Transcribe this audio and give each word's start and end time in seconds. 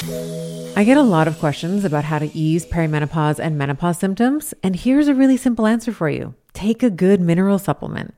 I 0.00 0.84
get 0.84 0.96
a 0.96 1.02
lot 1.02 1.26
of 1.26 1.40
questions 1.40 1.84
about 1.84 2.04
how 2.04 2.20
to 2.20 2.32
ease 2.36 2.64
perimenopause 2.64 3.40
and 3.40 3.58
menopause 3.58 3.98
symptoms, 3.98 4.54
and 4.62 4.76
here's 4.76 5.08
a 5.08 5.14
really 5.14 5.36
simple 5.36 5.66
answer 5.66 5.92
for 5.92 6.08
you 6.08 6.34
take 6.52 6.84
a 6.84 6.90
good 6.90 7.20
mineral 7.20 7.58
supplement. 7.58 8.14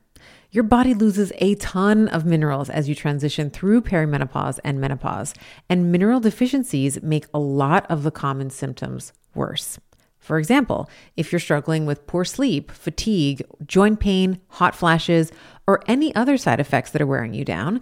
Your 0.51 0.63
body 0.63 0.93
loses 0.93 1.31
a 1.39 1.55
ton 1.55 2.07
of 2.09 2.25
minerals 2.25 2.69
as 2.69 2.87
you 2.87 2.93
transition 2.93 3.49
through 3.49 3.81
perimenopause 3.81 4.59
and 4.63 4.79
menopause, 4.79 5.33
and 5.69 5.91
mineral 5.91 6.19
deficiencies 6.19 7.01
make 7.01 7.25
a 7.33 7.39
lot 7.39 7.89
of 7.89 8.03
the 8.03 8.11
common 8.11 8.51
symptoms 8.51 9.11
worse. 9.33 9.79
For 10.19 10.37
example, 10.37 10.87
if 11.17 11.31
you're 11.31 11.39
struggling 11.39 11.87
with 11.87 12.05
poor 12.05 12.25
sleep, 12.25 12.69
fatigue, 12.69 13.41
joint 13.65 13.99
pain, 13.99 14.39
hot 14.49 14.75
flashes, 14.75 15.31
or 15.65 15.81
any 15.87 16.13
other 16.13 16.37
side 16.37 16.59
effects 16.59 16.91
that 16.91 17.01
are 17.01 17.07
wearing 17.07 17.33
you 17.33 17.43
down, 17.43 17.81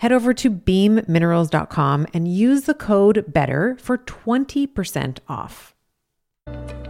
head 0.00 0.12
over 0.12 0.34
to 0.34 0.50
beamminerals.com 0.50 2.06
and 2.12 2.26
use 2.26 2.62
the 2.62 2.74
code 2.74 3.24
BETTER 3.32 3.76
for 3.80 3.98
20% 3.98 5.18
off. 5.28 5.74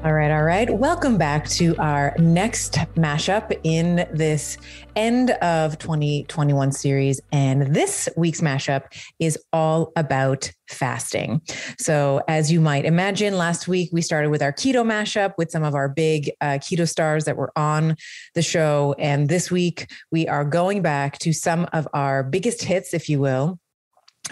All 0.02 0.14
right, 0.14 0.30
all 0.30 0.44
right. 0.44 0.70
Welcome 0.70 1.18
back 1.18 1.46
to 1.50 1.76
our 1.76 2.14
next 2.18 2.72
mashup 2.94 3.54
in 3.64 4.08
this 4.10 4.56
end 4.96 5.32
of 5.42 5.76
2021 5.76 6.72
series. 6.72 7.20
And 7.32 7.74
this 7.74 8.08
week's 8.16 8.40
mashup 8.40 8.84
is 9.18 9.38
all 9.52 9.92
about 9.96 10.50
fasting. 10.70 11.42
So, 11.78 12.22
as 12.28 12.50
you 12.50 12.62
might 12.62 12.86
imagine, 12.86 13.36
last 13.36 13.68
week 13.68 13.90
we 13.92 14.00
started 14.00 14.30
with 14.30 14.40
our 14.40 14.54
keto 14.54 14.86
mashup 14.86 15.34
with 15.36 15.50
some 15.50 15.64
of 15.64 15.74
our 15.74 15.90
big 15.90 16.30
uh, 16.40 16.56
keto 16.62 16.88
stars 16.88 17.26
that 17.26 17.36
were 17.36 17.52
on 17.54 17.94
the 18.34 18.42
show. 18.42 18.94
And 18.98 19.28
this 19.28 19.50
week 19.50 19.92
we 20.10 20.26
are 20.26 20.46
going 20.46 20.80
back 20.80 21.18
to 21.18 21.34
some 21.34 21.68
of 21.74 21.86
our 21.92 22.22
biggest 22.22 22.62
hits, 22.62 22.94
if 22.94 23.10
you 23.10 23.20
will, 23.20 23.58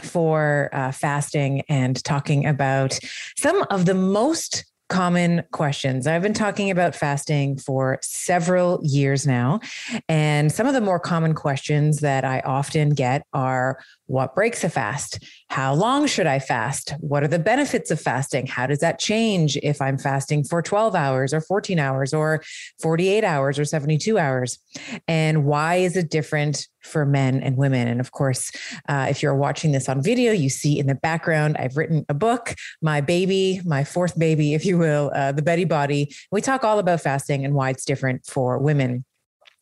for 0.00 0.70
uh, 0.72 0.92
fasting 0.92 1.60
and 1.68 2.02
talking 2.04 2.46
about 2.46 2.98
some 3.36 3.66
of 3.68 3.84
the 3.84 3.92
most 3.92 4.64
common 4.88 5.42
questions. 5.52 6.06
I've 6.06 6.22
been 6.22 6.34
talking 6.34 6.70
about 6.70 6.94
fasting 6.94 7.58
for 7.58 7.98
several 8.02 8.80
years 8.82 9.26
now. 9.26 9.60
And 10.08 10.50
some 10.50 10.66
of 10.66 10.74
the 10.74 10.80
more 10.80 10.98
common 10.98 11.34
questions 11.34 12.00
that 12.00 12.24
I 12.24 12.40
often 12.40 12.90
get 12.90 13.22
are 13.32 13.78
what 14.08 14.34
breaks 14.34 14.64
a 14.64 14.70
fast? 14.70 15.22
How 15.50 15.74
long 15.74 16.06
should 16.06 16.26
I 16.26 16.38
fast? 16.38 16.94
What 17.00 17.22
are 17.22 17.28
the 17.28 17.38
benefits 17.38 17.90
of 17.90 18.00
fasting? 18.00 18.46
How 18.46 18.66
does 18.66 18.80
that 18.80 18.98
change 18.98 19.56
if 19.58 19.80
I'm 19.80 19.98
fasting 19.98 20.44
for 20.44 20.62
12 20.62 20.94
hours 20.94 21.34
or 21.34 21.42
14 21.42 21.78
hours 21.78 22.14
or 22.14 22.42
48 22.80 23.22
hours 23.22 23.58
or 23.58 23.66
72 23.66 24.18
hours? 24.18 24.58
And 25.06 25.44
why 25.44 25.76
is 25.76 25.94
it 25.96 26.10
different 26.10 26.66
for 26.80 27.04
men 27.04 27.42
and 27.42 27.58
women? 27.58 27.86
And 27.86 28.00
of 28.00 28.12
course, 28.12 28.50
uh, 28.88 29.08
if 29.10 29.22
you're 29.22 29.36
watching 29.36 29.72
this 29.72 29.90
on 29.90 30.02
video, 30.02 30.32
you 30.32 30.48
see 30.48 30.78
in 30.78 30.86
the 30.86 30.94
background, 30.94 31.56
I've 31.58 31.76
written 31.76 32.06
a 32.08 32.14
book, 32.14 32.54
my 32.80 33.02
baby, 33.02 33.60
my 33.66 33.84
fourth 33.84 34.18
baby, 34.18 34.54
if 34.54 34.64
you 34.64 34.78
will, 34.78 35.12
uh, 35.14 35.32
The 35.32 35.42
Betty 35.42 35.64
Body. 35.64 36.14
We 36.32 36.40
talk 36.40 36.64
all 36.64 36.78
about 36.78 37.02
fasting 37.02 37.44
and 37.44 37.54
why 37.54 37.70
it's 37.70 37.84
different 37.84 38.24
for 38.24 38.58
women. 38.58 39.04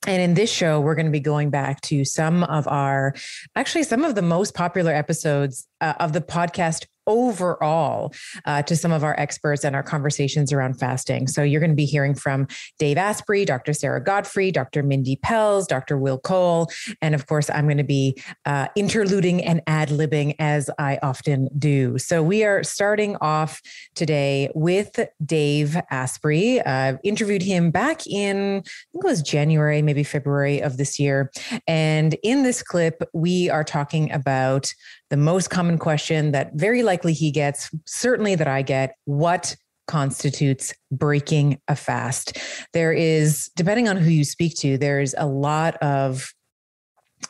And 0.07 0.23
in 0.23 0.35
this 0.35 0.51
show, 0.51 0.81
we're 0.81 0.95
going 0.95 1.07
to 1.07 1.13
be 1.13 1.21
going 1.21 1.51
back 1.51 1.81
to 1.83 2.05
some 2.05 2.45
of 2.45 2.69
our, 2.69 3.15
actually, 3.57 3.83
some 3.83 4.05
of 4.05 4.15
the 4.15 4.23
most 4.23 4.55
popular 4.55 4.93
episodes 4.93 5.67
uh, 5.81 5.95
of 6.01 6.13
the 6.13 6.21
podcast 6.21 6.87
overall 7.07 8.13
uh, 8.45 8.63
to 8.63 8.77
some 8.77 8.93
of 8.93 9.05
our 9.05 9.19
experts 9.19 9.65
and 9.65 9.77
our 9.77 9.83
conversations 9.83 10.53
around 10.53 10.75
fasting. 10.75 11.27
So 11.27 11.43
you're 11.43 11.61
going 11.61 11.71
to 11.71 11.77
be 11.77 11.85
hearing 11.85 12.15
from 12.15 12.47
Dave 12.79 12.99
Asprey, 12.99 13.45
Dr. 13.45 13.73
Sarah 13.73 14.03
Gottfried, 14.03 14.55
Dr. 14.55 14.83
Mindy 14.83 15.17
Pelz, 15.17 15.67
Dr. 15.67 15.99
Will 15.99 16.19
Cole, 16.19 16.69
and 17.01 17.15
of 17.15 17.27
course, 17.27 17.49
I'm 17.51 17.67
going 17.67 17.77
to 17.79 17.85
be 17.85 18.21
uh, 18.45 18.69
interluding 18.75 19.45
and 19.45 19.63
ad 19.67 19.91
libbing 19.91 20.35
as 20.39 20.69
I 20.79 20.99
often 21.03 21.49
do. 21.59 21.99
So 21.99 22.23
we 22.23 22.45
are 22.45 22.65
starting 22.65 23.17
off 23.21 23.61
today 23.95 24.51
with 24.55 24.99
Dave 25.25 25.77
Asprey. 25.91 26.61
Uh, 26.61 26.97
interviewed 27.05 27.43
him 27.43 27.71
back 27.71 28.07
in, 28.07 28.37
I 28.37 28.61
think 28.93 29.05
it 29.05 29.05
was 29.05 29.23
January, 29.23 29.83
maybe 29.83 30.03
February 30.03 30.61
of 30.61 30.77
this 30.77 30.99
year. 30.99 31.31
And 31.69 32.15
in 32.23 32.43
this 32.43 32.63
clip, 32.63 33.03
we 33.13 33.49
are 33.49 33.65
talking 33.65 34.11
about 34.11 34.73
the 35.11 35.17
most 35.17 35.51
common 35.51 35.79
question 35.79 36.33
that 36.33 36.53
very 36.55 36.83
likely 36.83 37.13
he 37.13 37.31
gets, 37.31 37.71
certainly 37.87 38.35
that 38.35 38.49
I 38.49 38.63
get, 38.63 38.97
what 39.05 39.57
constitutes 39.87 40.75
breaking 40.91 41.61
a 41.69 41.77
fast? 41.77 42.39
There 42.73 42.93
is, 42.93 43.51
depending 43.57 43.89
on 43.89 43.97
who 43.97 44.11
you 44.11 44.25
speak 44.25 44.57
to, 44.57 44.77
there's 44.79 45.15
a 45.17 45.27
lot 45.27 45.77
of 45.77 46.33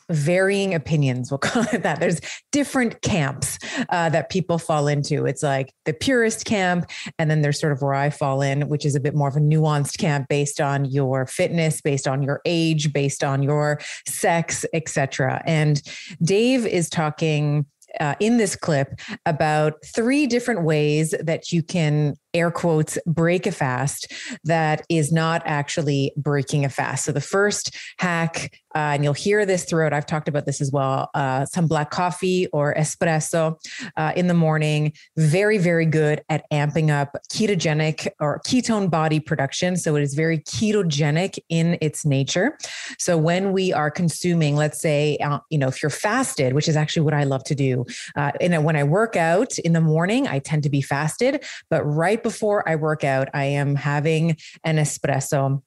varying 0.09 0.73
opinions 0.73 1.31
we'll 1.31 1.37
call 1.37 1.63
it 1.73 1.83
that. 1.83 1.99
There's 1.99 2.21
different 2.51 3.01
camps 3.01 3.57
uh, 3.89 4.09
that 4.09 4.29
people 4.29 4.57
fall 4.57 4.87
into. 4.87 5.25
It's 5.25 5.43
like 5.43 5.73
the 5.85 5.93
purist 5.93 6.45
camp 6.45 6.89
and 7.19 7.29
then 7.29 7.41
there's 7.41 7.59
sort 7.59 7.71
of 7.71 7.81
where 7.81 7.93
i 7.93 8.09
fall 8.09 8.41
in 8.41 8.67
which 8.67 8.85
is 8.85 8.95
a 8.95 8.99
bit 8.99 9.15
more 9.15 9.27
of 9.27 9.35
a 9.35 9.39
nuanced 9.39 9.97
camp 9.97 10.27
based 10.27 10.59
on 10.59 10.85
your 10.85 11.25
fitness 11.25 11.81
based 11.81 12.07
on 12.07 12.21
your 12.21 12.41
age 12.45 12.93
based 12.93 13.23
on 13.23 13.41
your 13.41 13.79
sex 14.07 14.65
etc 14.73 15.41
and 15.45 15.81
dave 16.21 16.65
is 16.65 16.89
talking 16.89 17.65
uh, 17.99 18.15
in 18.19 18.37
this 18.37 18.55
clip 18.55 18.99
about 19.25 19.73
three 19.85 20.27
different 20.27 20.63
ways 20.63 21.15
that 21.21 21.51
you 21.51 21.63
can 21.63 22.15
air 22.33 22.51
quotes 22.51 22.97
break 23.05 23.45
a 23.45 23.51
fast 23.51 24.11
that 24.43 24.85
is 24.89 25.11
not 25.11 25.41
actually 25.45 26.13
breaking 26.17 26.65
a 26.65 26.69
fast. 26.69 27.05
So 27.05 27.11
the 27.11 27.21
first 27.21 27.75
hack, 27.99 28.53
uh, 28.75 28.93
and 28.93 29.03
you'll 29.03 29.13
hear 29.13 29.45
this 29.45 29.63
throughout. 29.65 29.91
I've 29.91 30.05
talked 30.05 30.27
about 30.27 30.45
this 30.45 30.61
as 30.61 30.71
well. 30.71 31.09
Uh, 31.15 31.45
some 31.45 31.67
black 31.67 31.89
coffee 31.89 32.47
or 32.47 32.75
espresso 32.75 33.55
uh, 33.95 34.13
in 34.15 34.27
the 34.27 34.33
morning. 34.35 34.93
Very, 35.15 35.57
very 35.57 35.85
good 35.85 36.21
at 36.29 36.45
amping 36.51 36.91
up 36.91 37.17
ketogenic 37.31 38.07
or 38.19 38.39
ketone 38.45 38.89
body 38.89 39.19
production. 39.19 39.77
So 39.77 39.95
it 39.95 40.03
is 40.03 40.13
very 40.13 40.39
ketogenic 40.39 41.39
in 41.49 41.77
its 41.81 42.05
nature. 42.05 42.57
So 42.99 43.17
when 43.17 43.51
we 43.51 43.73
are 43.73 43.89
consuming, 43.89 44.55
let's 44.55 44.79
say, 44.79 45.17
uh, 45.17 45.39
you 45.49 45.57
know, 45.57 45.69
if 45.69 45.81
you're 45.81 45.89
fasted, 45.89 46.53
which 46.53 46.67
is 46.67 46.75
actually 46.75 47.03
what 47.03 47.15
I 47.15 47.23
love 47.23 47.43
to 47.45 47.55
do, 47.55 47.85
uh, 48.15 48.31
and 48.39 48.63
when 48.63 48.75
I 48.75 48.83
work 48.83 49.15
out 49.15 49.57
in 49.59 49.73
the 49.73 49.81
morning, 49.81 50.27
I 50.27 50.39
tend 50.39 50.63
to 50.63 50.69
be 50.69 50.81
fasted, 50.81 51.43
but 51.69 51.83
right 51.83 52.16
before 52.23 52.67
I 52.67 52.75
work 52.75 53.03
out, 53.03 53.29
I 53.33 53.45
am 53.45 53.75
having 53.75 54.37
an 54.63 54.77
espresso 54.77 55.61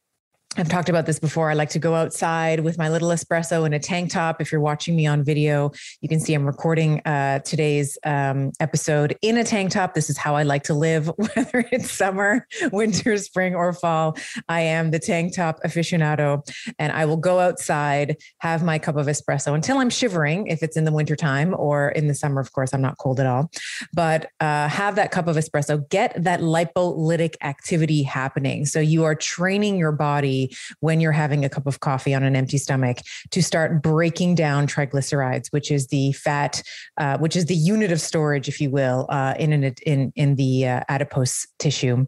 I've 0.57 0.69
talked 0.69 0.89
about 0.89 1.07
this 1.07 1.21
before. 1.21 1.49
I 1.49 1.55
like 1.55 1.71
to 1.71 1.79
go 1.79 1.95
outside 1.95 2.61
with 2.61 2.77
my 2.77 2.89
little 2.89 3.11
espresso 3.11 3.65
in 3.65 3.73
a 3.73 3.79
tank 3.79 4.11
top. 4.11 4.41
If 4.41 4.51
you're 4.51 4.61
watching 4.61 4.97
me 4.97 5.07
on 5.07 5.23
video, 5.23 5.71
you 6.01 6.09
can 6.09 6.19
see 6.19 6.35
I'm 6.35 6.45
recording 6.45 7.01
uh, 7.05 7.39
today's 7.39 7.97
um, 8.05 8.51
episode 8.59 9.17
in 9.23 9.37
a 9.37 9.45
tank 9.45 9.71
top. 9.71 9.95
This 9.95 10.11
is 10.11 10.19
how 10.19 10.35
I 10.35 10.43
like 10.43 10.65
to 10.65 10.75
live, 10.75 11.07
whether 11.17 11.65
it's 11.71 11.93
summer, 11.93 12.49
winter, 12.73 13.17
spring, 13.19 13.55
or 13.55 13.73
fall. 13.73 14.17
I 14.49 14.63
am 14.63 14.91
the 14.91 14.99
tank 14.99 15.37
top 15.37 15.63
aficionado, 15.63 16.43
and 16.81 16.93
I 16.93 17.05
will 17.05 17.17
go 17.17 17.39
outside, 17.39 18.17
have 18.39 18.65
my 18.65 18.81
cup 18.81 18.97
of 18.97 19.07
espresso 19.07 19.55
until 19.55 19.79
I'm 19.79 19.91
shivering, 19.91 20.49
if 20.49 20.65
it's 20.65 20.77
in 20.77 20.85
the 20.85 20.93
wintertime 20.93 21.55
or 21.57 21.91
in 21.91 22.09
the 22.09 22.15
summer. 22.15 22.41
Of 22.41 22.53
course, 22.53 22.75
I'm 22.75 22.83
not 22.83 22.99
cold 22.99 23.21
at 23.21 23.27
all, 23.27 23.53
but 23.93 24.31
uh, 24.41 24.67
have 24.67 24.97
that 24.97 25.13
cup 25.13 25.29
of 25.29 25.37
espresso, 25.37 25.89
get 25.91 26.13
that 26.25 26.41
lipolytic 26.41 27.37
activity 27.41 28.03
happening. 28.03 28.67
So 28.67 28.81
you 28.81 29.05
are 29.05 29.15
training 29.15 29.77
your 29.77 29.93
body 29.93 30.40
when 30.81 31.01
you're 31.01 31.13
having 31.25 31.45
a 31.45 31.49
cup 31.49 31.67
of 31.67 31.81
coffee 31.81 32.15
on 32.15 32.23
an 32.23 32.37
empty 32.37 32.59
stomach 32.59 32.99
to 33.31 33.43
start 33.43 33.83
breaking 33.83 34.35
down 34.35 34.67
triglycerides, 34.67 35.49
which 35.51 35.71
is 35.71 35.89
the 35.89 36.13
fat, 36.13 36.63
uh, 36.97 37.19
which 37.19 37.37
is 37.37 37.47
the 37.47 37.55
unit 37.55 37.93
of 37.93 38.01
storage, 38.01 38.49
if 38.49 38.61
you 38.61 38.71
will, 38.71 39.07
uh, 39.09 39.35
in 39.39 39.53
an, 39.53 39.75
in 39.85 40.13
in 40.17 40.37
the 40.37 40.67
uh, 40.67 40.81
adipose 40.89 41.47
tissue. 41.59 42.07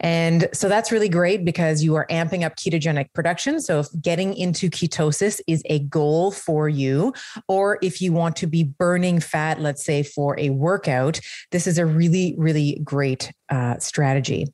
And 0.00 0.48
so 0.52 0.68
that's 0.68 0.90
really 0.90 1.08
great 1.08 1.44
because 1.44 1.82
you 1.82 1.94
are 1.96 2.06
amping 2.10 2.44
up 2.44 2.56
ketogenic 2.56 3.12
production. 3.12 3.60
So 3.60 3.80
if 3.80 3.88
getting 4.00 4.34
into 4.34 4.70
ketosis 4.70 5.40
is 5.46 5.62
a 5.66 5.80
goal 5.80 6.30
for 6.30 6.68
you, 6.68 7.12
or 7.48 7.78
if 7.82 8.00
you 8.00 8.12
want 8.12 8.36
to 8.36 8.46
be 8.46 8.64
burning 8.64 9.20
fat, 9.20 9.60
let's 9.60 9.84
say 9.84 10.02
for 10.02 10.38
a 10.38 10.50
workout, 10.50 11.20
this 11.50 11.66
is 11.66 11.78
a 11.78 11.86
really, 11.86 12.34
really 12.38 12.80
great 12.82 13.32
uh, 13.50 13.78
strategy. 13.78 14.46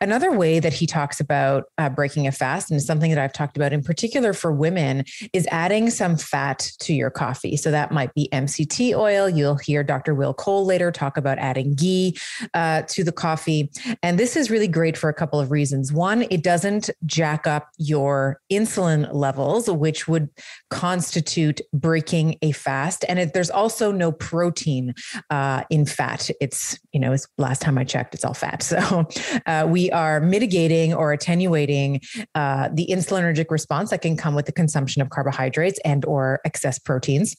Another 0.00 0.32
way 0.32 0.60
that 0.60 0.72
he 0.72 0.86
talks 0.86 1.20
about 1.20 1.64
uh, 1.76 1.88
breaking 1.88 2.26
a 2.26 2.32
fast, 2.32 2.70
and 2.70 2.80
something 2.80 3.10
that 3.10 3.18
I've 3.18 3.32
talked 3.32 3.56
about 3.56 3.72
in 3.72 3.82
particular 3.82 4.32
for 4.32 4.52
women, 4.52 5.04
is 5.32 5.46
adding 5.50 5.90
some 5.90 6.16
fat 6.16 6.70
to 6.80 6.94
your 6.94 7.10
coffee. 7.10 7.56
So 7.56 7.70
that 7.70 7.90
might 7.90 8.14
be 8.14 8.28
MCT 8.32 8.94
oil. 8.96 9.28
You'll 9.28 9.56
hear 9.56 9.82
Dr. 9.82 10.14
Will 10.14 10.34
Cole 10.34 10.64
later 10.64 10.90
talk 10.92 11.16
about 11.16 11.38
adding 11.38 11.74
ghee 11.74 12.16
uh, 12.54 12.82
to 12.82 13.04
the 13.04 13.12
coffee. 13.12 13.70
And 14.02 14.18
this 14.18 14.36
is 14.36 14.50
really 14.50 14.68
great 14.68 14.96
for 14.96 15.08
a 15.10 15.14
couple 15.14 15.40
of 15.40 15.50
reasons. 15.50 15.92
One, 15.92 16.22
it 16.30 16.42
doesn't 16.42 16.90
jack 17.06 17.46
up 17.46 17.68
your 17.78 18.40
insulin 18.52 19.12
levels, 19.12 19.68
which 19.70 20.06
would 20.06 20.28
constitute 20.70 21.60
breaking 21.72 22.36
a 22.42 22.52
fast. 22.52 23.04
And 23.08 23.18
it, 23.18 23.34
there's 23.34 23.50
also 23.50 23.90
no 23.90 24.12
protein 24.12 24.94
uh, 25.30 25.64
in 25.70 25.86
fat. 25.86 26.30
It's, 26.40 26.78
you 26.92 27.00
know, 27.00 27.16
last 27.36 27.62
time 27.62 27.78
I 27.78 27.84
checked, 27.84 28.14
it's 28.14 28.24
all 28.28 28.34
fat. 28.34 28.62
So 28.68 29.08
uh, 29.46 29.66
we 29.66 29.90
are 29.90 30.20
mitigating 30.20 30.92
or 30.92 31.12
attenuating 31.12 32.00
uh, 32.34 32.68
the 32.72 32.86
insulinergic 32.90 33.50
response 33.50 33.90
that 33.90 34.02
can 34.02 34.16
come 34.16 34.34
with 34.34 34.46
the 34.46 34.52
consumption 34.52 35.00
of 35.00 35.08
carbohydrates 35.08 35.80
and 35.84 36.04
or 36.04 36.40
excess 36.44 36.78
proteins. 36.78 37.34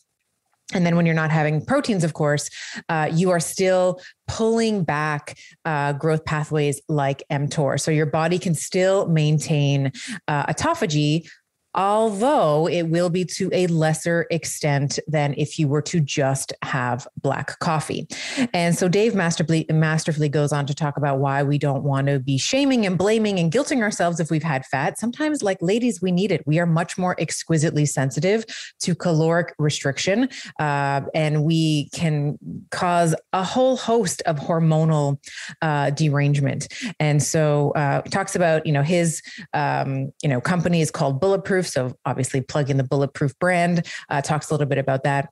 And 0.74 0.86
then 0.86 0.96
when 0.96 1.06
you're 1.06 1.16
not 1.16 1.32
having 1.32 1.64
proteins, 1.66 2.04
of 2.04 2.14
course, 2.14 2.50
uh, 2.90 3.10
you 3.12 3.30
are 3.32 3.40
still 3.40 4.00
pulling 4.28 4.84
back 4.84 5.38
uh, 5.66 5.94
growth 5.94 6.26
pathways 6.26 6.82
like 6.88 7.24
mTOR. 7.32 7.80
So 7.80 7.92
your 7.92 8.06
body 8.06 8.40
can 8.40 8.56
still 8.56 9.08
maintain 9.08 9.92
uh, 10.28 10.46
autophagy 10.52 11.28
although 11.76 12.68
it 12.68 12.84
will 12.84 13.10
be 13.10 13.24
to 13.24 13.50
a 13.54 13.68
lesser 13.68 14.26
extent 14.32 15.00
than 15.08 15.34
if 15.38 15.60
you 15.60 15.68
were 15.68 15.82
to 15.82 16.00
just 16.00 16.52
have 16.64 17.08
black 17.22 17.60
coffee. 17.60 18.08
And 18.54 18.76
so 18.76 18.88
Dave 18.88 19.14
masterfully, 19.14 19.66
masterfully 19.70 20.30
goes 20.30 20.52
on 20.52 20.66
to 20.66 20.74
talk 20.74 20.98
about 20.98 21.20
why 21.20 21.44
we 21.44 21.58
don't 21.58 21.84
want 21.84 22.08
to 22.08 22.20
be 22.20 22.38
shaming 22.38 22.86
and 22.86 22.98
blaming 22.98 23.40
and 23.40 23.52
guilting 23.52 23.82
ourselves 23.82 24.20
if 24.20 24.32
we've 24.32 24.44
had 24.44 24.66
fat. 24.66 24.98
Sometimes, 24.98 25.44
like 25.44 25.62
ladies, 25.62 26.02
we 26.02 26.12
need 26.12 26.32
it. 26.32 26.46
We 26.48 26.60
are 26.60 26.66
much 26.66 26.98
more 26.98 27.16
exquisitely 27.20 27.86
sensitive 27.86 28.46
to 28.80 28.96
caloric 28.96 29.54
restriction, 29.60 30.30
uh, 30.60 31.02
and 31.14 31.44
we 31.44 31.90
can 31.90 32.38
cause 32.72 33.14
a 33.34 33.44
whole 33.44 33.78
host 33.78 34.22
of 34.26 34.38
hormonal 34.38 35.18
uh, 35.62 35.92
derangement. 35.92 36.68
And 37.00 37.22
so 37.22 37.72
uh, 37.72 38.02
talks 38.02 38.36
about, 38.36 38.66
you 38.66 38.72
know, 38.72 38.82
his, 38.82 39.22
um, 39.54 40.12
you 40.24 40.30
know, 40.30 40.42
company 40.42 40.82
is 40.82 40.90
called 40.90 41.20
Bulletproof 41.20 41.59
Bulletproof. 41.60 41.68
So 41.68 41.96
obviously, 42.06 42.42
plug 42.42 42.70
in 42.70 42.78
the 42.78 42.84
Bulletproof 42.84 43.38
brand. 43.40 43.88
Uh, 44.10 44.22
talks 44.22 44.50
a 44.50 44.54
little 44.54 44.68
bit 44.68 44.78
about 44.78 45.04
that. 45.04 45.30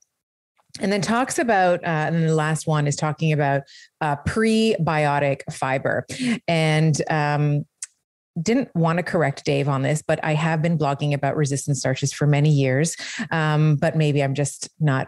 And 0.80 0.92
then 0.92 1.02
talks 1.02 1.40
about, 1.40 1.84
uh, 1.84 2.08
and 2.08 2.16
then 2.16 2.28
the 2.28 2.36
last 2.36 2.68
one 2.68 2.88
is 2.88 2.96
talking 2.96 3.32
about 3.32 3.64
uh, 4.02 4.18
prebiotic 4.28 5.42
fiber. 5.52 6.06
And 6.48 7.02
um, 7.10 7.66
didn't 8.40 8.70
want 8.76 8.98
to 8.98 9.04
correct 9.04 9.44
Dave 9.46 9.68
on 9.68 9.82
this, 9.82 10.04
but 10.06 10.20
I 10.24 10.34
have 10.34 10.62
been 10.62 10.78
blogging 10.78 11.14
about 11.14 11.36
resistant 11.36 11.78
starches 11.78 12.14
for 12.14 12.28
many 12.28 12.50
years. 12.50 12.96
Um, 13.32 13.78
but 13.78 13.96
maybe 13.96 14.22
I'm 14.22 14.36
just 14.36 14.70
not 14.80 15.08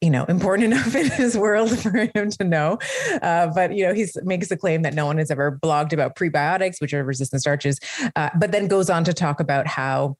you 0.00 0.10
know 0.10 0.24
important 0.24 0.72
enough 0.72 0.94
in 0.94 1.10
his 1.10 1.36
world 1.36 1.78
for 1.78 1.90
him 2.14 2.30
to 2.30 2.44
know 2.44 2.78
uh, 3.22 3.48
but 3.48 3.74
you 3.74 3.86
know 3.86 3.92
he 3.92 4.06
makes 4.22 4.48
the 4.48 4.56
claim 4.56 4.82
that 4.82 4.94
no 4.94 5.06
one 5.06 5.18
has 5.18 5.30
ever 5.30 5.58
blogged 5.62 5.92
about 5.92 6.16
prebiotics 6.16 6.80
which 6.80 6.94
are 6.94 7.04
resistant 7.04 7.40
starches 7.40 7.78
uh, 8.16 8.30
but 8.38 8.52
then 8.52 8.66
goes 8.68 8.90
on 8.90 9.04
to 9.04 9.12
talk 9.12 9.40
about 9.40 9.66
how 9.66 10.16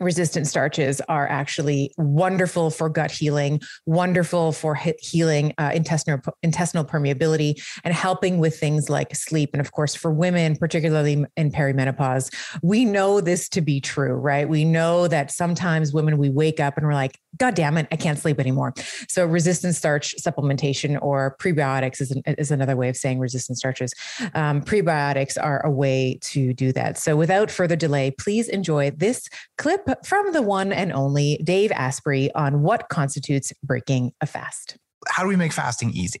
resistant 0.00 0.46
starches 0.46 1.00
are 1.08 1.28
actually 1.28 1.92
wonderful 1.98 2.70
for 2.70 2.88
gut 2.88 3.10
healing, 3.10 3.60
wonderful 3.86 4.52
for 4.52 4.78
healing 4.98 5.52
uh, 5.58 5.70
intestinal 5.74 6.20
intestinal 6.42 6.84
permeability, 6.84 7.62
and 7.84 7.94
helping 7.94 8.38
with 8.38 8.58
things 8.58 8.88
like 8.90 9.14
sleep. 9.14 9.50
And 9.52 9.60
of 9.60 9.72
course, 9.72 9.94
for 9.94 10.12
women, 10.12 10.56
particularly 10.56 11.24
in 11.36 11.50
perimenopause, 11.50 12.32
we 12.62 12.84
know 12.84 13.20
this 13.20 13.48
to 13.50 13.60
be 13.60 13.80
true, 13.80 14.14
right? 14.14 14.48
We 14.48 14.64
know 14.64 15.08
that 15.08 15.30
sometimes 15.30 15.92
women 15.92 16.18
we 16.18 16.30
wake 16.30 16.60
up 16.60 16.76
and 16.76 16.86
we're 16.86 16.94
like, 16.94 17.18
God 17.38 17.54
damn 17.54 17.76
it, 17.76 17.86
I 17.90 17.96
can't 17.96 18.18
sleep 18.18 18.38
anymore. 18.38 18.74
So 19.08 19.26
resistant 19.26 19.74
starch 19.74 20.14
supplementation 20.20 20.98
or 21.00 21.36
prebiotics 21.40 22.00
is, 22.00 22.10
an, 22.10 22.22
is 22.26 22.50
another 22.50 22.76
way 22.76 22.88
of 22.88 22.96
saying 22.96 23.18
resistant 23.18 23.58
starches. 23.58 23.92
Um, 24.34 24.62
prebiotics 24.62 25.36
are 25.40 25.64
a 25.64 25.70
way 25.70 26.18
to 26.22 26.52
do 26.54 26.72
that. 26.72 26.98
So 26.98 27.16
without 27.16 27.50
further 27.50 27.76
delay, 27.76 28.10
please 28.10 28.48
enjoy 28.48 28.90
this 28.90 29.28
clip 29.58 29.88
from 30.04 30.32
the 30.32 30.42
one 30.42 30.72
and 30.72 30.92
only 30.92 31.40
Dave 31.44 31.72
Asprey 31.72 32.32
on 32.34 32.62
what 32.62 32.88
constitutes 32.88 33.52
breaking 33.62 34.12
a 34.20 34.26
fast. 34.26 34.76
How 35.08 35.22
do 35.22 35.28
we 35.28 35.36
make 35.36 35.52
fasting 35.52 35.90
easy? 35.90 36.20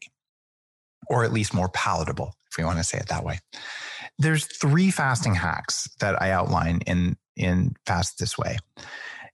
Or 1.08 1.24
at 1.24 1.32
least 1.32 1.54
more 1.54 1.68
palatable, 1.68 2.34
if 2.50 2.58
we 2.58 2.64
want 2.64 2.78
to 2.78 2.84
say 2.84 2.98
it 2.98 3.08
that 3.08 3.24
way. 3.24 3.38
There's 4.18 4.46
three 4.46 4.90
fasting 4.90 5.34
hacks 5.34 5.88
that 6.00 6.20
I 6.20 6.30
outline 6.30 6.80
in 6.86 7.16
in 7.36 7.74
Fast 7.84 8.18
This 8.18 8.38
Way. 8.38 8.56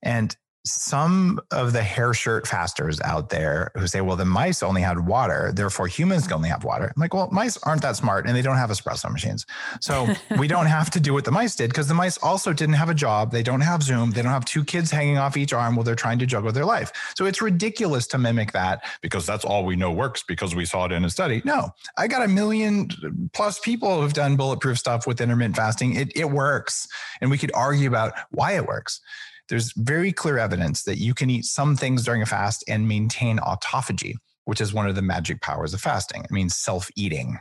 And 0.02 0.36
some 0.64 1.40
of 1.50 1.72
the 1.72 1.82
hair 1.82 2.14
shirt 2.14 2.46
fasters 2.46 3.00
out 3.00 3.30
there 3.30 3.72
who 3.74 3.86
say, 3.86 4.00
well, 4.00 4.16
the 4.16 4.24
mice 4.24 4.62
only 4.62 4.80
had 4.80 5.06
water, 5.06 5.50
therefore 5.54 5.88
humans 5.88 6.26
can 6.26 6.34
only 6.34 6.48
have 6.48 6.62
water. 6.62 6.92
I'm 6.94 7.00
like, 7.00 7.14
well, 7.14 7.28
mice 7.32 7.56
aren't 7.64 7.82
that 7.82 7.96
smart 7.96 8.26
and 8.26 8.36
they 8.36 8.42
don't 8.42 8.56
have 8.56 8.70
espresso 8.70 9.10
machines. 9.10 9.44
So 9.80 10.08
we 10.38 10.46
don't 10.46 10.66
have 10.66 10.90
to 10.90 11.00
do 11.00 11.12
what 11.12 11.24
the 11.24 11.32
mice 11.32 11.56
did 11.56 11.70
because 11.70 11.88
the 11.88 11.94
mice 11.94 12.16
also 12.18 12.52
didn't 12.52 12.76
have 12.76 12.88
a 12.88 12.94
job. 12.94 13.32
They 13.32 13.42
don't 13.42 13.60
have 13.60 13.82
Zoom. 13.82 14.12
They 14.12 14.22
don't 14.22 14.30
have 14.30 14.44
two 14.44 14.64
kids 14.64 14.90
hanging 14.90 15.18
off 15.18 15.36
each 15.36 15.52
arm 15.52 15.74
while 15.74 15.84
they're 15.84 15.96
trying 15.96 16.20
to 16.20 16.26
juggle 16.26 16.52
their 16.52 16.64
life. 16.64 16.92
So 17.16 17.26
it's 17.26 17.42
ridiculous 17.42 18.06
to 18.08 18.18
mimic 18.18 18.52
that 18.52 18.84
because 19.00 19.26
that's 19.26 19.44
all 19.44 19.64
we 19.64 19.74
know 19.74 19.90
works 19.90 20.22
because 20.22 20.54
we 20.54 20.64
saw 20.64 20.84
it 20.84 20.92
in 20.92 21.04
a 21.04 21.10
study. 21.10 21.42
No, 21.44 21.70
I 21.96 22.06
got 22.06 22.24
a 22.24 22.28
million 22.28 22.88
plus 23.32 23.58
people 23.58 24.00
who've 24.00 24.12
done 24.12 24.36
bulletproof 24.36 24.78
stuff 24.78 25.06
with 25.06 25.20
intermittent 25.20 25.56
fasting. 25.56 25.96
It, 25.96 26.16
it 26.16 26.30
works. 26.30 26.86
And 27.20 27.30
we 27.30 27.38
could 27.38 27.52
argue 27.52 27.88
about 27.88 28.12
why 28.30 28.52
it 28.52 28.66
works 28.66 29.00
there's 29.48 29.72
very 29.72 30.12
clear 30.12 30.38
evidence 30.38 30.82
that 30.84 30.98
you 30.98 31.14
can 31.14 31.30
eat 31.30 31.44
some 31.44 31.76
things 31.76 32.04
during 32.04 32.22
a 32.22 32.26
fast 32.26 32.64
and 32.68 32.88
maintain 32.88 33.38
autophagy, 33.38 34.14
which 34.44 34.60
is 34.60 34.72
one 34.72 34.88
of 34.88 34.94
the 34.94 35.02
magic 35.02 35.40
powers 35.40 35.74
of 35.74 35.80
fasting. 35.80 36.22
It 36.24 36.30
means 36.30 36.56
self 36.56 36.88
eating. 36.96 37.38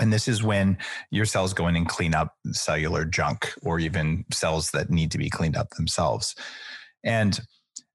And 0.00 0.12
this 0.12 0.28
is 0.28 0.42
when 0.42 0.78
your 1.10 1.24
cells 1.24 1.52
go 1.52 1.66
in 1.66 1.74
and 1.74 1.88
clean 1.88 2.14
up 2.14 2.34
cellular 2.52 3.04
junk 3.04 3.52
or 3.62 3.80
even 3.80 4.24
cells 4.32 4.70
that 4.70 4.90
need 4.90 5.10
to 5.10 5.18
be 5.18 5.28
cleaned 5.28 5.56
up 5.56 5.70
themselves. 5.70 6.36
And 7.02 7.40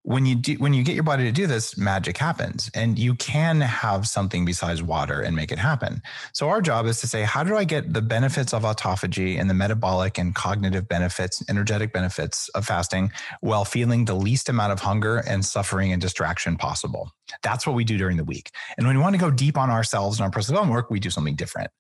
when 0.04 0.26
you 0.26 0.36
do 0.36 0.54
when 0.56 0.74
you 0.74 0.84
get 0.84 0.96
your 0.96 1.04
body 1.04 1.24
to 1.24 1.32
do 1.32 1.48
this 1.48 1.78
magic 1.78 2.18
happens 2.18 2.70
and 2.74 3.00
you 3.00 3.16
can 3.16 3.62
have 3.62 4.06
something 4.06 4.44
besides 4.44 4.84
water 4.84 5.22
and 5.22 5.36
make 5.36 5.52
it 5.52 5.58
happen. 5.58 6.02
So 6.34 6.50
our 6.50 6.62
job 6.62 6.86
is 6.86 7.00
to 7.02 7.08
say 7.08 7.24
how 7.24 7.44
do 7.44 7.56
i 7.56 7.64
get 7.64 7.94
the 7.94 8.02
benefits 8.02 8.54
of 8.54 8.64
autophagy 8.64 9.40
and 9.40 9.50
the 9.50 9.54
metabolic 9.54 10.18
and 10.18 10.36
cognitive 10.36 10.88
benefits 10.88 11.42
energetic 11.50 11.94
benefits 11.94 12.50
of 12.50 12.66
fasting 12.66 13.12
while 13.40 13.66
feeling 13.66 14.06
the 14.06 14.14
least 14.14 14.50
amount 14.50 14.74
of 14.74 14.82
hunger 14.82 15.18
and 15.20 15.46
suffering 15.46 15.94
and 15.94 16.02
distraction 16.02 16.58
possible? 16.58 17.10
That's 17.42 17.66
what 17.66 17.76
we 17.76 17.86
do 17.86 17.98
during 17.98 18.18
the 18.18 18.24
week. 18.26 18.52
And 18.78 18.86
when 18.86 18.98
we 18.98 19.02
want 19.02 19.16
to 19.16 19.20
go 19.20 19.32
deep 19.32 19.58
on 19.58 19.70
ourselves 19.70 20.20
and 20.20 20.26
our 20.26 20.32
personal 20.32 20.58
development 20.58 20.76
work 20.76 20.92
we 20.92 21.00
do 21.00 21.10
something 21.10 21.36
different. 21.36 21.72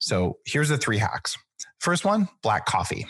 So 0.00 0.38
here's 0.44 0.70
the 0.70 0.78
three 0.78 0.98
hacks. 0.98 1.38
First 1.78 2.04
one 2.04 2.28
black 2.42 2.66
coffee 2.66 3.06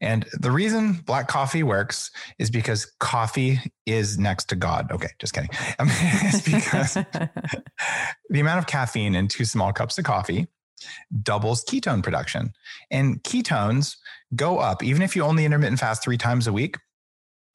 and 0.00 0.26
the 0.32 0.50
reason 0.50 0.94
black 1.04 1.28
coffee 1.28 1.62
works 1.62 2.10
is 2.38 2.50
because 2.50 2.86
coffee 3.00 3.58
is 3.86 4.18
next 4.18 4.48
to 4.48 4.56
God. 4.56 4.90
Okay, 4.92 5.08
just 5.18 5.34
kidding. 5.34 5.50
I 5.78 5.84
mean, 5.84 5.94
it's 5.94 6.40
because 6.42 6.94
the 8.30 8.40
amount 8.40 8.58
of 8.58 8.66
caffeine 8.66 9.14
in 9.14 9.28
two 9.28 9.44
small 9.44 9.72
cups 9.72 9.98
of 9.98 10.04
coffee 10.04 10.48
doubles 11.22 11.64
ketone 11.64 12.02
production. 12.02 12.52
And 12.90 13.22
ketones 13.22 13.96
go 14.34 14.58
up, 14.58 14.82
even 14.82 15.02
if 15.02 15.14
you 15.14 15.22
only 15.22 15.44
intermittent 15.44 15.80
fast 15.80 16.02
three 16.02 16.18
times 16.18 16.46
a 16.46 16.52
week. 16.52 16.76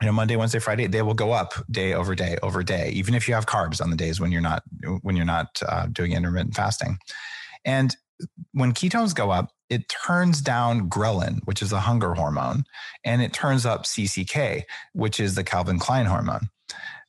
You 0.01 0.07
know, 0.07 0.11
Monday, 0.11 0.35
Wednesday, 0.35 0.59
Friday, 0.59 0.87
they 0.87 1.01
will 1.01 1.13
go 1.13 1.31
up 1.31 1.53
day 1.71 1.93
over 1.93 2.15
day 2.15 2.37
over 2.43 2.63
day, 2.63 2.89
even 2.89 3.15
if 3.15 3.29
you 3.29 3.33
have 3.33 3.45
carbs 3.45 3.81
on 3.81 3.89
the 3.89 3.95
days 3.95 4.19
when 4.19 4.29
you're 4.31 4.41
not 4.41 4.61
when 5.01 5.15
you're 5.15 5.25
not 5.25 5.47
uh, 5.65 5.87
doing 5.87 6.11
intermittent 6.11 6.53
fasting. 6.53 6.97
And 7.63 7.95
when 8.51 8.73
ketones 8.73 9.15
go 9.15 9.31
up, 9.31 9.54
it 9.69 9.89
turns 9.89 10.41
down 10.41 10.89
ghrelin, 10.89 11.39
which 11.45 11.61
is 11.61 11.71
a 11.71 11.79
hunger 11.79 12.13
hormone, 12.13 12.65
and 13.03 13.21
it 13.21 13.33
turns 13.33 13.65
up 13.65 13.83
CCK, 13.83 14.63
which 14.93 15.19
is 15.19 15.35
the 15.35 15.43
Calvin 15.43 15.79
Klein 15.79 16.05
hormone, 16.05 16.49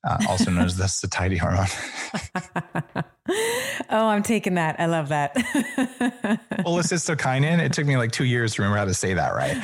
uh, 0.06 0.18
also 0.28 0.50
known 0.50 0.64
as 0.64 0.76
the 0.76 0.88
satiety 0.88 1.36
hormone. 1.36 1.66
oh, 3.90 4.06
I'm 4.08 4.22
taking 4.22 4.54
that. 4.54 4.80
I 4.80 4.86
love 4.86 5.08
that. 5.08 5.34
Cholecystokinin. 6.60 7.58
It 7.58 7.72
took 7.72 7.86
me 7.86 7.96
like 7.96 8.12
two 8.12 8.24
years 8.24 8.54
to 8.54 8.62
remember 8.62 8.78
how 8.78 8.84
to 8.86 8.94
say 8.94 9.14
that 9.14 9.34
right. 9.34 9.56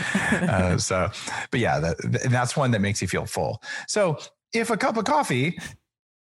Uh, 0.48 0.78
so, 0.78 1.10
but 1.50 1.60
yeah, 1.60 1.80
that, 1.80 1.96
that's 2.30 2.56
one 2.56 2.72
that 2.72 2.80
makes 2.80 3.00
you 3.00 3.08
feel 3.08 3.26
full. 3.26 3.62
So, 3.88 4.18
if 4.52 4.68
a 4.68 4.76
cup 4.76 4.98
of 4.98 5.04
coffee 5.04 5.58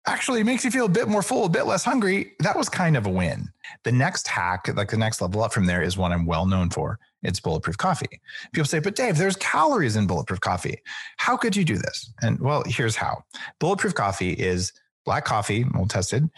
actually 0.08 0.42
makes 0.42 0.64
you 0.64 0.70
feel 0.70 0.86
a 0.86 0.88
bit 0.88 1.06
more 1.06 1.22
full, 1.22 1.44
a 1.44 1.48
bit 1.48 1.66
less 1.66 1.84
hungry. 1.84 2.32
That 2.40 2.56
was 2.56 2.68
kind 2.68 2.96
of 2.96 3.06
a 3.06 3.10
win. 3.10 3.48
The 3.84 3.92
next 3.92 4.26
hack, 4.26 4.68
like 4.74 4.90
the 4.90 4.96
next 4.96 5.20
level 5.20 5.42
up 5.42 5.52
from 5.52 5.66
there, 5.66 5.82
is 5.82 5.96
one 5.96 6.12
I'm 6.12 6.26
well 6.26 6.46
known 6.46 6.70
for. 6.70 6.98
It's 7.22 7.40
bulletproof 7.40 7.76
coffee. 7.76 8.20
People 8.52 8.66
say, 8.66 8.78
but 8.78 8.96
Dave, 8.96 9.18
there's 9.18 9.36
calories 9.36 9.96
in 9.96 10.06
bulletproof 10.06 10.40
coffee. 10.40 10.80
How 11.18 11.36
could 11.36 11.54
you 11.54 11.64
do 11.64 11.76
this? 11.76 12.12
And 12.22 12.40
well, 12.40 12.62
here's 12.66 12.96
how 12.96 13.24
bulletproof 13.60 13.94
coffee 13.94 14.32
is 14.32 14.72
black 15.04 15.24
coffee, 15.24 15.64
mold 15.64 15.90
tested, 15.90 16.28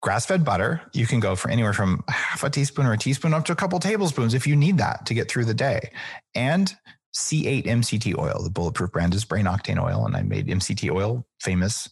grass 0.00 0.26
fed 0.26 0.44
butter. 0.44 0.80
You 0.92 1.06
can 1.06 1.20
go 1.20 1.36
for 1.36 1.50
anywhere 1.50 1.72
from 1.72 2.04
half 2.08 2.42
a 2.44 2.50
teaspoon 2.50 2.86
or 2.86 2.92
a 2.92 2.98
teaspoon 2.98 3.34
up 3.34 3.44
to 3.46 3.52
a 3.52 3.56
couple 3.56 3.78
tablespoons 3.80 4.34
if 4.34 4.46
you 4.46 4.56
need 4.56 4.78
that 4.78 5.04
to 5.06 5.14
get 5.14 5.30
through 5.30 5.46
the 5.46 5.54
day. 5.54 5.90
And 6.34 6.74
C8 7.14 7.66
MCT 7.66 8.18
oil. 8.18 8.42
The 8.42 8.50
bulletproof 8.50 8.92
brand 8.92 9.14
is 9.14 9.24
brain 9.24 9.46
octane 9.46 9.82
oil, 9.82 10.04
and 10.04 10.16
I 10.16 10.22
made 10.22 10.48
MCT 10.48 10.92
oil 10.92 11.26
famous. 11.40 11.88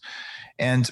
And 0.59 0.89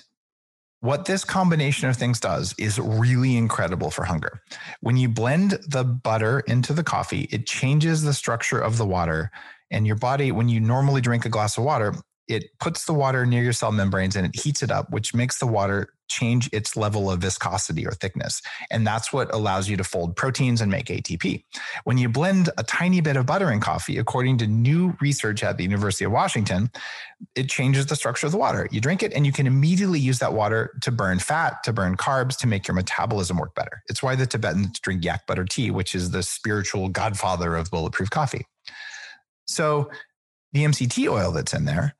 what 0.82 1.06
this 1.06 1.24
combination 1.24 1.90
of 1.90 1.96
things 1.96 2.20
does 2.20 2.56
is 2.58 2.80
really 2.80 3.38
incredible 3.38 3.92
for 3.92 4.04
hunger. 4.04 4.42
When 4.82 4.98
you 4.98 5.08
blend 5.10 5.52
the 5.68 5.84
butter 5.84 6.42
into 6.42 6.74
the 6.74 6.84
coffee, 6.84 7.28
it 7.32 7.46
changes 7.46 8.02
the 8.02 8.14
structure 8.14 8.60
of 8.60 8.78
the 8.78 8.86
water. 8.86 9.32
And 9.70 9.86
your 9.86 9.96
body, 9.96 10.32
when 10.32 10.50
you 10.50 10.60
normally 10.60 11.00
drink 11.00 11.24
a 11.26 11.30
glass 11.30 11.58
of 11.58 11.64
water, 11.64 11.94
it 12.28 12.46
puts 12.60 12.86
the 12.86 12.94
water 12.94 13.26
near 13.26 13.44
your 13.44 13.54
cell 13.54 13.72
membranes 13.72 14.16
and 14.16 14.26
it 14.26 14.40
heats 14.40 14.64
it 14.64 14.72
up, 14.72 14.92
which 14.92 15.14
makes 15.14 15.40
the 15.40 15.48
water 15.48 15.90
change 16.12 16.50
its 16.52 16.76
level 16.76 17.10
of 17.10 17.22
viscosity 17.22 17.88
or 17.88 17.92
thickness. 17.92 18.42
And 18.70 18.86
that's 18.86 19.14
what 19.14 19.34
allows 19.34 19.70
you 19.70 19.78
to 19.78 19.84
fold 19.84 20.16
proteins 20.16 20.60
and 20.60 20.70
make 20.70 20.88
ATP. 20.88 21.44
When 21.86 21.98
you 21.98 22.10
blend 22.10 22.50
a 22.58 22.64
tiny 22.64 23.00
bit 23.00 23.16
of 23.16 23.26
butter 23.26 23.50
in 23.50 23.62
coffee, 23.62 23.98
according 23.98 24.38
to 24.40 24.48
new 24.48 24.96
research 25.00 25.42
at 25.44 25.58
the 25.58 25.64
University 25.64 26.04
of 26.04 26.12
Washington, 26.12 26.70
it 27.36 27.50
changes 27.50 27.86
the 27.86 27.96
structure 27.96 28.26
of 28.26 28.34
the 28.34 28.38
water. 28.38 28.68
You 28.72 28.82
drink 28.82 29.04
it 29.04 29.14
and 29.14 29.26
you 29.26 29.32
can 29.32 29.48
immediately 29.48 30.00
use 30.00 30.20
that 30.20 30.34
water 30.34 30.78
to 30.82 30.92
burn 30.92 31.20
fat, 31.20 31.64
to 31.64 31.74
burn 31.74 31.96
carbs, 31.96 32.38
to 32.40 32.48
make 32.48 32.68
your 32.68 32.76
metabolism 32.76 33.38
work 33.38 33.56
better. 33.56 33.82
It's 33.88 34.04
why 34.04 34.16
the 34.16 34.26
Tibetans 34.26 34.80
drink 34.82 35.06
yak 35.06 35.26
butter 35.28 35.46
tea, 35.46 35.72
which 35.72 35.96
is 35.96 36.12
the 36.12 36.24
spiritual 36.24 36.90
godfather 36.90 37.56
of 37.56 37.72
bulletproof 37.72 38.10
coffee. 38.10 38.46
So 39.46 39.90
the 40.52 40.66
MCT 40.66 41.10
oil 41.10 41.32
that's 41.32 41.54
in 41.54 41.66
there 41.66 41.96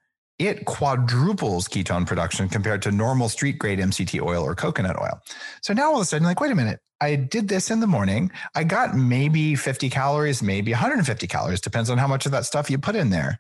it 0.48 0.66
quadruples 0.66 1.68
ketone 1.68 2.06
production 2.06 2.50
compared 2.50 2.82
to 2.84 2.92
normal 2.92 3.30
street 3.30 3.58
grade 3.58 3.80
MCT 3.80 4.22
oil 4.22 4.44
or 4.44 4.56
coconut 4.56 5.00
oil. 5.00 5.20
So 5.62 5.74
now 5.74 5.90
all 5.90 5.96
of 5.96 6.02
a 6.02 6.06
sudden, 6.06 6.26
like, 6.26 6.40
wait 6.40 6.52
a 6.52 6.56
minute, 6.56 6.80
I 7.02 7.16
did 7.16 7.48
this 7.48 7.72
in 7.72 7.80
the 7.80 7.88
morning. 7.88 8.32
I 8.56 8.64
got 8.64 8.96
maybe 8.96 9.56
50 9.56 9.90
calories, 9.90 10.44
maybe 10.44 10.72
150 10.72 11.28
calories, 11.28 11.62
depends 11.62 11.90
on 11.90 11.98
how 11.98 12.08
much 12.08 12.26
of 12.26 12.32
that 12.32 12.46
stuff 12.46 12.70
you 12.70 12.78
put 12.78 12.96
in 12.96 13.10
there. 13.10 13.40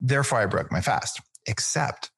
Therefore, 0.00 0.38
I 0.38 0.46
broke 0.46 0.70
my 0.70 0.80
fast, 0.80 1.20
except 1.46 2.10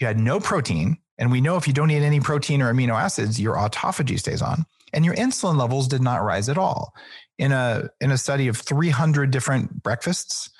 you 0.00 0.06
had 0.06 0.18
no 0.18 0.38
protein. 0.38 0.98
And 1.18 1.32
we 1.32 1.40
know 1.40 1.56
if 1.56 1.66
you 1.66 1.72
don't 1.72 1.90
eat 1.90 2.02
any 2.02 2.20
protein 2.20 2.62
or 2.62 2.72
amino 2.72 2.94
acids, 2.94 3.40
your 3.40 3.56
autophagy 3.56 4.18
stays 4.18 4.40
on 4.40 4.64
and 4.92 5.04
your 5.04 5.14
insulin 5.14 5.58
levels 5.58 5.88
did 5.88 6.00
not 6.00 6.22
rise 6.22 6.48
at 6.48 6.58
all. 6.58 6.94
In 7.38 7.52
a, 7.52 7.88
in 8.00 8.10
a 8.10 8.18
study 8.18 8.48
of 8.48 8.56
300 8.56 9.30
different 9.30 9.82
breakfasts, 9.82 10.50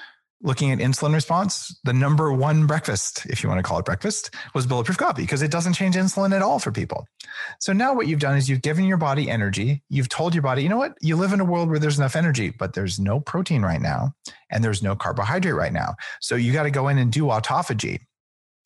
looking 0.40 0.71
at 0.71 0.78
insulin 0.78 1.14
response, 1.14 1.78
the 1.85 1.92
number 1.92 2.33
one 2.33 2.66
breakfast, 2.66 3.26
if 3.26 3.42
you 3.42 3.49
want 3.49 3.59
to 3.59 3.62
call 3.62 3.78
it 3.78 3.85
breakfast, 3.85 4.35
was 4.54 4.66
bulletproof 4.66 4.97
coffee 4.97 5.23
because 5.23 5.42
it 5.42 5.50
doesn't 5.50 5.73
change 5.73 5.97
insulin 5.97 6.35
at 6.35 6.42
all 6.42 6.59
for 6.59 6.71
people. 6.71 7.07
So 7.59 7.73
now 7.73 7.92
what 7.92 8.07
you've 8.07 8.21
done 8.21 8.37
is 8.37 8.49
you've 8.49 8.62
given 8.62 8.85
your 8.85 8.97
body 8.97 9.28
energy. 9.28 9.83
You've 9.88 10.09
told 10.09 10.35
your 10.35 10.42
body, 10.42 10.62
you 10.62 10.68
know 10.68 10.76
what? 10.76 10.95
You 11.00 11.16
live 11.16 11.33
in 11.33 11.40
a 11.40 11.45
world 11.45 11.68
where 11.68 11.78
there's 11.78 11.99
enough 11.99 12.14
energy, 12.14 12.50
but 12.50 12.75
there's 12.75 13.00
no 13.00 13.21
protein 13.21 13.62
right 13.62 13.80
now 13.80 14.14
and 14.50 14.62
there's 14.62 14.83
no 14.83 14.95
carbohydrate 14.95 15.54
right 15.54 15.73
now. 15.73 15.97
So 16.21 16.37
you 16.37 16.52
got 16.52 16.64
to 16.64 16.71
go 16.71 16.88
in 16.88 16.99
and 16.99 17.12
do 17.12 17.25
autophagy. 17.25 18.00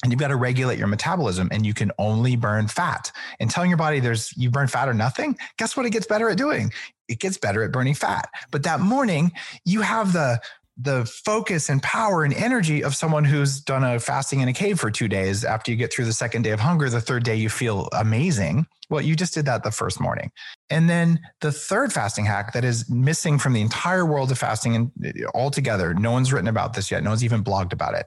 And 0.02 0.10
you've 0.10 0.18
got 0.18 0.28
to 0.28 0.36
regulate 0.36 0.80
your 0.80 0.88
metabolism 0.88 1.48
and 1.52 1.64
you 1.64 1.74
can 1.74 1.92
only 1.96 2.34
burn 2.34 2.66
fat. 2.66 3.12
And 3.38 3.48
telling 3.48 3.70
your 3.70 3.76
body 3.76 4.00
there's 4.00 4.36
you 4.36 4.50
burn 4.50 4.66
fat 4.66 4.88
or 4.88 4.94
nothing, 4.94 5.38
guess 5.58 5.76
what 5.76 5.86
it 5.86 5.90
gets 5.90 6.08
better 6.08 6.28
at 6.28 6.36
doing? 6.36 6.72
It 7.06 7.20
gets 7.20 7.38
better 7.38 7.62
at 7.62 7.70
burning 7.70 7.94
fat. 7.94 8.28
But 8.50 8.64
that 8.64 8.80
morning, 8.80 9.30
you 9.64 9.82
have 9.82 10.12
the 10.12 10.40
the 10.78 11.04
focus 11.04 11.68
and 11.68 11.82
power 11.82 12.24
and 12.24 12.32
energy 12.32 12.82
of 12.82 12.96
someone 12.96 13.24
who's 13.24 13.60
done 13.60 13.84
a 13.84 14.00
fasting 14.00 14.40
in 14.40 14.48
a 14.48 14.52
cave 14.52 14.80
for 14.80 14.90
two 14.90 15.06
days 15.06 15.44
after 15.44 15.70
you 15.70 15.76
get 15.76 15.92
through 15.92 16.06
the 16.06 16.12
second 16.12 16.42
day 16.42 16.50
of 16.50 16.60
hunger 16.60 16.88
the 16.88 17.00
third 17.00 17.24
day 17.24 17.34
you 17.34 17.50
feel 17.50 17.88
amazing 17.92 18.66
well 18.88 19.00
you 19.00 19.14
just 19.14 19.34
did 19.34 19.44
that 19.44 19.62
the 19.64 19.70
first 19.70 20.00
morning 20.00 20.30
and 20.70 20.88
then 20.88 21.20
the 21.42 21.52
third 21.52 21.92
fasting 21.92 22.24
hack 22.24 22.54
that 22.54 22.64
is 22.64 22.88
missing 22.88 23.38
from 23.38 23.52
the 23.52 23.60
entire 23.60 24.06
world 24.06 24.30
of 24.30 24.38
fasting 24.38 24.74
and 24.74 24.90
uh, 25.04 25.10
altogether 25.34 25.92
no 25.92 26.10
one's 26.10 26.32
written 26.32 26.48
about 26.48 26.72
this 26.72 26.90
yet 26.90 27.02
no 27.02 27.10
one's 27.10 27.24
even 27.24 27.44
blogged 27.44 27.74
about 27.74 27.94
it 27.94 28.06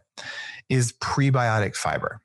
is 0.67 0.91
prebiotic 0.93 1.75
fiber 1.75 2.19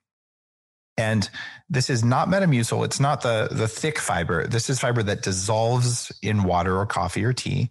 and 1.01 1.31
this 1.71 1.89
is 1.89 2.05
not 2.05 2.29
Metamucil. 2.29 2.85
It's 2.85 3.01
not 3.01 3.23
the, 3.23 3.49
the 3.51 3.67
thick 3.67 3.99
fiber. 3.99 4.47
This 4.47 4.69
is 4.69 4.79
fiber 4.79 5.03
that 5.05 5.23
dissolves 5.23 6.13
in 6.21 6.43
water 6.43 6.77
or 6.77 6.85
coffee 6.85 7.25
or 7.25 7.33
tea. 7.33 7.71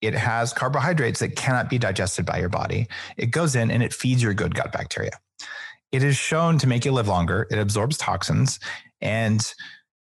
It 0.00 0.14
has 0.14 0.52
carbohydrates 0.52 1.20
that 1.20 1.36
cannot 1.36 1.68
be 1.68 1.78
digested 1.78 2.24
by 2.24 2.38
your 2.38 2.48
body. 2.48 2.88
It 3.16 3.26
goes 3.26 3.54
in 3.54 3.70
and 3.70 3.82
it 3.82 3.92
feeds 3.92 4.22
your 4.22 4.34
good 4.34 4.54
gut 4.54 4.72
bacteria. 4.72 5.12
It 5.92 6.02
is 6.02 6.16
shown 6.16 6.58
to 6.58 6.66
make 6.66 6.84
you 6.84 6.92
live 6.92 7.08
longer. 7.08 7.46
It 7.50 7.58
absorbs 7.58 7.98
toxins. 7.98 8.60
And 9.00 9.52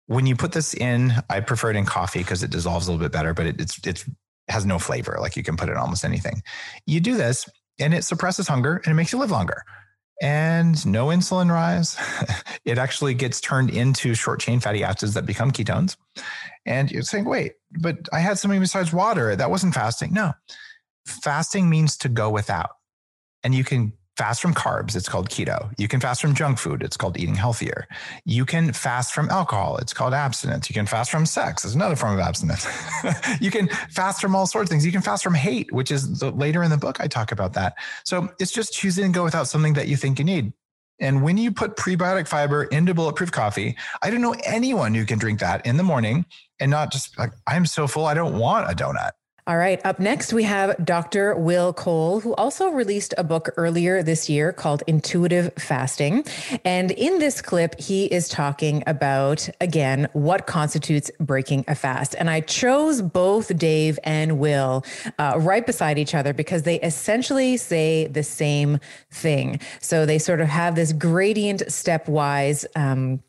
when 0.07 0.25
you 0.25 0.36
put 0.36 0.51
this 0.51 0.74
in, 0.74 1.13
I 1.29 1.39
prefer 1.39 1.71
it 1.71 1.75
in 1.75 1.86
coffee 1.86 2.19
because 2.19 2.43
it 2.43 2.51
dissolves 2.51 2.88
a 2.88 2.91
little 2.91 3.03
bit 3.03 3.12
better, 3.12 3.33
but 3.33 3.48
it, 3.48 3.60
it's, 3.60 3.86
it's 3.86 4.10
has 4.48 4.65
no 4.65 4.79
flavor. 4.79 5.17
Like 5.19 5.36
you 5.36 5.43
can 5.43 5.57
put 5.57 5.69
it 5.69 5.74
in 5.74 5.77
almost 5.77 6.05
anything. 6.05 6.43
You 6.86 7.00
do 7.00 7.15
this 7.15 7.50
and 7.79 7.93
it 7.93 8.03
suppresses 8.03 8.48
hunger 8.48 8.81
and 8.83 8.88
it 8.91 8.95
makes 8.95 9.12
you 9.12 9.19
live 9.19 9.31
longer 9.31 9.63
and 10.21 10.85
no 10.85 11.07
insulin 11.07 11.51
rise. 11.51 11.97
it 12.65 12.77
actually 12.77 13.15
gets 13.15 13.41
turned 13.41 13.71
into 13.71 14.13
short 14.13 14.39
chain 14.39 14.59
fatty 14.59 14.83
acids 14.83 15.15
that 15.15 15.25
become 15.25 15.51
ketones. 15.51 15.97
And 16.65 16.91
you're 16.91 17.01
saying, 17.01 17.25
wait, 17.25 17.53
but 17.79 18.07
I 18.13 18.19
had 18.19 18.37
something 18.37 18.59
besides 18.59 18.93
water. 18.93 19.35
That 19.35 19.49
wasn't 19.49 19.73
fasting. 19.73 20.13
No, 20.13 20.33
fasting 21.05 21.69
means 21.69 21.97
to 21.97 22.09
go 22.09 22.29
without. 22.29 22.69
And 23.43 23.55
you 23.55 23.63
can 23.63 23.93
fast 24.21 24.39
from 24.39 24.53
carbs. 24.53 24.95
It's 24.95 25.09
called 25.09 25.31
keto. 25.31 25.73
You 25.79 25.87
can 25.87 25.99
fast 25.99 26.21
from 26.21 26.35
junk 26.35 26.59
food. 26.59 26.83
It's 26.83 26.95
called 26.95 27.17
eating 27.17 27.33
healthier. 27.33 27.87
You 28.23 28.45
can 28.45 28.71
fast 28.71 29.15
from 29.15 29.27
alcohol. 29.31 29.77
It's 29.77 29.93
called 29.93 30.13
abstinence. 30.13 30.69
You 30.69 30.75
can 30.75 30.85
fast 30.85 31.09
from 31.09 31.25
sex. 31.25 31.65
It's 31.65 31.73
another 31.73 31.95
form 31.95 32.13
of 32.13 32.19
abstinence. 32.19 32.67
you 33.41 33.49
can 33.49 33.67
fast 33.89 34.21
from 34.21 34.35
all 34.35 34.45
sorts 34.45 34.67
of 34.67 34.69
things. 34.69 34.85
You 34.85 34.91
can 34.91 35.01
fast 35.01 35.23
from 35.23 35.33
hate, 35.33 35.71
which 35.71 35.89
is 35.89 36.19
the, 36.19 36.29
later 36.29 36.61
in 36.61 36.69
the 36.69 36.77
book, 36.77 37.01
I 37.01 37.07
talk 37.07 37.31
about 37.31 37.53
that. 37.53 37.73
So 38.03 38.29
it's 38.39 38.51
just 38.51 38.73
choosing 38.73 39.05
to 39.05 39.17
go 39.17 39.23
without 39.23 39.47
something 39.47 39.73
that 39.73 39.87
you 39.87 39.97
think 39.97 40.19
you 40.19 40.25
need. 40.25 40.53
And 40.99 41.23
when 41.23 41.39
you 41.39 41.51
put 41.51 41.75
prebiotic 41.75 42.27
fiber 42.27 42.65
into 42.65 42.93
bulletproof 42.93 43.31
coffee, 43.31 43.75
I 44.03 44.11
don't 44.11 44.21
know 44.21 44.35
anyone 44.43 44.93
who 44.93 45.03
can 45.03 45.17
drink 45.17 45.39
that 45.39 45.65
in 45.65 45.77
the 45.77 45.83
morning 45.83 46.27
and 46.59 46.69
not 46.69 46.91
just 46.91 47.17
like, 47.17 47.31
I'm 47.47 47.65
so 47.65 47.87
full, 47.87 48.05
I 48.05 48.13
don't 48.13 48.37
want 48.37 48.69
a 48.69 48.75
donut. 48.75 49.13
All 49.48 49.57
right. 49.57 49.83
Up 49.83 50.00
next, 50.00 50.33
we 50.33 50.43
have 50.43 50.86
Dr. 50.86 51.36
Will 51.36 51.74
Cole, 51.74 52.19
who 52.19 52.36
also 52.36 52.69
released 52.69 53.15
a 53.17 53.24
book 53.24 53.50
earlier 53.57 54.03
this 54.03 54.29
year 54.29 54.53
called 54.53 54.83
Intuitive 54.86 55.51
Fasting. 55.57 56.24
And 56.63 56.91
in 56.91 57.17
this 57.17 57.41
clip, 57.41 57.79
he 57.79 58.05
is 58.05 58.29
talking 58.29 58.83
about, 58.86 59.50
again, 59.60 60.07
what 60.13 60.45
constitutes 60.45 61.10
breaking 61.19 61.65
a 61.67 61.74
fast. 61.74 62.15
And 62.19 62.29
I 62.29 62.41
chose 62.41 63.01
both 63.01 63.57
Dave 63.57 63.98
and 64.03 64.38
Will 64.38 64.86
uh, 65.17 65.33
right 65.39 65.65
beside 65.65 65.98
each 65.98 66.13
other 66.13 66.33
because 66.33 66.62
they 66.62 66.79
essentially 66.79 67.57
say 67.57 68.05
the 68.07 68.24
same 68.24 68.79
thing. 69.10 69.60
So 69.79 70.05
they 70.05 70.19
sort 70.19 70.41
of 70.41 70.50
have 70.50 70.75
this 70.75 70.93
gradient 70.93 71.63
stepwise. 71.67 72.65
Um, 72.75 73.24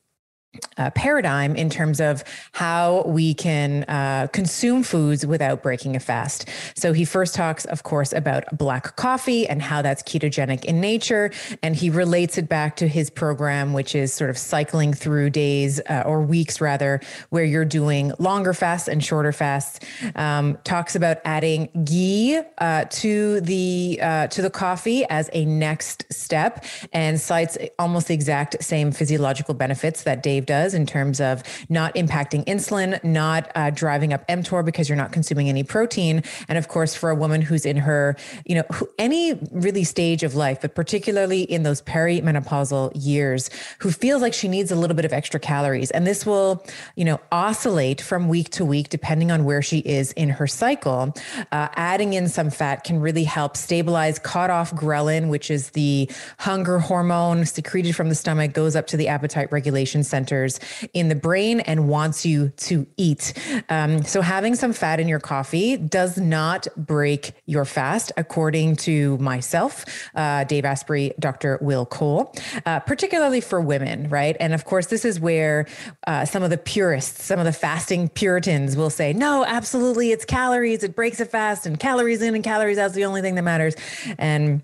uh, 0.77 0.91
paradigm 0.91 1.57
in 1.57 1.71
terms 1.71 2.01
of 2.01 2.25
how 2.53 3.03
we 3.07 3.35
can 3.35 3.85
uh, 3.85 4.27
consume 4.33 4.83
foods 4.83 5.25
without 5.27 5.63
breaking 5.63 5.97
a 5.97 6.01
fast. 6.01 6.49
So 6.75 6.93
he 6.93 7.05
first 7.05 7.35
talks, 7.35 7.65
of 7.67 7.83
course, 7.83 8.13
about 8.13 8.45
black 8.57 8.97
coffee 8.97 9.47
and 9.47 9.63
how 9.63 9.83
that's 9.83 10.03
ketogenic 10.03 10.65
in 10.65 10.81
nature. 10.81 11.31
And 11.63 11.75
he 11.75 11.89
relates 11.89 12.37
it 12.37 12.49
back 12.49 12.77
to 12.77 12.89
his 12.89 13.09
program, 13.11 13.73
which 13.73 13.95
is 13.95 14.13
sort 14.13 14.31
of 14.31 14.37
cycling 14.37 14.93
through 14.93 15.31
days 15.31 15.81
uh, 15.89 16.03
or 16.05 16.23
weeks 16.23 16.61
rather, 16.61 17.01
where 17.31 17.45
you're 17.45 17.65
doing 17.65 18.13
longer 18.19 18.53
fasts 18.53 18.89
and 18.89 19.03
shorter 19.03 19.33
fasts. 19.33 19.81
Um, 20.17 20.59
talks 20.65 20.95
about 20.95 21.19
adding 21.25 21.69
ghee 21.85 22.41
uh, 22.59 22.85
to 22.91 23.41
the 23.41 23.99
uh, 24.03 24.27
to 24.29 24.43
the 24.43 24.51
coffee 24.51 25.05
as 25.07 25.31
a 25.33 25.45
next 25.45 26.13
step 26.13 26.65
and 26.93 27.21
cites 27.21 27.57
almost 27.79 28.09
the 28.09 28.15
exact 28.15 28.63
same 28.63 28.93
physiological 28.93 29.55
benefits 29.55 30.03
that 30.03 30.23
Dave 30.23 30.42
Does 30.43 30.75
in 30.75 30.87
terms 30.87 31.21
of 31.21 31.43
not 31.69 31.95
impacting 31.95 32.45
insulin, 32.45 33.03
not 33.05 33.51
uh, 33.55 33.71
driving 33.71 34.13
up 34.13 34.27
mTOR 34.29 34.65
because 34.65 34.89
you're 34.89 34.97
not 34.97 35.13
consuming 35.13 35.49
any 35.49 35.63
protein. 35.63 36.23
And 36.49 36.59
of 36.59 36.69
course, 36.69 36.95
for 36.95 37.11
a 37.11 37.15
woman 37.15 37.43
who's 37.43 37.65
in 37.65 37.77
her, 37.79 38.17
you 38.45 38.55
know, 38.55 38.65
any 38.99 39.35
really 39.51 39.85
stage 39.85 40.23
of 40.23 40.35
life, 40.35 40.61
but 40.61 40.75
particularly 40.75 41.43
in 41.43 41.63
those 41.63 41.83
perimenopausal 41.83 42.93
years, 42.95 43.51
who 43.79 43.91
feels 43.91 44.23
like 44.23 44.35
she 44.35 44.49
needs 44.49 44.71
a 44.71 44.77
little 44.77 44.97
bit 44.97 45.05
of 45.05 45.13
extra 45.13 45.41
calories. 45.41 45.91
And 45.91 46.07
this 46.07 46.27
will, 46.27 46.65
you 46.97 47.05
know, 47.05 47.21
oscillate 47.31 48.01
from 48.01 48.29
week 48.29 48.51
to 48.51 48.65
week 48.65 48.89
depending 48.89 49.31
on 49.31 49.45
where 49.45 49.63
she 49.63 49.79
is 49.79 50.13
in 50.13 50.29
her 50.29 50.47
cycle. 50.47 51.15
Uh, 51.51 51.69
adding 51.77 52.13
in 52.13 52.29
some 52.29 52.51
fat 52.51 52.85
can 52.85 53.01
really 53.01 53.25
help 53.25 53.57
stabilize 53.57 54.19
cut 54.19 54.51
off 54.51 54.73
ghrelin, 54.75 55.29
which 55.29 55.51
is 55.51 55.71
the 55.71 56.11
hunger 56.39 56.79
hormone 56.79 57.45
secreted 57.45 57.95
from 57.95 58.09
the 58.09 58.15
stomach, 58.15 58.53
goes 58.53 58.77
up 58.77 58.87
to 58.87 58.97
the 58.97 59.09
appetite 59.09 59.51
regulation 59.53 60.03
centers 60.33 60.59
in 60.95 61.09
the 61.09 61.15
brain 61.15 61.61
and 61.61 61.89
wants 61.89 62.25
you 62.25 62.49
to 62.57 62.87
eat. 62.97 63.35
Um, 63.69 64.03
so 64.03 64.23
having 64.23 64.55
some 64.55 64.73
fat 64.73 64.99
in 64.99 65.09
your 65.09 65.21
coffee 65.21 65.77
does 65.77 66.17
not 66.17 66.67
break 66.77 67.33
your 67.47 67.65
fast, 67.65 68.13
according 68.17 68.77
to 68.77 69.19
myself, 69.19 69.85
uh, 70.15 70.45
Dave 70.45 70.65
Asprey, 70.65 71.13
Dr. 71.19 71.59
Will 71.61 71.85
Cole, 71.85 72.35
uh, 72.65 72.81
particularly 72.81 73.41
for 73.41 73.61
women, 73.61 74.09
right? 74.09 74.37
And 74.41 74.55
of 74.55 74.65
course, 74.65 74.87
this 74.87 75.05
is 75.05 75.21
where 75.21 75.67
uh, 76.07 76.25
some 76.25 76.43
of 76.43 76.51
the 76.51 76.59
purists, 76.59 77.25
some 77.25 77.39
of 77.39 77.45
the 77.45 77.53
fasting 77.53 78.09
Puritans 78.09 78.77
will 78.77 78.91
say, 78.91 79.13
no, 79.13 79.45
absolutely, 79.45 80.13
it's 80.13 80.25
calories, 80.25 80.83
it 80.83 80.97
breaks 80.97 81.21
a 81.21 81.27
fast, 81.27 81.67
and 81.67 81.79
calories 81.79 82.23
in 82.23 82.35
and 82.35 82.43
calories 82.43 82.79
out 82.79 82.87
is 82.87 82.93
the 82.93 83.05
only 83.05 83.21
thing 83.21 83.35
that 83.35 83.43
matters. 83.43 83.75
And 84.19 84.63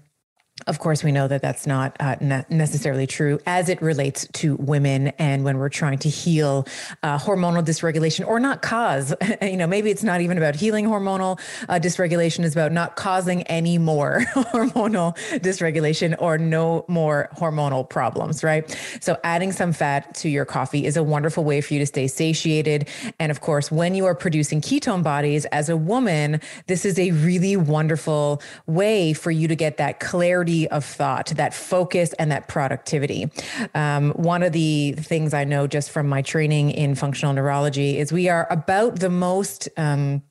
of 0.67 0.81
course, 0.81 1.05
we 1.05 1.13
know 1.13 1.29
that 1.29 1.41
that's 1.41 1.67
not 1.67 1.97
uh, 2.01 2.17
necessarily 2.51 3.07
true 3.07 3.39
as 3.47 3.69
it 3.69 3.81
relates 3.81 4.27
to 4.33 4.57
women 4.57 5.09
and 5.19 5.45
when 5.45 5.59
we're 5.59 5.69
trying 5.69 5.99
to 5.99 6.09
heal 6.09 6.67
uh, 7.03 7.17
hormonal 7.17 7.65
dysregulation 7.65 8.27
or 8.27 8.41
not 8.41 8.61
cause. 8.61 9.15
you 9.43 9.57
know, 9.57 9.67
maybe 9.67 9.91
it's 9.91 10.03
not 10.03 10.21
even 10.21 10.37
about 10.37 10.57
healing 10.57 10.87
hormonal 10.87 11.41
uh, 11.69 11.75
dysregulation, 11.75 12.45
it's 12.45 12.55
about 12.55 12.73
not 12.73 12.97
causing 12.97 13.43
any 13.45 13.79
more 13.79 14.21
hormonal 14.35 15.17
dysregulation 15.39 16.17
or 16.19 16.39
no 16.39 16.85
more 16.89 17.29
hormonal 17.37 17.89
problems, 17.89 18.43
right? 18.43 18.77
So, 19.01 19.17
adding 19.23 19.53
some 19.53 19.73
fat 19.73 20.15
to 20.17 20.29
your 20.29 20.45
coffee 20.45 20.87
is 20.87 20.97
a 20.97 21.03
wonderful 21.03 21.45
way 21.45 21.61
for 21.61 21.75
you 21.75 21.81
to 21.81 21.87
stay 21.87 22.09
satiated. 22.09 22.89
And 23.21 23.31
of 23.31 23.41
course, 23.41 23.71
when 23.71 23.95
you 23.95 24.07
are 24.07 24.15
producing 24.15 24.61
ketone 24.61 25.03
bodies 25.03 25.45
as 25.47 25.69
a 25.69 25.77
woman, 25.77 26.41
this 26.67 26.85
is 26.85 26.99
a 26.99 27.13
really 27.13 27.57
wonderful 27.57 28.43
way 28.67 29.13
for 29.13 29.31
you 29.31 29.47
to 29.47 29.55
get 29.55 29.77
that 29.77 30.01
clarity 30.01 30.48
clarity 30.49 30.69
of 30.69 30.85
thought, 30.85 31.27
that 31.37 31.55
focus, 31.55 32.13
and 32.15 32.31
that 32.31 32.49
productivity. 32.49 33.31
Um, 33.75 34.13
one 34.13 34.43
of 34.43 34.53
the 34.53 34.93
things 34.93 35.35
I 35.35 35.45
know 35.45 35.67
just 35.67 35.91
from 35.91 36.09
my 36.09 36.23
training 36.23 36.71
in 36.71 36.95
functional 36.95 37.35
neurology 37.35 37.99
is 37.99 38.13
we 38.13 38.29
are 38.29 38.47
about 38.51 39.01
the 39.01 39.11
most. 39.11 39.69
Um, 39.77 40.23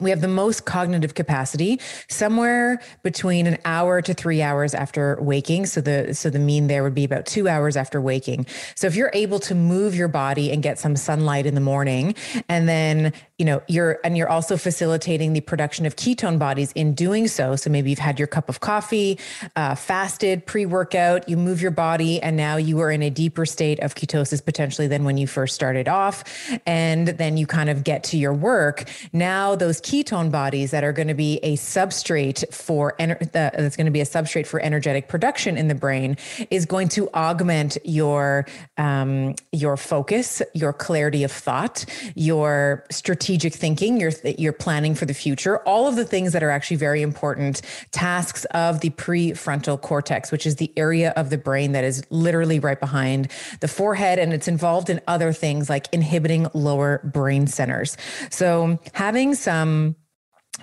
we 0.00 0.10
have 0.10 0.20
the 0.20 0.28
most 0.28 0.64
cognitive 0.64 1.14
capacity 1.14 1.80
somewhere 2.08 2.80
between 3.02 3.46
an 3.46 3.58
hour 3.64 4.02
to 4.02 4.14
three 4.14 4.42
hours 4.42 4.74
after 4.74 5.18
waking. 5.20 5.66
So 5.66 5.80
the 5.80 6.14
so 6.14 6.30
the 6.30 6.38
mean 6.38 6.66
there 6.66 6.82
would 6.82 6.94
be 6.94 7.04
about 7.04 7.26
two 7.26 7.48
hours 7.48 7.76
after 7.76 8.00
waking. 8.00 8.46
So 8.74 8.86
if 8.86 8.96
you're 8.96 9.10
able 9.12 9.38
to 9.40 9.54
move 9.54 9.94
your 9.94 10.08
body 10.08 10.50
and 10.52 10.62
get 10.62 10.78
some 10.78 10.96
sunlight 10.96 11.46
in 11.46 11.54
the 11.54 11.60
morning 11.60 12.14
and 12.48 12.68
then 12.68 13.12
you 13.38 13.44
know 13.44 13.62
you're 13.68 14.00
and 14.04 14.16
you're 14.16 14.28
also 14.28 14.56
facilitating 14.56 15.32
the 15.32 15.40
production 15.40 15.86
of 15.86 15.96
ketone 15.96 16.38
bodies 16.38 16.72
in 16.72 16.94
doing 16.94 17.28
so. 17.28 17.56
So 17.56 17.70
maybe 17.70 17.90
you've 17.90 17.98
had 17.98 18.18
your 18.18 18.28
cup 18.28 18.48
of 18.48 18.60
coffee 18.60 19.18
uh, 19.56 19.74
fasted 19.74 20.46
pre-workout 20.46 21.28
you 21.28 21.36
move 21.36 21.62
your 21.62 21.70
body 21.70 22.20
and 22.22 22.36
now 22.36 22.56
you 22.56 22.80
are 22.80 22.90
in 22.90 23.02
a 23.02 23.10
deeper 23.10 23.46
state 23.46 23.80
of 23.80 23.94
ketosis 23.94 24.44
potentially 24.44 24.88
than 24.88 25.04
when 25.04 25.16
you 25.16 25.26
first 25.26 25.54
started 25.54 25.88
off. 25.88 26.24
And 26.66 27.08
then 27.08 27.36
you 27.36 27.46
kind 27.46 27.70
of 27.70 27.84
get 27.84 28.04
to 28.04 28.16
your 28.16 28.32
work. 28.32 28.84
Now 29.12 29.54
those 29.54 29.80
ketone 29.84 30.30
bodies 30.30 30.70
that 30.70 30.82
are 30.82 30.92
going 30.92 31.08
to 31.08 31.14
be 31.14 31.38
a 31.42 31.56
substrate 31.56 32.40
for 32.52 32.94
ener- 32.98 33.20
uh, 33.22 33.28
that's 33.56 33.76
going 33.76 33.90
to 33.92 33.92
be 33.92 34.00
a 34.00 34.10
substrate 34.16 34.46
for 34.46 34.58
energetic 34.60 35.08
production 35.08 35.56
in 35.56 35.68
the 35.68 35.74
brain 35.74 36.16
is 36.50 36.64
going 36.66 36.88
to 36.88 37.08
augment 37.12 37.76
your 37.84 38.46
um, 38.78 39.34
your 39.52 39.76
focus 39.76 40.42
your 40.54 40.72
clarity 40.72 41.22
of 41.22 41.30
thought 41.30 41.84
your 42.14 42.84
strategic 42.90 43.54
thinking, 43.54 44.00
you're 44.00 44.12
you're 44.38 44.52
planning 44.52 44.94
for 44.94 45.06
the 45.06 45.14
future, 45.14 45.58
all 45.60 45.86
of 45.86 45.96
the 45.96 46.04
things 46.04 46.32
that 46.32 46.42
are 46.42 46.50
actually 46.50 46.76
very 46.76 47.02
important 47.02 47.62
tasks 47.90 48.44
of 48.46 48.80
the 48.80 48.90
prefrontal 48.90 49.80
cortex, 49.80 50.32
which 50.32 50.46
is 50.46 50.56
the 50.56 50.72
area 50.76 51.12
of 51.16 51.30
the 51.30 51.38
brain 51.38 51.72
that 51.72 51.84
is 51.84 52.04
literally 52.10 52.58
right 52.58 52.80
behind 52.80 53.28
the 53.60 53.68
forehead 53.68 54.18
and 54.18 54.32
it's 54.32 54.48
involved 54.48 54.88
in 54.88 55.00
other 55.06 55.32
things 55.32 55.68
like 55.68 55.86
inhibiting 55.92 56.48
lower 56.54 57.00
brain 57.04 57.46
centers. 57.46 57.96
So 58.30 58.78
having 58.92 59.34
some 59.34 59.63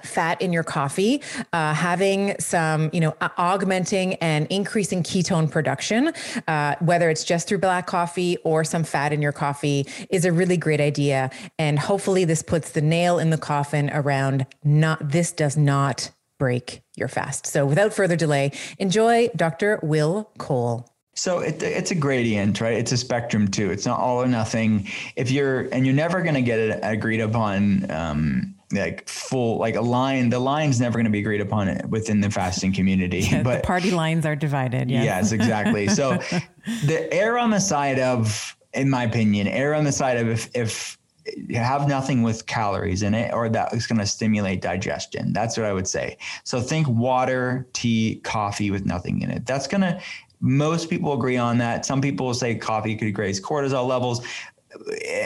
fat 0.04 0.42
in 0.42 0.54
your 0.54 0.64
coffee, 0.64 1.22
uh, 1.54 1.74
having 1.74 2.36
some, 2.40 2.90
you 2.94 3.00
know, 3.00 3.16
augmenting 3.38 4.16
and 4.16 4.48
increasing 4.48 5.04
ketone 5.04 5.50
production, 5.50 6.14
uh, 6.48 6.76
whether 6.80 7.10
it's 7.10 7.24
just 7.24 7.48
through 7.48 7.60
black 7.60 7.88
coffee 7.88 8.38
or 8.44 8.64
some 8.64 8.84
fat 8.84 9.14
in 9.14 9.22
your 9.22 9.32
coffee, 9.32 9.86
is 10.10 10.26
a 10.26 10.32
really 10.32 10.58
great 10.58 10.82
idea. 10.82 11.30
And 11.60 11.78
hopefully, 11.78 12.26
this 12.26 12.42
puts 12.42 12.72
the 12.72 12.82
nail 12.82 13.20
in 13.20 13.30
the 13.30 13.38
coffin 13.38 13.90
around 13.94 14.46
not, 14.64 15.10
this 15.10 15.32
does 15.32 15.58
not 15.58 16.12
break 16.40 16.82
your 16.96 17.08
fast. 17.08 17.46
So, 17.46 17.66
without 17.66 17.94
further 17.94 18.16
delay, 18.16 18.52
enjoy 18.80 19.30
Dr. 19.36 19.80
Will 19.84 20.32
Cole. 20.38 20.88
So 21.14 21.40
it, 21.40 21.62
it's 21.62 21.92
a 21.92 21.96
gradient, 21.96 22.62
right? 22.62 22.74
It's 22.74 22.94
a 22.94 22.98
spectrum 22.98 23.50
too. 23.50 23.70
It's 23.70 23.86
not 23.86 24.00
all 24.00 24.24
or 24.24 24.28
nothing. 24.28 24.88
If 25.18 25.30
you're, 25.30 25.64
and 25.74 25.86
you're 25.86 25.94
never 25.94 26.22
going 26.22 26.36
to 26.36 26.42
get 26.42 26.58
it 26.58 26.80
agreed 26.82 27.20
upon 27.20 27.92
um, 27.92 28.56
like 28.72 29.08
full 29.08 29.58
like 29.58 29.76
a 29.76 29.82
line 29.82 30.30
the 30.30 30.40
line's 30.40 30.80
never 30.80 30.94
going 30.94 31.06
to 31.06 31.12
be 31.12 31.20
agreed 31.20 31.42
upon 31.42 31.82
within 31.90 32.22
the 32.22 32.30
fasting 32.30 32.74
community 32.74 33.20
yeah, 33.32 33.44
but 33.44 33.64
party 33.64 33.92
lines 33.92 34.26
are 34.26 34.36
divided 34.36 34.90
yes, 34.90 35.04
yes 35.04 35.32
exactly. 35.32 35.88
So 35.88 36.18
the 36.86 37.08
err 37.12 37.38
on 37.38 37.50
the 37.50 37.60
side 37.60 38.00
of 38.00 38.56
in 38.74 38.90
my 38.90 39.04
opinion 39.04 39.48
err 39.48 39.74
on 39.74 39.84
the 39.84 39.92
side 39.92 40.18
of 40.18 40.28
if 40.28 40.50
if 40.56 40.98
you 41.36 41.58
have 41.58 41.88
nothing 41.88 42.24
with 42.24 42.46
calories 42.48 43.04
in 43.04 43.14
it 43.14 43.34
or 43.34 43.48
that 43.50 43.74
is 43.74 43.86
going 43.86 44.00
to 44.00 44.06
stimulate 44.08 44.62
digestion. 44.62 45.34
That's 45.34 45.56
what 45.56 45.66
i 45.66 45.74
would 45.74 45.88
say. 45.88 46.18
So 46.44 46.60
think 46.62 46.88
water 46.88 47.68
tea 47.74 48.22
coffee 48.24 48.72
with 48.72 48.86
nothing 48.86 49.22
in 49.22 49.30
it. 49.30 49.46
That's 49.46 49.68
going 49.68 49.82
to 49.82 50.02
most 50.42 50.90
people 50.90 51.14
agree 51.14 51.38
on 51.38 51.60
that. 51.60 51.86
Some 51.86 52.02
people 52.02 52.26
will 52.26 52.34
say 52.34 52.56
coffee 52.56 52.96
could 52.96 53.16
raise 53.18 53.40
cortisol 53.40 53.88
levels 53.88 54.26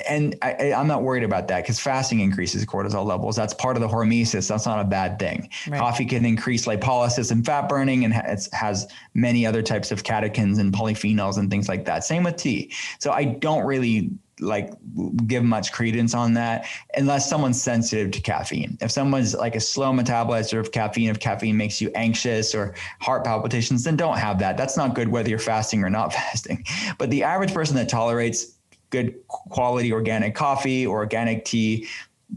and 0.09 0.35
I, 0.41 0.71
am 0.73 0.87
not 0.87 1.03
worried 1.03 1.23
about 1.23 1.47
that 1.49 1.61
because 1.63 1.79
fasting 1.79 2.19
increases 2.19 2.65
cortisol 2.65 3.05
levels. 3.05 3.35
That's 3.35 3.53
part 3.53 3.75
of 3.77 3.81
the 3.81 3.87
hormesis. 3.87 4.47
That's 4.47 4.65
not 4.65 4.79
a 4.79 4.83
bad 4.83 5.19
thing. 5.19 5.49
Right. 5.67 5.79
Coffee 5.79 6.05
can 6.05 6.25
increase 6.25 6.65
lipolysis 6.65 7.31
and 7.31 7.45
fat 7.45 7.69
burning, 7.69 8.05
and 8.05 8.13
it 8.13 8.47
has 8.53 8.87
many 9.13 9.45
other 9.45 9.61
types 9.61 9.91
of 9.91 10.03
catechins 10.03 10.59
and 10.59 10.73
polyphenols 10.73 11.37
and 11.37 11.49
things 11.49 11.69
like 11.69 11.85
that. 11.85 12.03
Same 12.03 12.23
with 12.23 12.37
tea. 12.37 12.71
So 12.99 13.11
I 13.11 13.25
don't 13.25 13.65
really 13.65 14.11
like 14.41 14.73
give 15.27 15.43
much 15.43 15.71
credence 15.71 16.13
on 16.13 16.33
that 16.33 16.67
unless 16.97 17.29
someone's 17.29 17.61
sensitive 17.61 18.11
to 18.11 18.19
caffeine. 18.19 18.77
If 18.81 18.91
someone's 18.91 19.33
like 19.33 19.55
a 19.55 19.61
slow 19.61 19.93
metabolizer 19.93 20.59
of 20.59 20.71
caffeine, 20.71 21.09
if 21.09 21.19
caffeine 21.19 21.55
makes 21.55 21.79
you 21.79 21.89
anxious 21.95 22.53
or 22.53 22.75
heart 22.99 23.23
palpitations, 23.23 23.83
then 23.83 23.95
don't 23.95 24.17
have 24.17 24.39
that. 24.39 24.57
That's 24.57 24.75
not 24.75 24.93
good 24.93 25.07
whether 25.07 25.29
you're 25.29 25.39
fasting 25.39 25.83
or 25.83 25.89
not 25.89 26.13
fasting. 26.13 26.65
But 26.97 27.11
the 27.11 27.23
average 27.23 27.53
person 27.53 27.75
that 27.77 27.87
tolerates 27.87 28.54
good 29.03 29.27
quality 29.27 29.91
organic 29.91 30.35
coffee 30.35 30.85
or 30.85 30.97
organic 30.97 31.45
tea, 31.45 31.87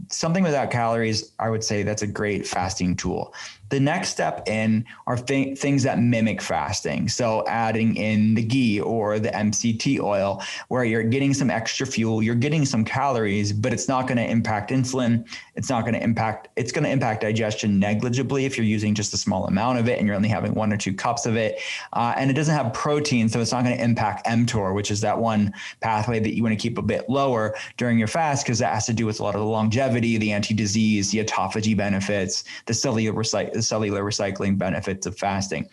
something 0.09 0.43
without 0.43 0.71
calories, 0.71 1.31
I 1.39 1.49
would 1.49 1.63
say 1.63 1.83
that's 1.83 2.01
a 2.01 2.07
great 2.07 2.45
fasting 2.45 2.95
tool. 2.95 3.33
The 3.69 3.79
next 3.79 4.09
step 4.09 4.47
in 4.47 4.85
are 5.05 5.15
th- 5.15 5.57
things 5.57 5.83
that 5.83 5.99
mimic 5.99 6.41
fasting. 6.41 7.07
So 7.07 7.43
adding 7.47 7.95
in 7.95 8.33
the 8.33 8.43
ghee 8.43 8.81
or 8.81 9.19
the 9.19 9.29
MCT 9.29 9.99
oil, 9.99 10.41
where 10.69 10.83
you're 10.83 11.03
getting 11.03 11.33
some 11.33 11.49
extra 11.49 11.85
fuel, 11.85 12.23
you're 12.23 12.35
getting 12.35 12.65
some 12.65 12.83
calories, 12.83 13.53
but 13.53 13.71
it's 13.71 13.87
not 13.87 14.07
going 14.07 14.17
to 14.17 14.29
impact 14.29 14.71
insulin. 14.71 15.27
It's 15.55 15.69
not 15.69 15.81
going 15.81 15.93
to 15.93 16.03
impact. 16.03 16.47
It's 16.55 16.71
going 16.71 16.83
to 16.83 16.89
impact 16.89 17.21
digestion 17.21 17.79
negligibly 17.79 18.45
if 18.45 18.57
you're 18.57 18.65
using 18.65 18.95
just 18.95 19.13
a 19.13 19.17
small 19.17 19.45
amount 19.45 19.79
of 19.79 19.87
it 19.87 19.99
and 19.99 20.07
you're 20.07 20.15
only 20.15 20.29
having 20.29 20.53
one 20.55 20.73
or 20.73 20.77
two 20.77 20.93
cups 20.93 21.25
of 21.25 21.35
it. 21.35 21.59
Uh, 21.93 22.13
and 22.17 22.31
it 22.31 22.33
doesn't 22.33 22.55
have 22.55 22.73
protein, 22.73 23.29
so 23.29 23.39
it's 23.39 23.51
not 23.51 23.63
going 23.63 23.77
to 23.77 23.83
impact 23.83 24.25
mTOR, 24.25 24.73
which 24.73 24.89
is 24.89 25.01
that 25.01 25.17
one 25.17 25.53
pathway 25.81 26.19
that 26.19 26.35
you 26.35 26.43
want 26.43 26.53
to 26.53 26.61
keep 26.61 26.77
a 26.77 26.81
bit 26.81 27.07
lower 27.09 27.55
during 27.77 27.99
your 27.99 28.07
fast 28.07 28.45
because 28.45 28.59
that 28.59 28.73
has 28.73 28.85
to 28.87 28.93
do 28.93 29.05
with 29.05 29.19
a 29.19 29.23
lot 29.23 29.35
of 29.35 29.41
the 29.41 29.47
longevity, 29.47 30.17
the 30.17 30.31
anti-disease, 30.31 31.11
the 31.11 31.23
autophagy 31.23 31.77
benefits, 31.77 32.43
the 32.65 32.73
cellular 32.73 33.13
recycle 33.13 33.58
the 33.58 33.58
cellular 33.61 34.03
recycling 34.03 34.57
benefits 34.57 35.05
of 35.05 35.17
fasting. 35.17 35.67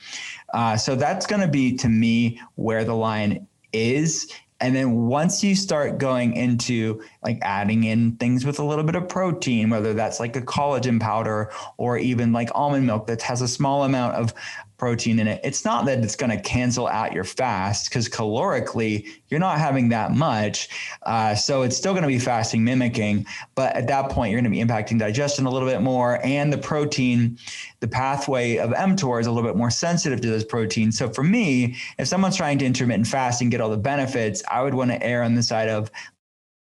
Uh, 0.55 0.77
so 0.77 0.95
that's 0.95 1.27
going 1.27 1.43
to 1.43 1.49
be 1.49 1.77
to 1.77 1.89
me 1.89 2.41
where 2.55 2.85
the 2.85 2.95
line 2.95 3.47
is. 3.73 4.31
And 4.61 4.75
then 4.75 5.07
once 5.07 5.45
you 5.45 5.55
start 5.55 5.99
going 5.99 6.35
into 6.35 7.03
like 7.23 7.39
adding 7.43 7.85
in 7.85 8.17
things 8.17 8.47
with 8.47 8.59
a 8.59 8.65
little 8.65 8.85
bit 8.85 8.95
of 8.95 9.07
protein, 9.07 9.69
whether 9.69 9.93
that's 9.93 10.19
like 10.19 10.35
a 10.35 10.41
collagen 10.41 10.99
powder 10.99 11.51
or 11.77 11.99
even 11.99 12.33
like 12.33 12.49
almond 12.55 12.87
milk 12.87 13.07
that 13.09 13.21
has 13.23 13.43
a 13.43 13.49
small 13.49 13.85
amount 13.85 14.15
of 14.15 14.33
protein 14.79 15.19
in 15.19 15.27
it. 15.27 15.41
It's 15.43 15.65
not 15.65 15.87
that 15.87 16.01
it's 16.01 16.17
going 16.17 16.31
to 16.31 16.41
cancel 16.41 16.87
out 16.87 17.13
your 17.13 17.25
fast 17.25 17.89
because 17.89 18.09
calorically 18.09 19.07
you're 19.29 19.41
not 19.41 19.59
having 19.59 19.89
that 19.89 20.13
much. 20.13 20.69
Uh, 21.03 21.35
so 21.35 21.63
it's 21.63 21.77
still 21.77 21.93
going 21.93 22.03
to 22.03 22.09
be 22.09 22.19
fasting 22.19 22.63
mimicking, 22.63 23.27
but 23.55 23.75
at 23.75 23.87
that 23.87 24.11
point 24.11 24.31
you're 24.31 24.41
going 24.41 24.53
to 24.53 24.57
be 24.57 24.65
impacting 24.65 24.99
digestion 24.99 25.47
a 25.47 25.51
little 25.51 25.69
bit 25.69 25.81
more, 25.81 26.25
and 26.25 26.53
the 26.53 26.59
protein, 26.59 27.39
the 27.81 27.89
pathway 27.89 28.57
of 28.57 28.71
mTOR 28.71 29.21
is 29.21 29.27
a 29.27 29.33
little 29.33 29.49
bit 29.49 29.57
more 29.57 29.71
sensitive 29.71 30.21
to 30.21 30.29
those 30.29 30.45
proteins. 30.45 30.99
So 30.99 31.09
for 31.09 31.23
me, 31.23 31.77
if 31.99 32.09
someone's 32.09 32.37
trying 32.37 32.59
to 32.59 32.67
intermittent 32.67 33.07
fast 33.07 33.41
and 33.41 33.51
get 33.51 33.61
all 33.61 33.71
the 33.71 33.77
benefits, 33.77 34.43
I 34.51 34.63
would 34.63 34.75
want 34.75 34.91
to 34.91 35.03
err 35.03 35.23
on 35.23 35.35
the 35.35 35.43
side 35.43 35.69
of 35.69 35.91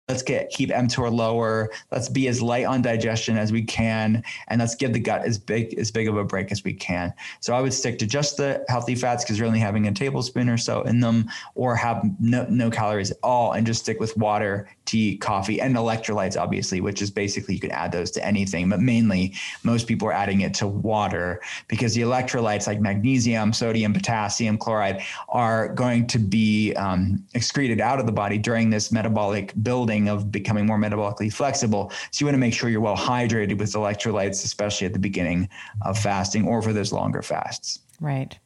let's 0.08 0.22
get 0.22 0.50
keep 0.52 0.70
mTOR 0.70 1.12
lower. 1.12 1.72
Let's 1.92 2.10
be 2.10 2.28
as 2.28 2.42
light 2.42 2.66
on 2.66 2.82
digestion 2.82 3.38
as 3.38 3.52
we 3.52 3.64
can, 3.64 4.24
and 4.50 4.60
let's 4.60 4.76
give 4.76 4.94
the 4.94 5.00
gut 5.00 5.26
as 5.26 5.40
big 5.40 5.78
as 5.80 5.90
big 5.92 6.08
of 6.08 6.16
a 6.16 6.24
break 6.24 6.52
as 6.52 6.64
we 6.64 6.74
can. 6.74 7.14
So 7.40 7.56
I 7.56 7.62
would 7.62 7.74
stick 7.74 7.98
to 8.00 8.06
just 8.06 8.38
the 8.38 8.64
healthy 8.70 8.94
fats 8.94 9.24
because 9.24 9.40
you're 9.40 9.48
only 9.48 9.60
having 9.60 9.88
a 9.88 9.92
tablespoon 9.92 10.48
or 10.48 10.58
so 10.58 10.84
in 10.84 11.00
them, 11.00 11.30
or 11.56 11.76
have 11.76 12.04
no, 12.20 12.46
no 12.50 12.70
calories 12.70 13.12
at 13.12 13.18
all, 13.24 13.54
and 13.54 13.66
just 13.66 13.82
stick 13.82 14.00
with 14.00 14.16
water, 14.16 14.70
tea, 14.86 15.18
coffee, 15.18 15.60
and 15.60 15.76
electrolytes, 15.76 16.40
obviously, 16.40 16.82
which 16.82 17.02
is 17.02 17.10
basically 17.10 17.56
you 17.56 17.60
can 17.60 17.72
add 17.72 17.92
those 17.92 18.12
to 18.12 18.26
anything, 18.26 18.70
but 18.70 18.80
mainly 18.80 19.34
most 19.64 19.88
people 19.88 20.08
are 20.08 20.14
adding 20.14 20.42
it 20.42 20.54
to 20.54 20.68
water 20.68 21.42
because 21.68 21.96
the 21.96 22.02
electrolytes 22.02 22.68
like 22.68 22.80
magnesium, 22.80 23.52
sodium, 23.52 23.94
potassium, 23.94 24.58
chloride 24.58 25.02
are 25.30 25.70
going 25.70 26.06
to 26.06 26.20
be 26.20 26.74
um, 26.74 27.24
excreted 27.34 27.82
out 27.82 28.00
of 28.00 28.06
the 28.06 28.12
body 28.12 28.38
during 28.38 28.70
this 28.70 28.92
metabolic 28.92 29.52
building 29.64 29.95
of 30.10 30.32
becoming 30.32 30.66
more 30.66 30.78
metabolically 30.78 31.32
flexible. 31.32 31.92
So 32.12 32.24
you 32.24 32.28
want 32.28 32.36
to 32.36 32.40
make 32.40 32.54
sure 32.54 32.70
you're 32.70 32.82
well 32.82 32.98
hydrated 32.98 33.58
with 33.58 33.72
electrolytes, 33.74 34.44
especially 34.44 34.88
at 34.88 34.94
the 34.94 35.00
beginning 35.00 35.50
of 35.82 35.98
fasting 35.98 36.48
or 36.48 36.62
for 36.62 36.74
those 36.74 36.92
longer 36.92 37.22
fasts. 37.22 37.80
Right. 38.02 38.38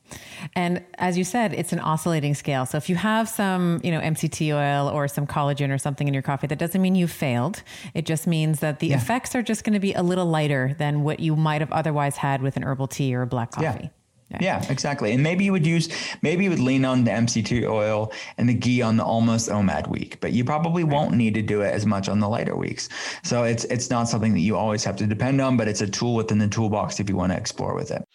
And 0.56 0.84
as 1.00 1.18
you 1.18 1.24
said, 1.24 1.54
it's 1.54 1.74
an 1.74 1.80
oscillating 1.80 2.36
scale. 2.36 2.66
So 2.66 2.78
if 2.78 2.90
you 2.90 2.96
have 2.96 3.28
some, 3.28 3.82
you 3.84 3.92
know, 3.92 4.00
MCT 4.00 4.54
oil 4.54 4.88
or 4.88 5.08
some 5.08 5.26
collagen 5.26 5.74
or 5.74 5.78
something 5.78 6.08
in 6.08 6.14
your 6.14 6.24
coffee, 6.24 6.48
that 6.48 6.60
doesn't 6.60 6.82
mean 6.82 6.96
you 6.96 7.08
failed. 7.08 7.64
It 7.94 8.06
just 8.06 8.28
means 8.28 8.60
that 8.60 8.80
the 8.80 8.88
yeah. 8.88 8.98
effects 8.98 9.36
are 9.36 9.42
just 9.42 9.64
going 9.64 9.74
to 9.74 9.80
be 9.80 9.94
a 9.94 10.04
little 10.04 10.28
lighter 10.28 10.76
than 10.78 11.04
what 11.04 11.20
you 11.20 11.36
might 11.36 11.62
have 11.62 11.72
otherwise 11.72 12.18
had 12.18 12.42
with 12.42 12.58
an 12.58 12.64
herbal 12.64 12.88
tea 12.88 13.16
or 13.16 13.24
a 13.24 13.28
black 13.28 13.52
coffee. 13.52 13.66
Yeah. 13.84 13.90
Yeah. 14.32 14.38
yeah. 14.42 14.66
exactly. 14.70 15.12
And 15.12 15.24
maybe 15.24 15.44
you 15.44 15.52
would 15.52 15.66
use, 15.66 15.90
maybe 16.22 16.44
you 16.44 16.50
would 16.50 16.60
lean 16.60 16.86
on 16.86 17.04
the 17.04 17.12
MCT 17.12 17.68
oil 17.68 18.12
and 18.38 18.48
the 18.48 18.54
ghee 18.54 18.82
on 18.82 18.98
the 18.98 19.04
almost 19.04 19.50
OMAD 19.50 19.88
week, 19.88 20.20
but 20.22 20.34
you 20.34 20.44
probably 20.44 20.84
right. 20.84 20.94
won't 20.94 21.16
need 21.16 21.34
to 21.34 21.42
do 21.42 21.62
it 21.62 21.74
as 21.74 21.86
much 21.86 22.08
on 22.10 22.20
the 22.20 22.30
lighter 22.30 22.56
weeks. 22.56 22.90
So 23.24 23.44
it's 23.44 23.66
it's 23.66 23.90
not 23.90 24.08
something 24.08 24.34
that 24.34 24.42
you 24.42 24.56
always 24.56 24.84
have 24.84 24.96
to 24.98 25.08
depend 25.08 25.42
on, 25.42 25.58
but 25.58 25.68
it's 25.68 25.82
a 25.82 25.88
tool 25.88 26.16
within 26.16 26.38
the 26.38 26.48
toolbox 26.48 27.00
if 27.00 27.10
you 27.10 27.16
want 27.16 27.32
to 27.32 27.38
explore 27.38 27.74
with 27.76 27.92
it. 27.92 28.06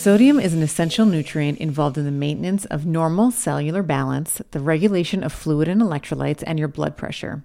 Sodium 0.00 0.40
is 0.40 0.54
an 0.54 0.62
essential 0.62 1.04
nutrient 1.04 1.58
involved 1.58 1.98
in 1.98 2.06
the 2.06 2.10
maintenance 2.10 2.64
of 2.64 2.86
normal 2.86 3.30
cellular 3.30 3.82
balance, 3.82 4.40
the 4.52 4.60
regulation 4.60 5.22
of 5.22 5.30
fluid 5.30 5.68
and 5.68 5.82
electrolytes, 5.82 6.42
and 6.46 6.58
your 6.58 6.68
blood 6.68 6.96
pressure. 6.96 7.44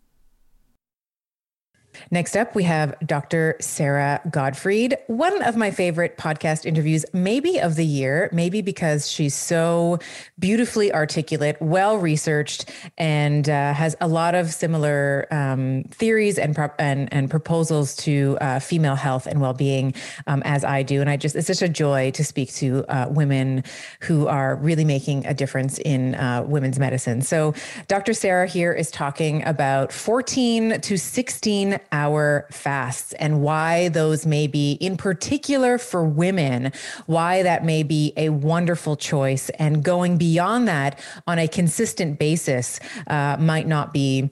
Next 2.13 2.35
up, 2.35 2.55
we 2.55 2.63
have 2.65 2.93
Dr. 3.05 3.55
Sarah 3.61 4.19
Gottfried, 4.29 4.97
one 5.07 5.41
of 5.43 5.55
my 5.55 5.71
favorite 5.71 6.17
podcast 6.17 6.65
interviews, 6.65 7.05
maybe 7.13 7.57
of 7.57 7.77
the 7.77 7.85
year, 7.85 8.29
maybe 8.33 8.61
because 8.61 9.09
she's 9.09 9.33
so 9.33 9.97
beautifully 10.37 10.93
articulate, 10.93 11.55
well 11.61 11.97
researched, 11.97 12.69
and 12.97 13.47
uh, 13.47 13.73
has 13.73 13.95
a 14.01 14.09
lot 14.09 14.35
of 14.35 14.51
similar 14.51 15.25
um, 15.31 15.83
theories 15.91 16.37
and, 16.37 16.57
and, 16.79 17.13
and 17.13 17.29
proposals 17.29 17.95
to 17.95 18.37
uh, 18.41 18.59
female 18.59 18.95
health 18.95 19.25
and 19.25 19.39
well 19.39 19.53
being 19.53 19.93
um, 20.27 20.41
as 20.43 20.65
I 20.65 20.83
do. 20.83 20.99
And 20.99 21.09
I 21.09 21.15
just, 21.15 21.37
it's 21.37 21.47
such 21.47 21.61
a 21.61 21.69
joy 21.69 22.11
to 22.11 22.25
speak 22.25 22.51
to 22.55 22.83
uh, 22.89 23.07
women 23.09 23.63
who 24.01 24.27
are 24.27 24.57
really 24.57 24.83
making 24.83 25.25
a 25.27 25.33
difference 25.33 25.79
in 25.79 26.15
uh, 26.15 26.43
women's 26.45 26.77
medicine. 26.77 27.21
So, 27.21 27.53
Dr. 27.87 28.13
Sarah 28.13 28.47
here 28.47 28.73
is 28.73 28.91
talking 28.91 29.45
about 29.45 29.93
14 29.93 30.81
to 30.81 30.97
16 30.97 31.79
hour 32.01 32.47
fasts 32.51 33.13
and 33.13 33.41
why 33.41 33.89
those 33.89 34.25
may 34.25 34.47
be, 34.47 34.73
in 34.73 34.97
particular 34.97 35.77
for 35.77 36.03
women, 36.03 36.71
why 37.05 37.43
that 37.43 37.63
may 37.63 37.83
be 37.83 38.13
a 38.17 38.29
wonderful 38.29 38.95
choice. 38.95 39.49
And 39.51 39.83
going 39.83 40.17
beyond 40.17 40.67
that 40.67 40.99
on 41.27 41.37
a 41.37 41.47
consistent 41.47 42.17
basis 42.17 42.79
uh, 43.07 43.37
might 43.39 43.67
not 43.67 43.93
be 43.93 44.31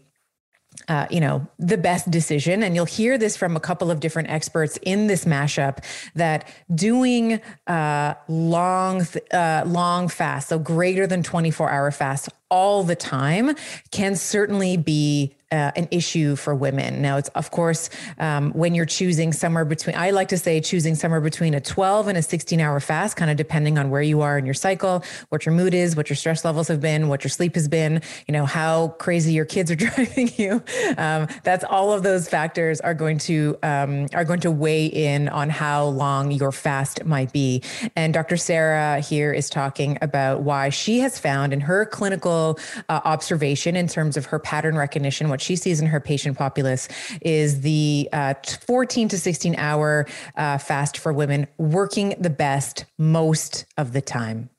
uh, 0.88 1.06
you 1.12 1.20
know, 1.20 1.46
the 1.60 1.78
best 1.78 2.10
decision. 2.10 2.64
And 2.64 2.74
you'll 2.74 2.86
hear 2.86 3.18
this 3.18 3.38
from 3.38 3.56
a 3.56 3.60
couple 3.60 3.92
of 3.92 4.00
different 4.00 4.30
experts 4.30 4.80
in 4.82 5.08
this 5.08 5.26
mashup 5.26 5.84
that 6.16 6.48
doing 6.74 7.42
uh, 7.68 8.16
long, 8.28 9.06
uh, 9.32 9.64
long 9.68 10.08
fast, 10.08 10.50
so 10.50 10.58
greater 10.58 11.06
than 11.06 11.22
24 11.22 11.70
hour 11.70 11.92
fast 11.92 12.30
all 12.50 12.84
the 12.84 12.96
time 12.96 13.56
can 13.92 14.16
certainly 14.16 14.78
be 14.78 15.36
uh, 15.52 15.72
an 15.76 15.88
issue 15.92 16.36
for 16.36 16.54
women. 16.54 17.02
Now, 17.02 17.18
it's 17.18 17.30
of 17.30 17.52
course 17.52 17.90
um, 18.20 18.52
when 18.52 18.76
you're 18.76 18.86
choosing 18.86 19.34
somewhere 19.34 19.66
between, 19.66 19.96
I 19.96 20.12
like 20.12 20.28
to 20.30 20.38
say 20.38 20.62
choosing 20.62 20.96
somewhere 20.96 21.22
between 21.22 21.54
a 21.54 21.62
12 21.62 22.08
and 22.08 22.18
a 22.18 22.22
16 22.22 22.60
hour 22.60 22.80
fast, 22.80 23.18
kind 23.18 23.32
of 23.32 23.38
depending 23.38 23.78
on 23.78 23.90
where 23.90 24.02
you 24.02 24.22
are 24.22 24.38
in 24.38 24.46
your 24.46 24.54
cycle, 24.54 25.04
what 25.30 25.46
your 25.46 25.56
mood 25.56 25.74
is, 25.74 25.96
what 25.96 26.10
your 26.10 26.16
stress 26.18 26.46
levels 26.46 26.68
have 26.68 26.82
been, 26.82 27.08
what 27.08 27.24
your 27.24 27.30
sleep 27.30 27.56
has 27.56 27.68
been, 27.68 28.02
you 28.28 28.32
know, 28.32 28.46
how 28.46 28.90
crazy 29.00 29.34
your 29.34 29.46
kids 29.46 29.72
are 29.72 29.76
driving 29.88 30.30
you. 30.38 30.62
Um, 30.98 31.28
that's 31.44 31.64
all 31.64 31.92
of 31.92 32.04
those 32.04 32.30
factors 32.30 32.80
are 32.82 32.94
going 32.94 33.18
to 33.20 33.58
um, 33.64 34.08
are 34.14 34.26
going 34.26 34.40
to 34.42 34.52
weigh 34.52 34.86
in 34.86 35.30
on 35.30 35.50
how 35.50 35.86
long 35.86 36.32
your 36.32 36.52
fast 36.52 37.06
might 37.06 37.34
be. 37.34 37.64
And 37.96 38.14
Dr. 38.14 38.38
Sarah 38.38 39.00
here 39.00 39.34
is 39.34 39.50
talking 39.50 39.98
about 40.02 40.42
why 40.42 40.70
she 40.70 41.00
has 41.00 41.18
found 41.18 41.54
in 41.54 41.62
her 41.62 41.86
clinical 41.86 42.60
uh, 42.88 43.02
observation 43.04 43.76
in 43.76 43.88
terms 43.88 44.18
of 44.18 44.28
her 44.28 44.40
pattern 44.40 44.76
recognition, 44.76 45.30
what 45.30 45.39
what 45.40 45.44
she 45.46 45.56
sees 45.56 45.80
in 45.80 45.88
her 45.88 46.02
patient 46.02 46.38
populace 46.38 46.90
is 47.22 47.62
the 47.62 48.10
uh, 48.12 48.34
14 48.66 49.08
to 49.08 49.18
16 49.18 49.56
hour 49.56 50.06
uh, 50.36 50.58
fast 50.58 50.98
for 50.98 51.14
women 51.14 51.48
working 51.58 52.14
the 52.20 52.30
best 52.30 52.84
most 52.98 53.66
of 53.78 53.94
the 53.94 54.02
time. 54.02 54.50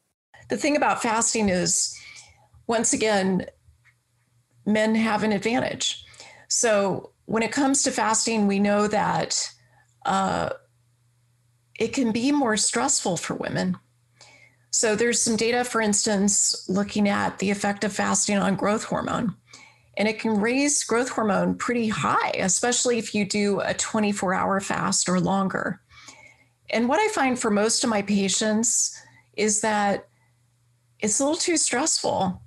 The 0.49 0.57
thing 0.57 0.77
about 0.77 1.03
fasting 1.03 1.51
is, 1.51 1.95
once 2.67 2.95
again, 2.95 3.45
men 4.65 4.95
have 4.95 5.23
an 5.23 5.33
advantage. 5.33 6.03
So 6.49 7.13
when 7.27 7.43
it 7.43 7.53
comes 7.53 7.83
to 7.83 7.91
fasting, 7.91 8.47
we 8.47 8.59
know 8.59 8.89
that 8.89 9.51
uh, 10.07 10.49
it 11.79 11.93
can 11.93 12.11
be 12.11 12.33
more 12.33 12.57
stressful 12.57 13.19
for 13.19 13.35
women. 13.35 13.77
So 14.71 14.97
there's 14.97 15.21
some 15.21 15.37
data, 15.37 15.63
for 15.63 15.83
instance, 15.83 16.65
looking 16.71 17.07
at 17.07 17.39
the 17.39 17.51
effect 17.51 17.85
of 17.85 17.93
fasting 17.93 18.39
on 18.39 18.57
growth 18.57 18.85
hormone 18.85 19.37
and 19.97 20.09
it 20.09 20.19
can 20.19 20.41
raise 20.41 20.85
growth 20.85 21.11
hormone 21.11 21.57
pretty 21.57 21.89
high, 21.89 22.31
especially 22.39 22.99
if 22.99 23.15
you 23.15 23.25
do 23.25 23.61
a 23.61 23.75
24 23.75 24.35
hour 24.35 24.61
fast 24.61 25.09
or 25.09 25.21
longer. 25.21 25.81
And 26.71 26.89
what 26.89 27.01
I 27.01 27.09
find 27.09 27.39
for 27.39 27.51
most 27.51 27.85
of 27.85 27.91
my 27.91 28.03
patients 28.03 28.97
is 29.37 29.61
that 29.63 30.09
it's 31.01 31.19
a 31.19 31.25
little 31.25 31.39
too 31.39 31.57
stressful 31.57 32.41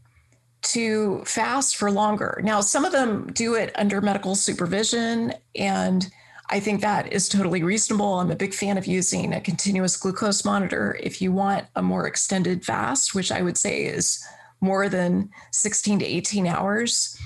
to 0.61 1.23
fast 1.25 1.75
for 1.75 1.91
longer. 1.91 2.39
Now, 2.43 2.61
some 2.61 2.85
of 2.85 2.91
them 2.91 3.31
do 3.33 3.55
it 3.55 3.71
under 3.75 3.99
medical 3.99 4.35
supervision, 4.35 5.33
and 5.55 6.09
I 6.49 6.59
think 6.59 6.81
that 6.81 7.11
is 7.11 7.27
totally 7.27 7.63
reasonable. 7.63 8.19
I'm 8.19 8.31
a 8.31 8.35
big 8.35 8.53
fan 8.53 8.77
of 8.77 8.85
using 8.85 9.33
a 9.33 9.41
continuous 9.41 9.97
glucose 9.97 10.45
monitor 10.45 10.97
if 11.01 11.21
you 11.21 11.31
want 11.31 11.65
a 11.75 11.81
more 11.81 12.07
extended 12.07 12.63
fast, 12.63 13.13
which 13.13 13.31
I 13.31 13.41
would 13.41 13.57
say 13.57 13.83
is 13.83 14.23
more 14.61 14.87
than 14.87 15.29
16 15.51 15.99
to 15.99 16.05
18 16.05 16.47
hours. 16.47 17.17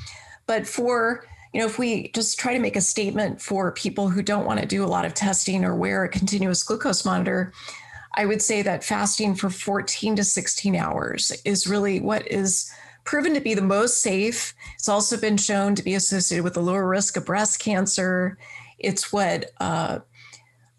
But 0.47 0.65
for 0.65 1.25
you 1.53 1.62
know, 1.62 1.65
if 1.65 1.79
we 1.79 2.10
just 2.10 2.39
try 2.39 2.53
to 2.53 2.60
make 2.60 2.75
a 2.75 2.81
statement 2.81 3.41
for 3.41 3.71
people 3.71 4.10
who 4.10 4.21
don't 4.21 4.45
want 4.45 4.60
to 4.60 4.65
do 4.65 4.83
a 4.83 4.86
lot 4.86 5.05
of 5.05 5.13
testing 5.13 5.63
or 5.63 5.75
wear 5.75 6.03
a 6.03 6.10
continuous 6.10 6.62
glucose 6.62 7.05
monitor, 7.05 7.53
I 8.13 8.25
would 8.25 8.41
say 8.41 8.62
that 8.63 8.83
fasting 8.83 9.36
for 9.36 9.49
14 9.49 10.17
to 10.17 10.23
16 10.23 10.75
hours 10.75 11.31
is 11.45 11.67
really 11.67 11.99
what 11.99 12.29
is 12.31 12.71
proven 13.05 13.33
to 13.33 13.39
be 13.39 13.53
the 13.53 13.62
most 13.62 14.01
safe. 14.01 14.53
It's 14.75 14.89
also 14.89 15.17
been 15.17 15.38
shown 15.38 15.75
to 15.75 15.83
be 15.83 15.95
associated 15.95 16.43
with 16.43 16.57
a 16.57 16.62
lower 16.62 16.88
risk 16.88 17.15
of 17.15 17.25
breast 17.25 17.60
cancer. 17.60 18.38
It's 18.79 19.13
what 19.13 19.51
uh, 19.60 19.99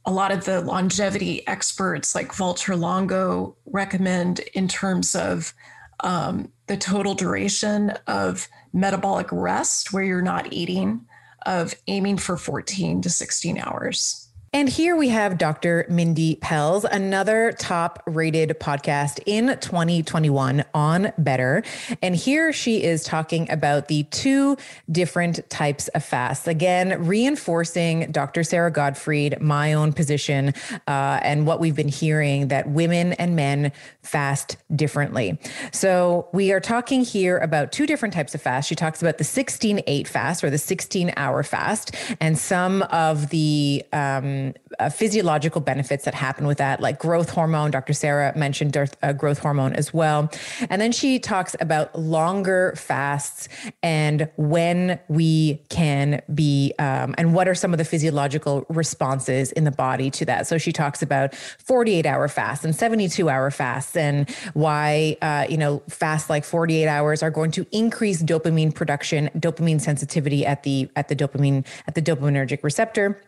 a 0.04 0.12
lot 0.12 0.32
of 0.32 0.44
the 0.44 0.60
longevity 0.60 1.46
experts 1.46 2.14
like 2.14 2.32
Valter 2.32 2.78
Longo 2.78 3.56
recommend 3.66 4.40
in 4.52 4.68
terms 4.68 5.14
of 5.14 5.54
um, 6.00 6.52
the 6.66 6.76
total 6.76 7.14
duration 7.14 7.90
of 8.06 8.48
metabolic 8.72 9.28
rest 9.32 9.92
where 9.92 10.02
you're 10.02 10.22
not 10.22 10.52
eating, 10.52 11.06
of 11.46 11.74
aiming 11.86 12.18
for 12.18 12.36
14 12.36 13.02
to 13.02 13.10
16 13.10 13.58
hours. 13.58 14.27
And 14.54 14.66
here 14.66 14.96
we 14.96 15.10
have 15.10 15.36
Dr. 15.36 15.84
Mindy 15.90 16.36
Pelz, 16.36 16.84
another 16.84 17.52
top 17.52 18.02
rated 18.06 18.58
podcast 18.58 19.20
in 19.26 19.58
2021 19.58 20.64
on 20.72 21.12
Better. 21.18 21.62
And 22.00 22.16
here 22.16 22.50
she 22.54 22.82
is 22.82 23.04
talking 23.04 23.50
about 23.50 23.88
the 23.88 24.04
two 24.04 24.56
different 24.90 25.48
types 25.50 25.88
of 25.88 26.02
fasts. 26.02 26.48
Again, 26.48 27.04
reinforcing 27.06 28.10
Dr. 28.10 28.42
Sarah 28.42 28.70
Gottfried, 28.70 29.38
my 29.38 29.74
own 29.74 29.92
position, 29.92 30.54
uh, 30.86 31.20
and 31.22 31.46
what 31.46 31.60
we've 31.60 31.76
been 31.76 31.88
hearing 31.88 32.48
that 32.48 32.70
women 32.70 33.12
and 33.14 33.36
men 33.36 33.70
fast 34.02 34.56
differently. 34.74 35.38
So 35.72 36.26
we 36.32 36.52
are 36.52 36.60
talking 36.60 37.04
here 37.04 37.36
about 37.36 37.70
two 37.70 37.86
different 37.86 38.14
types 38.14 38.34
of 38.34 38.40
fast. 38.40 38.66
She 38.66 38.74
talks 38.74 39.02
about 39.02 39.18
the 39.18 39.24
16 39.24 39.82
8 39.86 40.08
fast 40.08 40.42
or 40.42 40.48
the 40.48 40.56
16 40.56 41.12
hour 41.18 41.42
fast 41.42 41.94
and 42.18 42.38
some 42.38 42.80
of 42.84 43.28
the, 43.28 43.84
um, 43.92 44.37
uh, 44.78 44.88
physiological 44.88 45.60
benefits 45.60 46.04
that 46.04 46.14
happen 46.14 46.46
with 46.46 46.58
that, 46.58 46.80
like 46.80 46.98
growth 46.98 47.30
hormone. 47.30 47.70
Dr. 47.70 47.92
Sarah 47.92 48.36
mentioned 48.36 48.76
uh, 48.76 49.12
growth 49.12 49.38
hormone 49.38 49.72
as 49.72 49.92
well. 49.92 50.30
And 50.70 50.80
then 50.80 50.92
she 50.92 51.18
talks 51.18 51.56
about 51.60 51.98
longer 51.98 52.74
fasts 52.76 53.48
and 53.82 54.28
when 54.36 54.98
we 55.08 55.60
can 55.68 56.22
be, 56.34 56.72
um, 56.78 57.14
and 57.18 57.34
what 57.34 57.48
are 57.48 57.54
some 57.54 57.72
of 57.72 57.78
the 57.78 57.84
physiological 57.84 58.64
responses 58.68 59.52
in 59.52 59.64
the 59.64 59.70
body 59.70 60.10
to 60.10 60.24
that. 60.26 60.46
So 60.46 60.58
she 60.58 60.72
talks 60.72 61.02
about 61.02 61.34
48 61.34 62.06
hour 62.06 62.28
fasts 62.28 62.64
and 62.64 62.74
72 62.74 63.28
hour 63.28 63.50
fasts 63.50 63.96
and 63.96 64.30
why, 64.54 65.16
uh, 65.22 65.46
you 65.48 65.56
know, 65.56 65.82
fasts 65.88 66.30
like 66.30 66.44
48 66.44 66.86
hours 66.86 67.22
are 67.22 67.30
going 67.30 67.50
to 67.52 67.66
increase 67.72 68.22
dopamine 68.22 68.74
production, 68.74 69.30
dopamine 69.36 69.80
sensitivity 69.80 70.46
at 70.46 70.62
the, 70.62 70.88
at 70.96 71.08
the 71.08 71.16
dopamine, 71.16 71.66
at 71.86 71.94
the 71.94 72.02
dopaminergic 72.02 72.62
receptor 72.62 73.20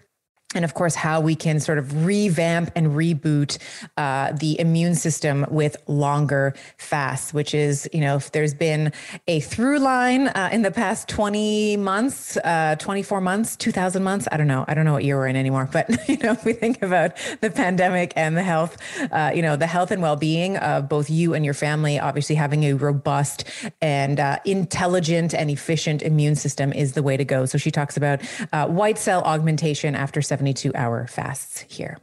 and 0.53 0.65
of 0.65 0.75
course, 0.75 0.97
how 0.97 1.21
we 1.21 1.37
can 1.37 1.61
sort 1.61 1.79
of 1.79 2.05
revamp 2.05 2.73
and 2.75 2.89
reboot 2.89 3.57
uh, 3.97 4.33
the 4.33 4.59
immune 4.59 4.97
system 4.97 5.47
with 5.49 5.77
longer 5.87 6.55
fasts, 6.77 7.33
which 7.33 7.55
is, 7.55 7.89
you 7.93 8.01
know, 8.01 8.17
if 8.17 8.33
there's 8.33 8.53
been 8.53 8.93
a 9.29 9.39
through 9.39 9.79
line 9.79 10.27
uh, 10.27 10.49
in 10.51 10.63
the 10.63 10.73
past 10.73 11.09
20 11.09 11.77
months, 11.77 12.37
uh, 12.39 12.75
24 12.81 13.21
months, 13.21 13.55
2000 13.57 14.03
months, 14.03 14.27
I 14.33 14.37
don't 14.37 14.49
know. 14.49 14.65
I 14.67 14.75
don't 14.75 14.85
know 14.85 14.93
what 14.93 15.05
year 15.05 15.19
we're 15.19 15.29
in 15.29 15.37
anymore. 15.37 15.69
But, 15.73 15.89
you 16.09 16.17
know, 16.17 16.33
if 16.33 16.45
we 16.45 16.53
think 16.53 16.83
about 16.83 17.17
the 17.41 17.51
pandemic 17.51 18.13
and 18.17 18.37
the 18.37 18.43
health, 18.43 18.77
uh, 19.13 19.31
you 19.33 19.43
know, 19.43 19.55
the 19.55 19.69
health 19.69 19.93
and 19.93 20.03
well 20.03 20.17
being 20.17 20.57
of 20.57 20.89
both 20.89 21.09
you 21.09 21.33
and 21.33 21.45
your 21.45 21.55
family, 21.55 22.01
obviously 22.01 22.35
having 22.35 22.65
a 22.65 22.73
robust 22.73 23.45
and 23.81 24.19
uh, 24.19 24.41
intelligent 24.45 25.33
and 25.33 25.49
efficient 25.49 26.03
immune 26.03 26.35
system 26.35 26.73
is 26.73 26.95
the 26.95 27.05
way 27.05 27.17
to 27.17 27.25
go. 27.25 27.47
So 27.47 27.57
she 27.57 27.71
talks 27.71 27.97
about 27.97 28.21
uh, 28.53 28.67
white 28.67 28.99
cell 28.99 29.23
augmentation 29.23 29.95
after 29.95 30.21
seven 30.21 30.40
72 30.41 30.73
hour 30.75 31.07
fasts 31.07 31.67
here. 31.69 31.99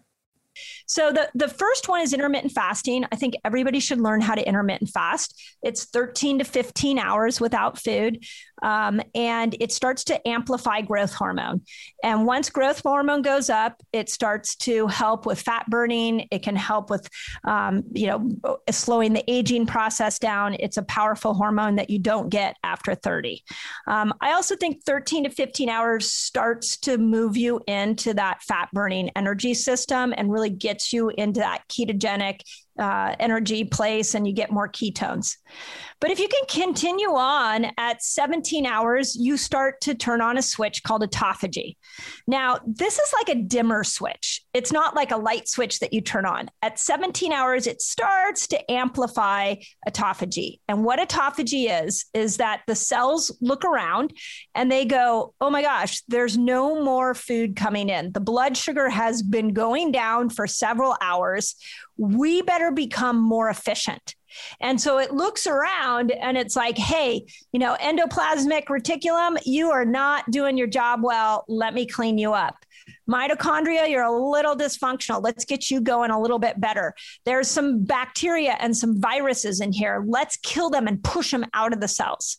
So 0.88 1.12
the 1.12 1.30
the 1.36 1.50
first 1.50 1.89
one 1.89 2.02
is 2.02 2.13
intermittent 2.13 2.54
fasting. 2.54 3.06
I 3.12 3.17
think 3.17 3.36
everybody 3.43 3.80
should 3.80 4.00
learn 4.00 4.21
how 4.21 4.36
to 4.36 4.47
intermittent 4.47 4.89
fast. 4.89 5.39
It's 5.62 5.86
13 5.86 6.39
to 6.39 6.45
15 6.45 6.97
hours 6.97 7.41
without 7.41 7.78
food, 7.78 8.23
um, 8.63 9.02
and 9.13 9.56
it 9.60 9.71
starts 9.71 10.06
to 10.06 10.28
amplify 10.28 10.82
growth 10.82 11.13
hormone. 11.13 11.62
And 12.04 12.26
once 12.26 12.50
growth 12.50 12.82
hormone 12.84 13.21
goes 13.21 13.50
up, 13.50 13.84
it 13.91 14.10
starts 14.10 14.56
to 14.58 14.88
help 14.88 15.26
with 15.26 15.41
fat 15.41 15.65
burning. 15.67 16.28
It 16.32 16.41
can 16.41 16.56
help 16.56 16.89
with, 16.89 17.08
um, 17.43 17.84
you 17.93 18.08
know, 18.08 18.58
slowing 18.71 19.13
the 19.13 19.23
aging 19.30 19.65
process 19.65 20.19
down. 20.19 20.56
It's 20.60 20.78
a 20.78 20.84
powerful 20.84 21.34
hormone 21.34 21.76
that 21.76 21.89
you 21.89 22.00
don't 22.00 22.30
get 22.30 22.56
after 22.63 22.95
30. 22.95 23.43
Um, 23.88 24.13
I 24.21 24.34
also 24.34 24.56
think 24.56 24.84
13 24.86 25.26
to 25.26 25.30
15 25.30 25.69
hours 25.69 26.12
starts 26.12 26.78
to 26.78 26.97
move 26.97 27.36
you 27.36 27.62
into 27.67 28.13
that 28.13 28.41
fat 28.43 28.69
burning 28.71 29.12
energy 29.15 29.54
system 29.54 30.13
and 30.15 30.32
really 30.32 30.50
get 30.50 30.77
gets 30.78 30.94
you 30.94 31.10
into 31.10 31.40
that 31.40 31.68
ketogenic 31.68 32.42
uh, 32.80 33.16
energy 33.20 33.63
place 33.63 34.13
and 34.13 34.28
you 34.28 34.34
get 34.34 34.52
more 34.52 34.70
ketones. 34.70 35.36
But 36.00 36.12
if 36.12 36.20
you 36.20 36.28
can 36.28 36.46
continue 36.48 37.10
on 37.10 37.68
at 37.78 38.04
17 38.04 38.68
hours, 38.68 39.16
you 39.16 39.36
start 39.36 39.82
to 39.82 39.96
turn 39.96 40.22
on 40.22 40.38
a 40.38 40.44
switch 40.44 40.84
called 40.84 41.02
autophagy. 41.02 41.76
Now, 42.28 42.60
this 42.68 43.00
is 43.00 43.13
like 43.13 43.36
a 43.36 43.42
dimmer 43.42 43.84
switch. 43.84 44.44
It's 44.54 44.72
not 44.72 44.96
like 44.96 45.12
a 45.12 45.18
light 45.18 45.48
switch 45.48 45.80
that 45.80 45.94
you 45.94 46.02
turn 46.02 46.26
on. 46.26 46.50
At 46.62 46.78
17 46.78 47.32
hours, 47.32 47.66
it 47.66 47.82
starts 47.82 48.48
to 48.50 48.72
amplify 48.72 49.56
autophagy. 49.90 50.60
And 50.68 50.84
what 50.84 51.00
autophagy 51.00 51.84
is, 51.84 52.06
is 52.13 52.38
that 52.38 52.62
the 52.68 52.76
cells 52.76 53.36
look 53.42 53.66
around 53.66 54.13
and 54.54 54.72
they 54.72 54.86
go, 54.86 55.34
oh 55.42 55.50
my 55.50 55.63
gosh, 55.63 56.04
there's 56.08 56.38
no 56.38 56.84
more 56.84 57.16
food 57.16 57.56
coming 57.56 57.90
in. 57.90 58.12
The 58.12 58.20
blood 58.20 58.56
sugar 58.56 58.90
has 58.90 59.24
been 59.24 59.52
going 59.54 59.92
down 59.92 60.30
for 60.30 60.46
several 60.46 60.96
hours 61.02 61.56
we 61.98 62.42
better 62.42 62.72
become 62.72 63.20
more 63.20 63.50
efficient. 63.50 64.16
And 64.62 64.80
so 64.80 65.00
it 65.00 65.14
looks 65.14 65.48
around 65.48 66.12
and 66.12 66.38
it's 66.38 66.56
like, 66.56 66.78
hey, 66.78 67.26
you 67.52 67.60
know, 67.60 67.76
endoplasmic 67.82 68.66
reticulum, 68.66 69.38
you 69.46 69.72
are 69.72 69.86
not 69.86 70.30
doing 70.30 70.58
your 70.58 70.68
job 70.68 71.02
well. 71.04 71.46
Let 71.48 71.74
me 71.74 71.86
clean 71.86 72.18
you 72.18 72.34
up. 72.34 72.56
Mitochondria, 73.10 73.90
you're 73.90 74.04
a 74.04 74.12
little 74.12 74.56
dysfunctional. 74.56 75.24
Let's 75.24 75.46
get 75.46 75.72
you 75.72 75.82
going 75.82 76.12
a 76.12 76.20
little 76.20 76.40
bit 76.40 76.60
better. 76.60 76.94
There's 77.26 77.48
some 77.48 77.84
bacteria 77.84 78.58
and 78.60 78.76
some 78.76 79.00
viruses 79.00 79.62
in 79.62 79.72
here. 79.72 80.04
Let's 80.08 80.38
kill 80.38 80.70
them 80.70 80.88
and 80.88 81.04
push 81.04 81.32
them 81.32 81.46
out 81.54 81.74
of 81.74 81.80
the 81.80 81.88
cells. 81.88 82.38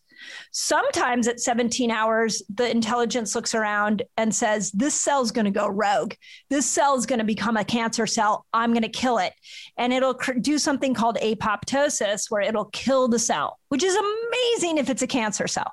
Sometimes 0.50 1.28
at 1.28 1.40
17 1.40 1.90
hours, 1.90 2.42
the 2.54 2.70
intelligence 2.70 3.34
looks 3.34 3.54
around 3.54 4.02
and 4.16 4.34
says, 4.34 4.70
This 4.72 4.94
cell's 4.94 5.30
going 5.30 5.44
to 5.44 5.50
go 5.50 5.68
rogue. 5.68 6.14
This 6.50 6.66
cell 6.66 6.96
is 6.96 7.06
going 7.06 7.18
to 7.18 7.24
become 7.24 7.56
a 7.56 7.64
cancer 7.64 8.06
cell. 8.06 8.46
I'm 8.52 8.72
going 8.72 8.82
to 8.82 8.88
kill 8.88 9.18
it. 9.18 9.32
And 9.76 9.92
it'll 9.92 10.14
cr- 10.14 10.32
do 10.34 10.58
something 10.58 10.94
called 10.94 11.16
apoptosis, 11.16 12.30
where 12.30 12.42
it'll 12.42 12.66
kill 12.66 13.08
the 13.08 13.18
cell, 13.18 13.58
which 13.68 13.82
is 13.82 13.94
amazing 13.94 14.78
if 14.78 14.90
it's 14.90 15.02
a 15.02 15.06
cancer 15.06 15.46
cell. 15.46 15.72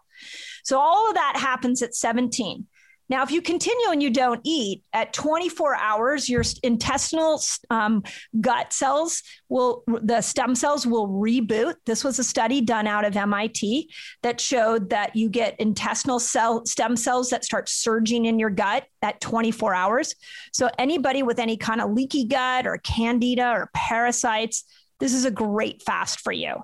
So 0.64 0.80
all 0.80 1.10
of 1.10 1.16
that 1.16 1.38
happens 1.38 1.82
at 1.82 1.96
17. 1.96 2.66
Now, 3.08 3.24
if 3.24 3.32
you 3.32 3.42
continue 3.42 3.90
and 3.90 4.02
you 4.02 4.10
don't 4.10 4.42
eat 4.44 4.84
at 4.94 5.14
24 5.14 5.76
hours, 5.76 6.28
your 6.28 6.44
intestinal 6.64 7.42
um, 7.70 8.04
gut 8.42 8.74
cells 8.74 9.22
will, 9.48 9.84
the 9.88 10.22
stem 10.22 10.56
cells 10.56 10.88
will 10.88 11.08
reboot. 11.08 11.76
This 11.86 12.04
was 12.04 12.18
a 12.18 12.24
study 12.24 12.62
done 12.62 12.88
out 12.88 13.06
of 13.06 13.16
MIT 13.16 13.92
that 14.24 14.42
showed 14.42 14.90
that 14.90 15.16
you 15.16 15.30
get 15.30 15.60
intestinal 15.60 16.20
cell 16.20 16.66
stem 16.66 16.96
cells 16.96 17.30
that 17.30 17.46
start 17.46 17.70
surging 17.70 18.26
in 18.26 18.40
your 18.40 18.50
gut 18.50 18.86
at 19.02 19.22
24 19.22 19.76
hours. 19.76 20.16
So, 20.52 20.70
anybody 20.80 21.22
with 21.22 21.40
any 21.40 21.58
kind 21.58 21.82
of 21.82 21.92
leaky 21.92 22.26
gut 22.26 22.66
or 22.66 22.78
candida 22.80 23.52
or 23.52 23.70
parasites, 23.74 24.64
this 25.00 25.14
is 25.14 25.26
a 25.26 25.32
great 25.32 25.84
fast 25.84 26.22
for 26.22 26.32
you 26.32 26.56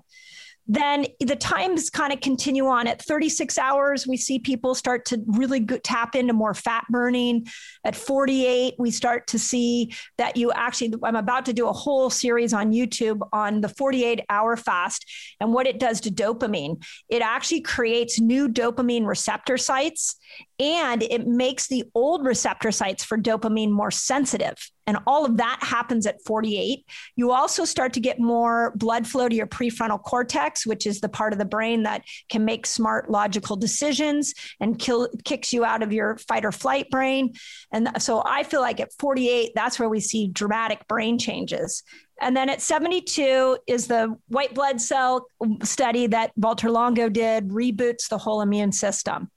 then 0.73 1.05
the 1.19 1.35
times 1.35 1.89
kind 1.89 2.13
of 2.13 2.21
continue 2.21 2.65
on. 2.65 2.87
At 2.87 3.01
36 3.01 3.57
hours 3.57 4.07
we 4.07 4.15
see 4.15 4.39
people 4.39 4.73
start 4.73 5.03
to 5.07 5.21
really 5.27 5.59
go, 5.59 5.77
tap 5.79 6.15
into 6.15 6.31
more 6.31 6.53
fat 6.53 6.85
burning. 6.89 7.47
At 7.83 7.93
48 7.93 8.75
we 8.79 8.89
start 8.89 9.27
to 9.27 9.39
see 9.39 9.93
that 10.17 10.37
you 10.37 10.51
actually 10.53 10.93
i'm 11.03 11.17
about 11.17 11.45
to 11.47 11.53
do 11.53 11.67
a 11.67 11.73
whole 11.73 12.09
series 12.09 12.53
on 12.53 12.71
youtube 12.71 13.19
on 13.33 13.59
the 13.59 13.67
48 13.67 14.21
hour 14.29 14.55
fast 14.55 15.05
and 15.41 15.53
what 15.53 15.67
it 15.67 15.79
does 15.79 15.99
to 16.01 16.09
dopamine. 16.09 16.81
It 17.09 17.21
actually 17.21 17.61
creates 17.61 18.21
new 18.21 18.47
dopamine 18.47 19.05
receptor 19.05 19.57
sites 19.57 20.15
and 20.59 21.03
it 21.03 21.27
makes 21.27 21.67
the 21.67 21.83
old 21.93 22.25
receptor 22.25 22.71
sites 22.71 23.03
for 23.03 23.17
dopamine 23.17 23.71
more 23.71 23.91
sensitive. 23.91 24.55
And 24.91 24.99
all 25.07 25.23
of 25.23 25.37
that 25.37 25.59
happens 25.61 26.05
at 26.05 26.21
48. 26.25 26.85
You 27.15 27.31
also 27.31 27.63
start 27.63 27.93
to 27.93 28.01
get 28.01 28.19
more 28.19 28.73
blood 28.75 29.07
flow 29.07 29.29
to 29.29 29.33
your 29.33 29.47
prefrontal 29.47 30.03
cortex, 30.03 30.67
which 30.67 30.85
is 30.85 30.99
the 30.99 31.07
part 31.07 31.31
of 31.31 31.39
the 31.39 31.45
brain 31.45 31.83
that 31.83 32.03
can 32.29 32.43
make 32.43 32.65
smart, 32.65 33.09
logical 33.09 33.55
decisions 33.55 34.33
and 34.59 34.77
kill, 34.77 35.07
kicks 35.23 35.53
you 35.53 35.63
out 35.63 35.81
of 35.81 35.93
your 35.93 36.17
fight 36.17 36.43
or 36.43 36.51
flight 36.51 36.89
brain. 36.89 37.31
And 37.71 37.89
so 37.99 38.21
I 38.25 38.43
feel 38.43 38.59
like 38.59 38.81
at 38.81 38.91
48, 38.99 39.53
that's 39.55 39.79
where 39.79 39.87
we 39.87 40.01
see 40.01 40.27
dramatic 40.27 40.85
brain 40.89 41.17
changes. 41.17 41.83
And 42.21 42.37
then 42.37 42.49
at 42.49 42.61
72 42.61 43.57
is 43.67 43.87
the 43.87 44.15
white 44.27 44.53
blood 44.53 44.79
cell 44.79 45.25
study 45.63 46.07
that 46.07 46.31
Valter 46.39 46.71
Longo 46.71 47.09
did, 47.09 47.49
reboots 47.49 48.07
the 48.09 48.17
whole 48.17 48.41
immune 48.41 48.71
system. 48.71 49.29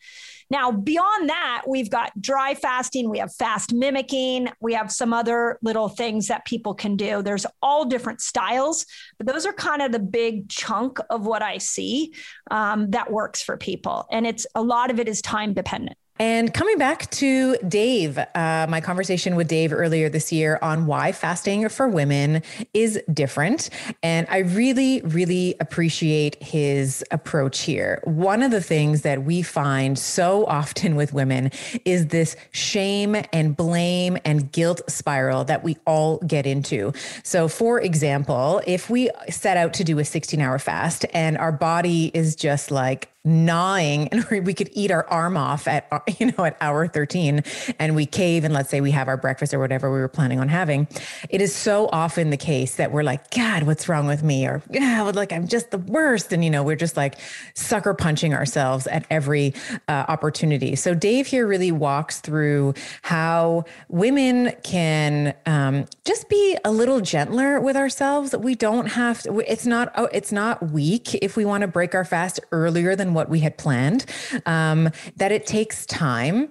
Now, 0.50 0.70
beyond 0.70 1.30
that, 1.30 1.62
we've 1.66 1.88
got 1.88 2.20
dry 2.20 2.54
fasting, 2.54 3.08
we 3.08 3.18
have 3.18 3.34
fast 3.34 3.72
mimicking, 3.72 4.48
we 4.60 4.74
have 4.74 4.92
some 4.92 5.12
other 5.12 5.58
little 5.62 5.88
things 5.88 6.28
that 6.28 6.44
people 6.44 6.74
can 6.74 6.96
do. 6.96 7.22
There's 7.22 7.46
all 7.62 7.86
different 7.86 8.20
styles, 8.20 8.84
but 9.16 9.26
those 9.26 9.46
are 9.46 9.52
kind 9.54 9.80
of 9.80 9.90
the 9.90 9.98
big 9.98 10.48
chunk 10.50 10.98
of 11.08 11.24
what 11.24 11.42
I 11.42 11.58
see 11.58 12.12
um, 12.50 12.90
that 12.90 13.10
works 13.10 13.42
for 13.42 13.56
people. 13.56 14.06
And 14.12 14.26
it's 14.26 14.46
a 14.54 14.62
lot 14.62 14.90
of 14.90 15.00
it 15.00 15.08
is 15.08 15.22
time 15.22 15.54
dependent. 15.54 15.96
And 16.20 16.54
coming 16.54 16.78
back 16.78 17.10
to 17.12 17.56
Dave, 17.66 18.18
uh, 18.18 18.66
my 18.68 18.80
conversation 18.80 19.34
with 19.34 19.48
Dave 19.48 19.72
earlier 19.72 20.08
this 20.08 20.30
year 20.30 20.60
on 20.62 20.86
why 20.86 21.10
fasting 21.10 21.68
for 21.68 21.88
women 21.88 22.40
is 22.72 23.02
different. 23.12 23.68
And 24.00 24.24
I 24.30 24.38
really, 24.38 25.00
really 25.00 25.56
appreciate 25.58 26.40
his 26.40 27.04
approach 27.10 27.62
here. 27.62 28.00
One 28.04 28.44
of 28.44 28.52
the 28.52 28.60
things 28.60 29.02
that 29.02 29.24
we 29.24 29.42
find 29.42 29.98
so 29.98 30.46
often 30.46 30.94
with 30.94 31.12
women 31.12 31.50
is 31.84 32.06
this 32.06 32.36
shame 32.52 33.16
and 33.32 33.56
blame 33.56 34.16
and 34.24 34.52
guilt 34.52 34.82
spiral 34.88 35.42
that 35.46 35.64
we 35.64 35.76
all 35.84 36.18
get 36.18 36.46
into. 36.46 36.92
So, 37.24 37.48
for 37.48 37.80
example, 37.80 38.62
if 38.68 38.88
we 38.88 39.10
set 39.30 39.56
out 39.56 39.74
to 39.74 39.84
do 39.84 39.98
a 39.98 40.04
16 40.04 40.40
hour 40.40 40.60
fast 40.60 41.06
and 41.12 41.36
our 41.38 41.50
body 41.50 42.12
is 42.14 42.36
just 42.36 42.70
like, 42.70 43.10
gnawing 43.24 44.08
and 44.08 44.24
we 44.46 44.52
could 44.52 44.68
eat 44.72 44.90
our 44.90 45.06
arm 45.08 45.36
off 45.36 45.66
at 45.66 45.88
you 46.20 46.26
know 46.26 46.44
at 46.44 46.56
hour 46.60 46.86
13 46.86 47.42
and 47.78 47.96
we 47.96 48.04
cave 48.04 48.44
and 48.44 48.52
let's 48.52 48.68
say 48.68 48.80
we 48.80 48.90
have 48.90 49.08
our 49.08 49.16
breakfast 49.16 49.54
or 49.54 49.58
whatever 49.58 49.90
we 49.90 49.98
were 49.98 50.08
planning 50.08 50.38
on 50.38 50.48
having. 50.48 50.86
It 51.30 51.40
is 51.40 51.54
so 51.54 51.88
often 51.92 52.30
the 52.30 52.36
case 52.36 52.76
that 52.76 52.92
we're 52.92 53.02
like 53.02 53.30
god 53.30 53.62
what's 53.62 53.88
wrong 53.88 54.06
with 54.06 54.22
me? 54.22 54.46
or 54.46 54.62
yeah 54.70 55.02
like 55.14 55.32
i'm 55.32 55.48
just 55.48 55.70
the 55.70 55.78
worst. 55.78 56.32
And 56.32 56.44
you 56.44 56.50
know 56.50 56.62
we're 56.62 56.76
just 56.76 56.96
like 56.96 57.18
sucker 57.54 57.94
punching 57.94 58.34
ourselves 58.34 58.86
at 58.88 59.06
every 59.10 59.54
uh, 59.88 60.04
opportunity. 60.08 60.76
So 60.76 60.94
dave 60.94 61.26
here 61.26 61.46
really 61.46 61.72
walks 61.72 62.20
through 62.20 62.74
how 63.02 63.64
women 63.88 64.52
can 64.62 65.34
um, 65.46 65.86
just 66.04 66.28
be 66.28 66.58
a 66.64 66.70
little 66.70 67.00
gentler 67.00 67.60
with 67.60 67.76
ourselves. 67.76 68.36
We 68.36 68.54
don't 68.54 68.86
have 68.86 69.22
to 69.22 69.38
it's 69.50 69.64
not 69.64 69.92
oh, 69.96 70.08
it's 70.12 70.32
not 70.32 70.70
weak 70.70 71.14
if 71.14 71.36
we 71.36 71.44
want 71.46 71.62
to 71.62 71.68
break 71.68 71.94
our 71.94 72.04
fast 72.04 72.40
earlier 72.52 72.94
than 72.94 73.13
what 73.14 73.28
we 73.28 73.40
had 73.40 73.56
planned, 73.56 74.04
um, 74.46 74.90
that 75.16 75.32
it 75.32 75.46
takes 75.46 75.86
time 75.86 76.50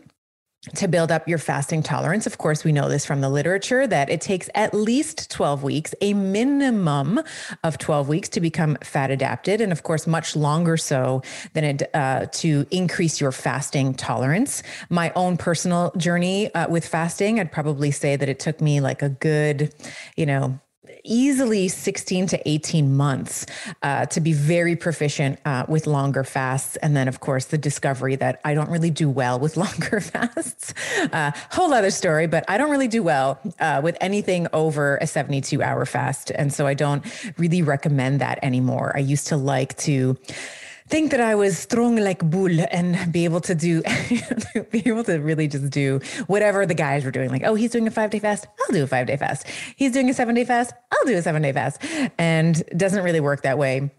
to 0.76 0.88
build 0.88 1.12
up 1.12 1.28
your 1.28 1.38
fasting 1.38 1.84
tolerance. 1.84 2.26
Of 2.26 2.38
course, 2.38 2.64
we 2.64 2.72
know 2.72 2.88
this 2.88 3.06
from 3.06 3.20
the 3.20 3.30
literature 3.30 3.86
that 3.86 4.10
it 4.10 4.22
takes 4.22 4.50
at 4.56 4.74
least 4.74 5.30
12 5.30 5.62
weeks, 5.62 5.94
a 6.00 6.14
minimum 6.14 7.20
of 7.64 7.78
12 7.78 8.08
weeks 8.08 8.30
to 8.30 8.42
become 8.42 8.78
fat 8.82 9.12
adapted. 9.12 9.60
And 9.60 9.74
of 9.74 9.84
course, 9.84 10.08
much 10.08 10.38
longer 10.38 10.78
so 10.78 11.22
than 11.52 11.64
it, 11.66 11.90
uh, 11.94 12.28
to 12.32 12.66
increase 12.72 13.20
your 13.20 13.34
fasting 13.34 13.94
tolerance. 13.94 14.64
My 14.90 15.12
own 15.16 15.36
personal 15.36 15.92
journey 15.98 16.54
uh, 16.56 16.70
with 16.70 16.88
fasting, 16.88 17.42
I'd 17.42 17.52
probably 17.52 17.92
say 17.92 18.16
that 18.16 18.30
it 18.30 18.40
took 18.40 18.62
me 18.62 18.80
like 18.80 19.02
a 19.02 19.10
good, 19.10 19.74
you 20.16 20.26
know, 20.26 20.60
easily 21.04 21.68
16 21.68 22.28
to 22.28 22.50
18 22.50 22.96
months 22.96 23.46
uh, 23.82 24.06
to 24.08 24.22
be 24.22 24.34
very 24.34 24.76
proficient 24.76 25.40
uh, 25.46 25.66
with 25.68 25.88
longer 25.88 26.24
fasts. 26.24 26.76
And 26.78 26.96
then, 26.96 27.08
of 27.08 27.20
course, 27.20 27.46
the 27.46 27.58
discovery 27.58 28.16
that 28.18 28.40
I 28.44 28.54
don't 28.54 28.70
really 28.70 28.90
do 28.90 29.10
well 29.10 29.40
with 29.40 29.58
longer 29.66 30.00
fasts. 30.00 30.74
Uh, 31.12 31.32
whole 31.52 31.74
other 31.74 31.92
story, 31.92 32.28
but 32.28 32.44
I 32.48 32.58
don't 32.58 32.72
really 32.72 32.88
do 32.88 33.04
well 33.04 33.40
uh, 33.60 33.82
with 33.84 33.98
anything 34.02 34.48
over 34.54 34.98
a 34.98 35.08
72 35.08 35.62
hour 35.62 35.86
fast. 35.86 36.32
And 36.32 36.54
so 36.54 36.68
I 36.68 36.74
don't 36.74 37.04
really 37.38 37.62
recommend 37.62 38.22
that 38.22 38.40
anymore. 38.42 38.92
I 38.96 39.00
used 39.00 39.28
to 39.28 39.38
like 39.38 39.78
to 39.80 40.18
think 40.88 41.12
that 41.12 41.22
I 41.22 41.36
was 41.36 41.58
strong 41.58 41.98
like 41.98 42.20
bull 42.30 42.60
and 42.72 43.12
be 43.12 43.26
able 43.26 43.42
to 43.42 43.56
do, 43.56 43.82
be 44.72 44.84
able 44.86 45.04
to 45.06 45.18
really 45.18 45.48
just 45.48 45.70
do 45.70 46.00
whatever 46.28 46.66
the 46.66 46.74
guys 46.74 47.06
were 47.06 47.12
doing. 47.12 47.30
Like, 47.30 47.44
oh, 47.46 47.56
he's 47.56 47.72
doing 47.72 47.88
a 47.88 47.92
five 47.92 48.10
day 48.10 48.20
fast. 48.20 48.48
I'll 48.62 48.74
do 48.74 48.84
a 48.84 48.88
five 48.88 49.08
day 49.08 49.18
fast. 49.18 49.48
He's 49.76 49.92
doing 49.92 50.10
a 50.10 50.14
seven 50.14 50.36
day 50.36 50.46
fast. 50.46 50.74
I'll 50.92 51.06
do 51.06 51.16
a 51.16 51.22
seven 51.22 51.42
day 51.42 51.52
fast. 51.52 51.84
And 52.18 52.64
doesn't 52.76 53.04
really 53.04 53.20
work 53.20 53.44
that 53.44 53.58
way 53.58 53.92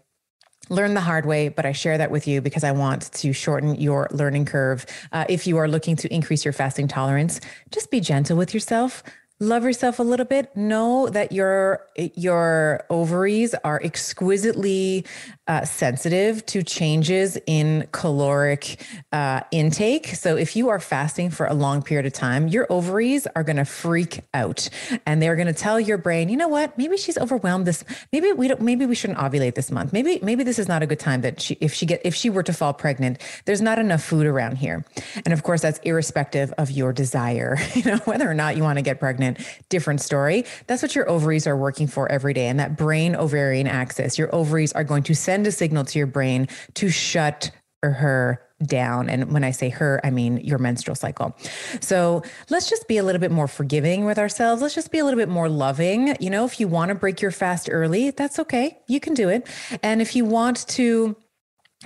learn 0.69 0.95
the 0.95 1.01
hard 1.01 1.27
way, 1.27 1.47
but 1.49 1.63
I 1.63 1.73
share 1.73 1.97
that 1.99 2.09
with 2.09 2.27
you 2.27 2.41
because 2.41 2.63
I 2.63 2.71
want 2.71 3.11
to 3.13 3.33
shorten 3.33 3.75
your 3.75 4.07
learning 4.11 4.45
curve. 4.45 4.85
Uh, 5.11 5.25
if 5.29 5.45
you 5.45 5.57
are 5.57 5.67
looking 5.67 5.95
to 5.97 6.11
increase 6.11 6.43
your 6.43 6.53
fasting 6.53 6.87
tolerance, 6.87 7.39
just 7.69 7.91
be 7.91 7.99
gentle 7.99 8.35
with 8.35 8.51
yourself 8.51 9.03
love 9.39 9.65
yourself 9.65 9.99
a 9.99 10.03
little 10.03 10.25
bit 10.25 10.55
know 10.55 11.09
that 11.09 11.31
your 11.33 11.85
your 12.15 12.85
ovaries 12.89 13.53
are 13.65 13.81
exquisitely 13.83 15.05
uh, 15.47 15.63
sensitive 15.63 16.45
to 16.47 16.63
changes 16.63 17.37
in 17.45 17.87
caloric 17.91 18.83
uh, 19.11 19.41
intake. 19.51 20.07
So 20.07 20.35
if 20.35 20.55
you 20.55 20.69
are 20.69 20.79
fasting 20.79 21.29
for 21.29 21.45
a 21.45 21.53
long 21.53 21.83
period 21.83 22.05
of 22.05 22.13
time 22.13 22.47
your 22.47 22.65
ovaries 22.71 23.27
are 23.35 23.43
going 23.43 23.57
to 23.57 23.65
freak 23.65 24.21
out 24.33 24.69
and 25.05 25.21
they're 25.21 25.35
going 25.35 25.47
to 25.47 25.53
tell 25.53 25.79
your 25.79 25.97
brain 25.97 26.29
you 26.29 26.37
know 26.37 26.47
what? 26.47 26.77
Maybe 26.77 26.97
she's 26.97 27.17
overwhelmed 27.17 27.67
this 27.67 27.83
maybe 28.11 28.31
we 28.31 28.47
don't 28.47 28.61
maybe 28.61 28.85
we 28.85 28.95
shouldn't 28.95 29.19
ovulate 29.19 29.55
this 29.55 29.71
month. 29.71 29.93
Maybe 29.93 30.19
maybe 30.21 30.43
this 30.43 30.57
is 30.57 30.67
not 30.67 30.81
a 30.81 30.87
good 30.87 30.99
time 30.99 31.21
that 31.21 31.39
she 31.39 31.57
if 31.61 31.73
she 31.73 31.85
get 31.85 32.01
if 32.03 32.15
she 32.15 32.29
were 32.29 32.43
to 32.43 32.53
fall 32.53 32.73
pregnant 32.73 33.21
there's 33.45 33.61
not 33.61 33.77
enough 33.77 34.03
food 34.03 34.25
around 34.25 34.57
here. 34.57 34.83
And 35.25 35.33
of 35.33 35.43
course 35.43 35.61
that's 35.61 35.79
irrespective 35.79 36.53
of 36.57 36.71
your 36.71 36.93
desire. 36.93 37.57
You 37.75 37.91
know 37.91 37.97
whether 38.05 38.29
or 38.29 38.33
not 38.33 38.55
you 38.55 38.63
want 38.63 38.77
to 38.77 38.81
get 38.81 39.01
pregnant 39.01 39.37
different 39.69 39.99
story. 39.99 40.45
That's 40.67 40.81
what 40.81 40.95
your 40.95 41.09
ovaries 41.09 41.45
are 41.45 41.57
working 41.57 41.87
for 41.87 42.09
every 42.09 42.33
day. 42.33 42.47
And 42.47 42.57
that 42.59 42.77
brain 42.77 43.15
ovarian 43.15 43.67
axis, 43.67 44.17
your 44.17 44.33
ovaries 44.33 44.71
are 44.71 44.85
going 44.85 45.03
to 45.03 45.13
send 45.13 45.34
a 45.43 45.51
signal 45.51 45.85
to 45.85 45.97
your 45.97 46.07
brain 46.07 46.47
to 46.75 46.89
shut 46.89 47.51
her 47.83 48.41
down. 48.63 49.09
And 49.09 49.31
when 49.33 49.43
I 49.43 49.51
say 49.51 49.69
her, 49.69 49.99
I 50.03 50.09
mean 50.09 50.37
your 50.37 50.57
menstrual 50.57 50.95
cycle. 50.95 51.35
So 51.81 52.23
let's 52.49 52.69
just 52.69 52.87
be 52.87 52.97
a 52.97 53.03
little 53.03 53.19
bit 53.19 53.31
more 53.31 53.47
forgiving 53.47 54.05
with 54.05 54.17
ourselves. 54.17 54.61
Let's 54.61 54.75
just 54.75 54.91
be 54.91 54.99
a 54.99 55.03
little 55.03 55.19
bit 55.19 55.29
more 55.29 55.49
loving. 55.49 56.15
You 56.19 56.29
know, 56.29 56.45
if 56.45 56.59
you 56.59 56.67
want 56.67 56.89
to 56.89 56.95
break 56.95 57.21
your 57.21 57.31
fast 57.31 57.69
early, 57.71 58.11
that's 58.11 58.39
okay. 58.39 58.79
You 58.87 58.99
can 58.99 59.13
do 59.13 59.29
it. 59.29 59.47
And 59.83 60.01
if 60.01 60.15
you 60.15 60.25
want 60.25 60.67
to, 60.69 61.15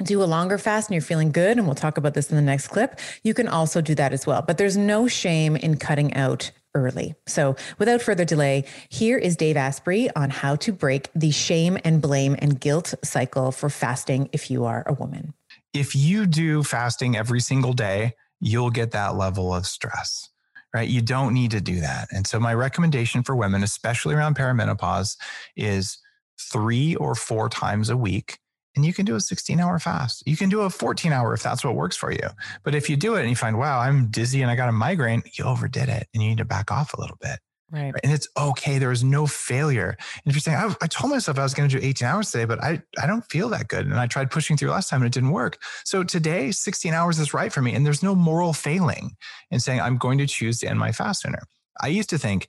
do 0.03 0.23
a 0.23 0.25
longer 0.25 0.57
fast 0.57 0.87
and 0.87 0.93
you're 0.93 1.01
feeling 1.01 1.31
good, 1.31 1.57
and 1.57 1.65
we'll 1.65 1.75
talk 1.75 1.97
about 1.97 2.13
this 2.13 2.29
in 2.29 2.35
the 2.37 2.41
next 2.41 2.69
clip, 2.69 2.99
you 3.23 3.33
can 3.33 3.47
also 3.47 3.81
do 3.81 3.93
that 3.95 4.13
as 4.13 4.25
well. 4.25 4.41
But 4.41 4.57
there's 4.57 4.77
no 4.77 5.07
shame 5.07 5.57
in 5.57 5.75
cutting 5.77 6.13
out 6.13 6.51
early. 6.75 7.15
So, 7.27 7.55
without 7.77 8.01
further 8.01 8.25
delay, 8.25 8.65
here 8.89 9.17
is 9.17 9.35
Dave 9.35 9.57
Asprey 9.57 10.09
on 10.15 10.29
how 10.29 10.55
to 10.57 10.71
break 10.71 11.09
the 11.13 11.31
shame 11.31 11.77
and 11.83 12.01
blame 12.01 12.35
and 12.39 12.59
guilt 12.59 12.93
cycle 13.03 13.51
for 13.51 13.69
fasting 13.69 14.29
if 14.31 14.51
you 14.51 14.65
are 14.65 14.83
a 14.85 14.93
woman. 14.93 15.33
If 15.73 15.95
you 15.95 16.25
do 16.25 16.63
fasting 16.63 17.15
every 17.15 17.39
single 17.39 17.73
day, 17.73 18.13
you'll 18.39 18.71
get 18.71 18.91
that 18.91 19.15
level 19.15 19.53
of 19.53 19.65
stress, 19.65 20.29
right? 20.73 20.87
You 20.87 21.01
don't 21.01 21.33
need 21.33 21.51
to 21.51 21.61
do 21.61 21.79
that. 21.81 22.07
And 22.11 22.25
so, 22.25 22.39
my 22.39 22.53
recommendation 22.53 23.23
for 23.23 23.35
women, 23.35 23.63
especially 23.63 24.15
around 24.15 24.35
perimenopause, 24.35 25.17
is 25.55 25.97
three 26.39 26.95
or 26.95 27.15
four 27.15 27.49
times 27.49 27.89
a 27.89 27.97
week 27.97 28.39
and 28.79 28.85
you 28.85 28.93
can 28.93 29.03
do 29.03 29.15
a 29.15 29.19
16 29.19 29.59
hour 29.59 29.77
fast. 29.77 30.23
You 30.25 30.37
can 30.37 30.47
do 30.47 30.61
a 30.61 30.69
14 30.69 31.11
hour 31.11 31.33
if 31.33 31.43
that's 31.43 31.65
what 31.65 31.75
works 31.75 31.97
for 31.97 32.13
you. 32.13 32.29
But 32.63 32.75
if 32.75 32.89
you 32.89 32.95
do 32.95 33.15
it 33.15 33.21
and 33.21 33.29
you 33.29 33.35
find, 33.35 33.59
wow, 33.59 33.79
I'm 33.79 34.07
dizzy 34.07 34.41
and 34.41 34.49
I 34.49 34.55
got 34.55 34.69
a 34.69 34.71
migraine, 34.71 35.21
you 35.37 35.43
overdid 35.43 35.89
it 35.89 36.07
and 36.13 36.23
you 36.23 36.29
need 36.29 36.37
to 36.37 36.45
back 36.45 36.71
off 36.71 36.93
a 36.93 37.01
little 37.01 37.17
bit. 37.19 37.39
Right. 37.69 37.93
And 38.01 38.13
it's 38.13 38.29
okay. 38.37 38.79
There 38.79 38.93
is 38.93 39.03
no 39.03 39.27
failure. 39.27 39.89
And 39.89 40.21
if 40.25 40.33
you're 40.33 40.39
saying, 40.39 40.57
I, 40.57 40.73
I 40.81 40.87
told 40.87 41.11
myself 41.11 41.37
I 41.37 41.43
was 41.43 41.53
going 41.53 41.67
to 41.67 41.79
do 41.79 41.85
18 41.85 42.07
hours 42.07 42.31
today, 42.31 42.45
but 42.45 42.63
I, 42.63 42.81
I 42.97 43.05
don't 43.05 43.25
feel 43.29 43.49
that 43.49 43.67
good. 43.67 43.85
And 43.85 43.95
I 43.95 44.07
tried 44.07 44.31
pushing 44.31 44.55
through 44.55 44.69
last 44.69 44.89
time 44.89 45.01
and 45.01 45.07
it 45.07 45.13
didn't 45.13 45.31
work. 45.31 45.61
So 45.83 46.05
today, 46.05 46.51
16 46.51 46.93
hours 46.93 47.19
is 47.19 47.33
right 47.33 47.51
for 47.51 47.61
me. 47.61 47.75
And 47.75 47.85
there's 47.85 48.01
no 48.01 48.15
moral 48.15 48.53
failing 48.53 49.17
in 49.51 49.59
saying, 49.59 49.81
I'm 49.81 49.97
going 49.97 50.19
to 50.19 50.25
choose 50.25 50.59
to 50.59 50.69
end 50.69 50.79
my 50.79 50.93
fast 50.93 51.23
sooner. 51.23 51.41
I 51.81 51.89
used 51.89 52.09
to 52.11 52.17
think, 52.17 52.47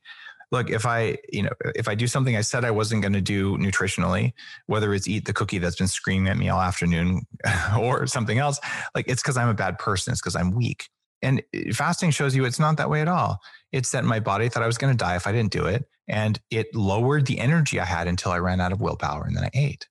look, 0.51 0.71
if 0.71 0.87
I, 0.87 1.17
you 1.33 1.43
know, 1.43 1.51
if 1.75 1.89
I 1.89 1.95
do 1.95 2.07
something 2.07 2.37
I 2.37 2.41
said 2.41 2.65
I 2.65 2.71
wasn't 2.71 3.03
going 3.03 3.13
to 3.13 3.21
do 3.21 3.57
nutritionally, 3.59 4.33
whether 4.67 4.93
it's 4.95 5.09
eat 5.09 5.25
the 5.25 5.33
cookie 5.33 5.59
that's 5.59 5.77
been 5.77 5.87
screaming 5.87 6.29
at 6.29 6.37
me 6.37 6.49
all 6.49 6.61
afternoon 6.61 7.23
or 7.79 8.07
something 8.07 8.39
else, 8.39 8.59
like 8.95 9.07
it's 9.09 9.23
because 9.23 9.37
I'm 9.37 9.49
a 9.49 9.55
bad 9.55 9.79
person. 9.79 10.13
It's 10.13 10.21
because 10.21 10.37
I'm 10.37 10.51
weak. 10.51 10.89
And 11.23 11.43
eh, 11.55 11.73
fasting 11.73 12.11
shows 12.11 12.35
you 12.35 12.45
it's 12.45 12.59
not 12.59 12.77
that 12.79 12.91
way 12.91 13.01
at 13.01 13.09
all. 13.09 13.39
It's 13.73 13.91
that 13.93 14.05
my 14.05 14.21
body 14.21 14.49
thought 14.49 14.63
I 14.63 14.67
was 14.67 14.79
going 14.79 14.93
to 14.93 15.05
die 15.05 15.17
if 15.17 15.27
I 15.27 15.33
didn't 15.33 15.53
do 15.53 15.67
it. 15.67 15.85
And 16.09 16.41
it 16.51 16.75
lowered 16.75 17.27
the 17.27 17.39
energy 17.39 17.79
I 17.79 17.85
had 17.85 18.09
until 18.09 18.33
I 18.33 18.39
ran 18.39 18.61
out 18.61 18.73
of 18.73 18.81
willpower 18.81 19.25
and 19.25 19.37
then 19.37 19.45
I 19.45 19.51
ate. 19.55 19.87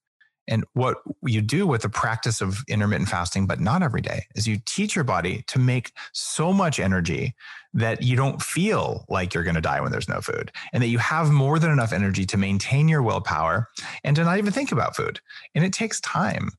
And 0.49 0.65
what 0.73 0.97
you 1.23 1.41
do 1.41 1.65
with 1.67 1.83
the 1.83 1.89
practice 1.89 2.41
of 2.41 2.63
intermittent 2.67 3.07
fasting, 3.07 3.45
but 3.45 3.61
not 3.61 3.83
every 3.83 4.01
day, 4.01 4.25
is 4.35 4.47
you 4.47 4.57
teach 4.65 4.95
your 4.95 5.05
body 5.05 5.43
to 5.47 5.59
make 5.59 5.93
so 6.11 6.51
much 6.51 6.79
energy 6.79 7.35
that 7.73 8.01
you 8.01 8.15
don't 8.15 8.41
feel 8.41 9.05
like 9.09 9.33
you're 9.33 9.43
going 9.43 9.55
to 9.55 9.61
die 9.61 9.79
when 9.79 9.91
there's 9.91 10.09
no 10.09 10.21
food 10.21 10.51
and 10.73 10.81
that 10.81 10.87
you 10.87 10.97
have 10.97 11.29
more 11.29 11.59
than 11.59 11.71
enough 11.71 11.93
energy 11.93 12.25
to 12.25 12.35
maintain 12.35 12.89
your 12.89 13.03
willpower 13.03 13.67
and 14.03 14.15
to 14.15 14.23
not 14.23 14.39
even 14.39 14.51
think 14.51 14.71
about 14.71 14.95
food. 14.95 15.19
And 15.53 15.63
it 15.63 15.71
takes 15.71 16.01
time. 16.01 16.49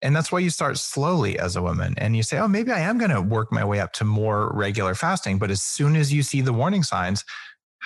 And 0.00 0.16
that's 0.16 0.32
why 0.32 0.38
you 0.38 0.50
start 0.50 0.78
slowly 0.78 1.38
as 1.38 1.56
a 1.56 1.62
woman 1.62 1.94
and 1.98 2.16
you 2.16 2.22
say, 2.22 2.38
oh, 2.38 2.48
maybe 2.48 2.72
I 2.72 2.80
am 2.80 2.98
going 2.98 3.10
to 3.10 3.22
work 3.22 3.52
my 3.52 3.64
way 3.64 3.80
up 3.80 3.92
to 3.94 4.04
more 4.04 4.52
regular 4.54 4.94
fasting. 4.94 5.38
But 5.38 5.50
as 5.50 5.62
soon 5.62 5.96
as 5.96 6.12
you 6.12 6.22
see 6.22 6.40
the 6.40 6.52
warning 6.52 6.82
signs, 6.82 7.24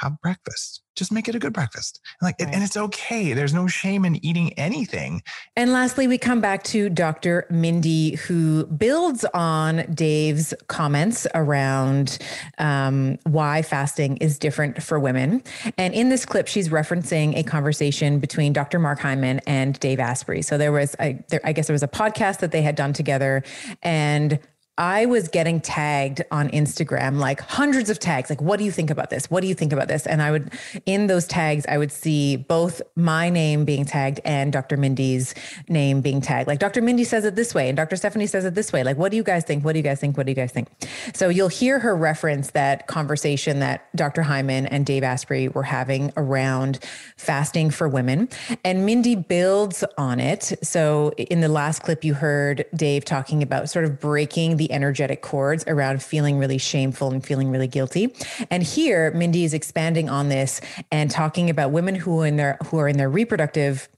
have 0.01 0.21
breakfast 0.21 0.83
just 0.99 1.13
make 1.13 1.29
it 1.29 1.35
a 1.35 1.39
good 1.39 1.53
breakfast. 1.53 2.01
like, 2.21 2.35
right. 2.41 2.53
and 2.53 2.63
it's 2.63 2.77
okay. 2.77 3.33
There's 3.33 3.55
no 3.55 3.69
shame 3.69 4.05
in 4.05 4.23
eating 4.25 4.53
anything. 4.55 5.23
And 5.57 5.73
lastly, 5.73 6.09
we 6.09 6.19
come 6.19 6.41
back 6.41 6.65
to 6.65 6.91
Dr. 6.91 7.47
Mindy, 7.49 8.17
who 8.17 8.67
builds 8.67 9.25
on 9.33 9.87
Dave's 9.95 10.53
comments 10.67 11.27
around 11.35 12.19
um, 12.59 13.17
why 13.25 13.63
fasting 13.63 14.17
is 14.17 14.39
different 14.39 14.83
for 14.83 14.99
women. 14.99 15.43
And 15.79 15.95
in 15.95 16.09
this 16.09 16.27
clip, 16.27 16.49
she's 16.49 16.69
referencing 16.69 17.37
a 17.37 17.45
conversation 17.45 18.19
between 18.19 18.53
Dr. 18.53 18.81
Mark 18.81 18.99
Hyman 18.99 19.41
and 19.47 19.79
Dave 19.79 20.01
Asprey. 20.01 20.43
So 20.43 20.59
there 20.59 20.73
was, 20.73 20.97
a, 20.99 21.23
there, 21.29 21.41
I 21.45 21.53
guess, 21.53 21.69
there 21.69 21.75
was 21.75 21.85
a 21.85 21.89
podcast 21.89 22.41
that 22.41 22.51
they 22.51 22.63
had 22.63 22.75
done 22.75 22.93
together, 22.93 23.45
and 23.83 24.41
I 24.79 25.07
was 25.07 25.27
getting 25.27 25.61
tagged 25.61 26.23
on 26.31 26.49
Instagram, 26.51 27.19
like 27.19 27.41
hundreds 27.41 27.91
of 27.91 27.99
tags. 27.99 28.31
Like, 28.31 28.41
what 28.41 28.59
do 28.59 28.65
you 28.65 28.71
think 28.71 28.91
about 28.91 29.11
this? 29.11 29.29
What 29.29 29.41
do 29.41 29.49
you 29.49 29.55
think 29.55 29.73
about 29.73 29.89
this? 29.89 30.07
And 30.07 30.23
I 30.23 30.31
would, 30.31 30.53
in 30.87 31.09
those 31.09 31.27
tags, 31.27 31.67
I 31.69 31.79
would 31.79 31.91
see 31.91 32.37
both 32.37 32.81
my 32.95 33.29
name 33.29 33.65
being 33.65 33.85
tagged 33.85 34.21
and 34.25 34.53
Dr. 34.53 34.77
Mindy's 34.77 35.35
name 35.69 36.01
being 36.01 36.21
tagged. 36.21 36.47
Like, 36.47 36.61
Dr. 36.61 36.81
Mindy 36.81 37.03
says 37.03 37.25
it 37.25 37.35
this 37.35 37.55
way, 37.55 37.69
and 37.69 37.77
Dr. 37.77 37.97
Stephanie 37.97 38.29
says 38.29 38.45
it 38.45 38.55
this 38.55 38.73
way. 38.73 38.85
Like, 38.85 38.97
what 38.97 39.11
do 39.11 39.17
you 39.17 39.25
guys 39.25 39.43
think? 39.43 39.65
What 39.65 39.73
do 39.73 39.81
you 39.81 39.83
guys 39.83 39.99
think? 39.99 40.17
What 40.17 40.27
do 40.27 40.31
you 40.31 40.37
guys 40.37 40.53
think? 40.53 40.69
So 41.13 41.29
you'll 41.29 41.49
hear 41.49 41.81
her 41.81 41.97
reference 41.97 42.53
that 42.53 42.87
conversation 42.87 43.59
that 43.59 43.89
Dr. 43.97 44.23
Hyman 44.23 44.67
and 44.67 44.87
Dave 44.87 45.03
Asprey 45.03 45.49
were 45.49 45.65
having 45.65 46.13
around 46.17 46.79
fasting 47.17 47.71
for 47.71 47.89
women. 47.89 48.29
And 48.65 48.87
Mindy 48.87 49.17
builds 49.17 49.83
on 49.97 50.21
it. 50.21 50.53
So 50.63 51.11
in 51.17 51.41
the 51.41 51.49
last 51.49 51.83
clip, 51.83 52.05
you 52.05 52.15
heard 52.15 52.65
Dave 52.77 53.05
talking 53.05 53.43
about 53.43 53.69
sort 53.69 53.85
of 53.85 53.99
breaking 53.99 54.57
the 54.57 54.68
energetic 54.71 55.23
cords 55.23 55.65
around 55.67 56.03
feeling 56.03 56.39
really 56.39 56.59
shameful 56.59 57.11
and 57.11 57.25
feeling 57.25 57.51
really 57.51 57.69
guilty. 57.69 58.15
And 58.51 58.63
here, 58.63 59.11
Mindy 59.13 59.45
is 59.45 59.55
expanding 59.55 60.09
on 60.09 60.29
this 60.29 60.61
and 60.91 61.11
talking 61.11 61.51
about 61.51 61.71
women 61.71 61.95
who 61.95 62.23
in 62.23 62.37
their 62.37 62.59
who 62.67 62.79
are 62.79 62.89
in 62.89 62.97
their 62.97 63.11
reproductive 63.11 63.89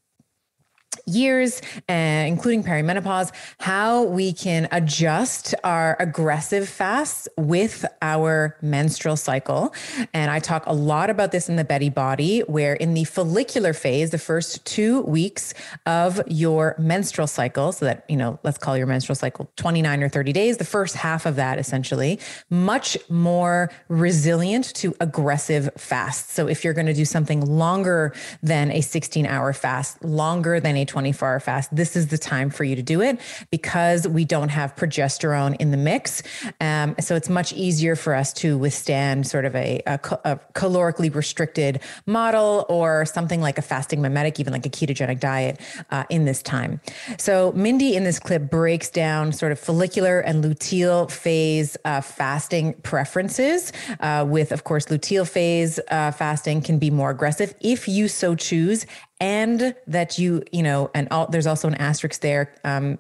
years, 1.11 1.61
uh, 1.89 1.93
including 1.93 2.63
perimenopause, 2.65 3.33
how 3.59 4.05
we 4.05 4.33
can 4.33 4.69
adjust 4.73 5.55
our 5.65 5.97
aggressive 5.99 6.69
fasts 6.69 7.29
with 7.37 7.85
our 8.03 8.57
menstrual 8.63 9.17
cycle. 9.17 9.75
And 10.15 10.31
I 10.31 10.39
talk 10.39 10.65
a 10.67 10.73
lot 10.73 11.11
about 11.11 11.33
this 11.33 11.49
in 11.49 11.57
the 11.57 11.65
Betty 11.65 11.91
Body, 11.91 12.41
where 12.41 12.75
in 12.75 12.95
the 12.95 13.05
follicular 13.05 13.73
phase, 13.73 14.11
the 14.11 14.19
first 14.19 14.65
two 14.65 15.03
weeks 15.03 15.55
of 15.87 16.21
your 16.27 16.75
menstrual 16.79 17.27
cycle, 17.27 17.73
so 17.73 17.85
that, 17.85 18.05
you 18.09 18.17
know, 18.17 18.39
let's 18.43 18.59
call 18.59 18.77
your 18.77 18.87
menstrual 18.87 19.17
cycle 19.17 19.51
29 19.57 20.03
or 20.03 20.09
30 20.09 20.33
days, 20.33 20.57
the 20.57 20.65
first 20.65 20.97
half 20.97 21.27
of 21.27 21.37
that 21.37 21.59
essentially, 21.59 22.19
much 22.49 22.97
more 23.09 23.71
resilient 23.89 24.75
to 24.75 24.95
aggressive 25.01 25.71
fasts. 25.77 26.33
So 26.33 26.47
if 26.47 26.65
you're 26.65 26.75
going 26.75 26.87
to 26.87 26.95
do 26.95 27.05
something 27.05 27.45
longer 27.45 28.13
than 28.43 28.71
a 28.71 28.81
16 28.81 29.27
hour 29.27 29.53
fast, 29.53 30.03
longer 30.05 30.61
than 30.61 30.77
a 30.77 30.85
24 31.01 31.29
hour 31.29 31.41
fast, 31.41 31.75
this 31.75 31.97
is 31.97 32.09
the 32.09 32.19
time 32.19 32.51
for 32.51 32.63
you 32.63 32.77
to 32.77 32.83
do 32.83 33.01
it 33.01 33.19
because 33.51 34.07
we 34.07 34.23
don't 34.23 34.51
have 34.51 34.77
progesterone 34.77 35.57
in 35.59 35.71
the 35.71 35.79
mix. 35.79 36.23
Um, 36.61 36.95
so 37.01 37.17
it's 37.17 37.31
much 37.31 37.55
easier 37.55 37.97
for 37.97 38.15
us 38.15 38.35
to 38.35 38.59
withstand 38.59 39.27
sort 39.27 39.47
of 39.47 39.57
a, 39.57 39.81
a, 39.87 39.95
a, 40.25 40.37
calorically 40.53 41.13
restricted 41.15 41.81
model 42.05 42.67
or 42.69 43.07
something 43.07 43.41
like 43.41 43.57
a 43.57 43.63
fasting 43.63 44.03
mimetic, 44.03 44.39
even 44.39 44.53
like 44.53 44.67
a 44.67 44.69
ketogenic 44.69 45.21
diet 45.21 45.59
uh, 45.91 46.05
in 46.11 46.27
this 46.27 46.43
time. 46.43 46.83
So 47.17 47.53
Mindy 47.53 47.97
in 47.97 48.05
this 48.05 48.19
clip 48.19 48.51
breaks 48.51 48.91
down 48.91 49.33
sort 49.33 49.53
of 49.53 49.59
follicular 49.59 50.21
and 50.21 50.45
luteal 50.45 51.11
phase 51.11 51.79
uh, 51.87 52.03
fasting 52.03 52.75
preferences. 52.83 53.73
Uh, 54.01 54.27
with, 54.29 54.53
of 54.53 54.65
course, 54.65 54.85
luteal 54.87 55.27
phase 55.27 55.81
uh, 55.91 56.11
fasting 56.11 56.61
can 56.61 56.79
be 56.79 56.91
more 56.91 57.09
aggressive 57.09 57.55
if 57.63 57.89
you 57.89 58.07
so 58.07 58.35
choose 58.35 58.85
and 59.21 59.75
that 59.87 60.19
you, 60.19 60.43
you 60.51 60.63
know, 60.63 60.91
and 60.95 61.09
all, 61.11 61.27
there's 61.27 61.47
also 61.47 61.69
an 61.69 61.75
asterisk 61.75 62.21
there. 62.21 62.55
Um, 62.65 62.99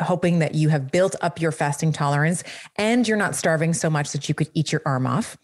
hoping 0.00 0.40
that 0.40 0.54
you 0.54 0.68
have 0.68 0.90
built 0.90 1.14
up 1.20 1.40
your 1.40 1.52
fasting 1.52 1.92
tolerance 1.92 2.42
and 2.76 3.06
you're 3.06 3.16
not 3.16 3.36
starving 3.36 3.72
so 3.72 3.88
much 3.88 4.12
that 4.12 4.28
you 4.28 4.34
could 4.34 4.50
eat 4.54 4.72
your 4.72 4.82
arm 4.84 5.06
off. 5.06 5.36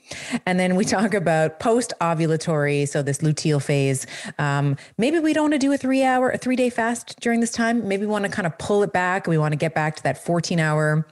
And 0.46 0.58
then 0.58 0.76
we 0.76 0.84
talk 0.96 1.14
about 1.14 1.60
post 1.60 1.92
ovulatory, 2.00 2.88
so 2.88 3.02
this 3.02 3.18
luteal 3.18 3.62
phase. 3.62 4.06
Um, 4.38 4.76
maybe 4.98 5.18
we 5.18 5.32
don't 5.32 5.44
want 5.44 5.54
to 5.54 5.58
do 5.58 5.72
a 5.72 5.76
three 5.76 6.02
hour, 6.02 6.30
a 6.30 6.38
three 6.38 6.56
day 6.56 6.70
fast 6.70 7.20
during 7.20 7.40
this 7.40 7.52
time. 7.52 7.86
Maybe 7.86 8.02
we 8.02 8.08
want 8.08 8.24
to 8.24 8.30
kind 8.30 8.46
of 8.46 8.56
pull 8.58 8.82
it 8.82 8.92
back. 8.92 9.26
We 9.26 9.38
want 9.38 9.52
to 9.52 9.56
get 9.56 9.74
back 9.74 9.96
to 9.96 10.02
that 10.04 10.22
14 10.24 10.58
hour 10.58 11.06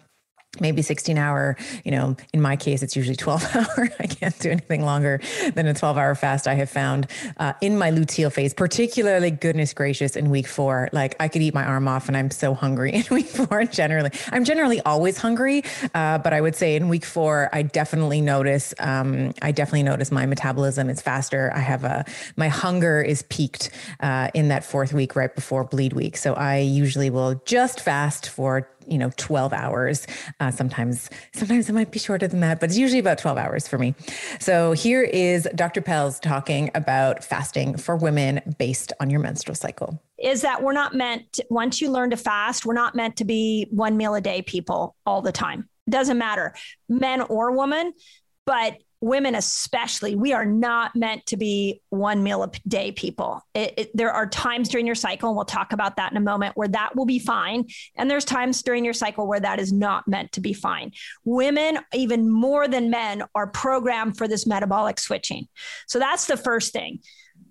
maybe 0.60 0.82
16 0.82 1.18
hour 1.18 1.56
you 1.84 1.90
know 1.90 2.16
in 2.32 2.40
my 2.40 2.56
case 2.56 2.82
it's 2.82 2.96
usually 2.96 3.16
12 3.16 3.44
hour. 3.56 3.88
I 3.98 4.06
can't 4.06 4.38
do 4.38 4.50
anything 4.50 4.84
longer 4.84 5.20
than 5.54 5.66
a 5.66 5.74
12 5.74 5.96
hour 5.96 6.14
fast 6.14 6.46
i 6.46 6.54
have 6.54 6.70
found 6.70 7.06
uh, 7.38 7.52
in 7.60 7.78
my 7.78 7.90
luteal 7.90 8.32
phase 8.32 8.54
particularly 8.54 9.30
goodness 9.30 9.72
gracious 9.72 10.16
in 10.16 10.30
week 10.30 10.46
four. 10.46 10.88
Like 10.92 11.16
i 11.20 11.28
could 11.28 11.42
eat 11.42 11.54
my 11.54 11.64
arm 11.64 11.88
off 11.88 12.08
and 12.08 12.16
i'm 12.16 12.30
so 12.30 12.54
hungry 12.54 12.92
in 12.94 13.04
week 13.10 13.26
four 13.26 13.64
generally. 13.64 14.10
I'm 14.32 14.44
generally 14.44 14.80
always 14.80 15.18
hungry 15.18 15.62
uh, 15.94 16.18
but 16.18 16.32
i 16.32 16.40
would 16.40 16.56
say 16.56 16.76
in 16.76 16.88
week 16.88 17.04
four 17.04 17.48
i 17.52 17.62
definitely 17.62 18.20
notice 18.20 18.74
um, 18.78 19.32
i 19.42 19.52
definitely 19.52 19.82
notice 19.82 20.10
my 20.10 20.26
metabolism 20.26 20.88
is 20.90 21.00
faster. 21.00 21.52
I 21.54 21.60
have 21.60 21.84
a 21.84 22.04
my 22.36 22.48
hunger 22.48 23.00
is 23.00 23.22
peaked 23.22 23.70
uh, 24.00 24.30
in 24.34 24.48
that 24.48 24.64
fourth 24.64 24.92
week 24.92 25.16
right 25.16 25.34
before 25.34 25.64
bleed 25.64 25.92
week. 25.92 26.16
So 26.16 26.34
i 26.34 26.58
usually 26.58 27.10
will 27.10 27.40
just 27.44 27.80
fast 27.80 28.28
for 28.28 28.68
you 28.86 28.98
know 28.98 29.10
12 29.16 29.52
hours. 29.52 30.06
Uh, 30.40 30.50
sometimes 30.50 31.10
sometimes 31.34 31.68
it 31.68 31.72
might 31.72 31.90
be 31.90 31.98
shorter 31.98 32.28
than 32.28 32.40
that 32.40 32.60
but 32.60 32.70
it's 32.70 32.78
usually 32.78 32.98
about 32.98 33.18
12 33.18 33.38
hours 33.38 33.68
for 33.68 33.78
me. 33.78 33.94
So 34.40 34.72
here 34.72 35.02
is 35.02 35.48
dr 35.54 35.80
Pelz 35.82 36.20
talking 36.20 36.70
about 36.74 37.24
fasting 37.24 37.76
for 37.76 37.96
women 37.96 38.54
based 38.58 38.92
on 39.00 39.10
your 39.10 39.20
menstrual 39.20 39.54
cycle. 39.54 40.00
Is 40.18 40.42
that 40.42 40.62
we're 40.62 40.72
not 40.72 40.94
meant 40.94 41.32
to, 41.34 41.46
once 41.50 41.80
you 41.80 41.90
learn 41.90 42.10
to 42.10 42.16
fast 42.16 42.64
we're 42.64 42.74
not 42.74 42.94
meant 42.94 43.16
to 43.16 43.24
be 43.24 43.66
one 43.70 43.96
meal 43.96 44.14
a 44.14 44.20
day 44.20 44.42
people 44.42 44.96
all 45.06 45.22
the 45.22 45.32
time. 45.32 45.68
Doesn't 45.88 46.18
matter 46.18 46.54
men 46.88 47.20
or 47.20 47.52
woman 47.52 47.92
but 48.46 48.76
women 49.00 49.34
especially 49.34 50.14
we 50.14 50.32
are 50.32 50.44
not 50.44 50.94
meant 50.96 51.24
to 51.26 51.36
be 51.36 51.80
one 51.90 52.22
meal 52.22 52.42
a 52.42 52.50
day 52.66 52.92
people. 52.92 53.42
It, 53.54 53.74
it, 53.76 53.90
there 53.96 54.10
are 54.10 54.26
times 54.26 54.68
during 54.68 54.86
your 54.86 54.94
cycle 54.94 55.28
and 55.28 55.36
we'll 55.36 55.44
talk 55.44 55.72
about 55.72 55.96
that 55.96 56.10
in 56.10 56.16
a 56.16 56.20
moment 56.20 56.56
where 56.56 56.68
that 56.68 56.96
will 56.96 57.06
be 57.06 57.18
fine. 57.18 57.66
And 57.96 58.10
there's 58.10 58.24
times 58.24 58.62
during 58.62 58.84
your 58.84 58.94
cycle 58.94 59.26
where 59.26 59.40
that 59.40 59.58
is 59.60 59.72
not 59.72 60.08
meant 60.08 60.32
to 60.32 60.40
be 60.40 60.52
fine. 60.52 60.92
Women 61.24 61.78
even 61.92 62.30
more 62.30 62.68
than 62.68 62.90
men 62.90 63.22
are 63.34 63.46
programmed 63.46 64.16
for 64.16 64.26
this 64.28 64.46
metabolic 64.46 64.98
switching. 64.98 65.48
So 65.86 65.98
that's 65.98 66.26
the 66.26 66.36
first 66.36 66.72
thing. 66.72 67.00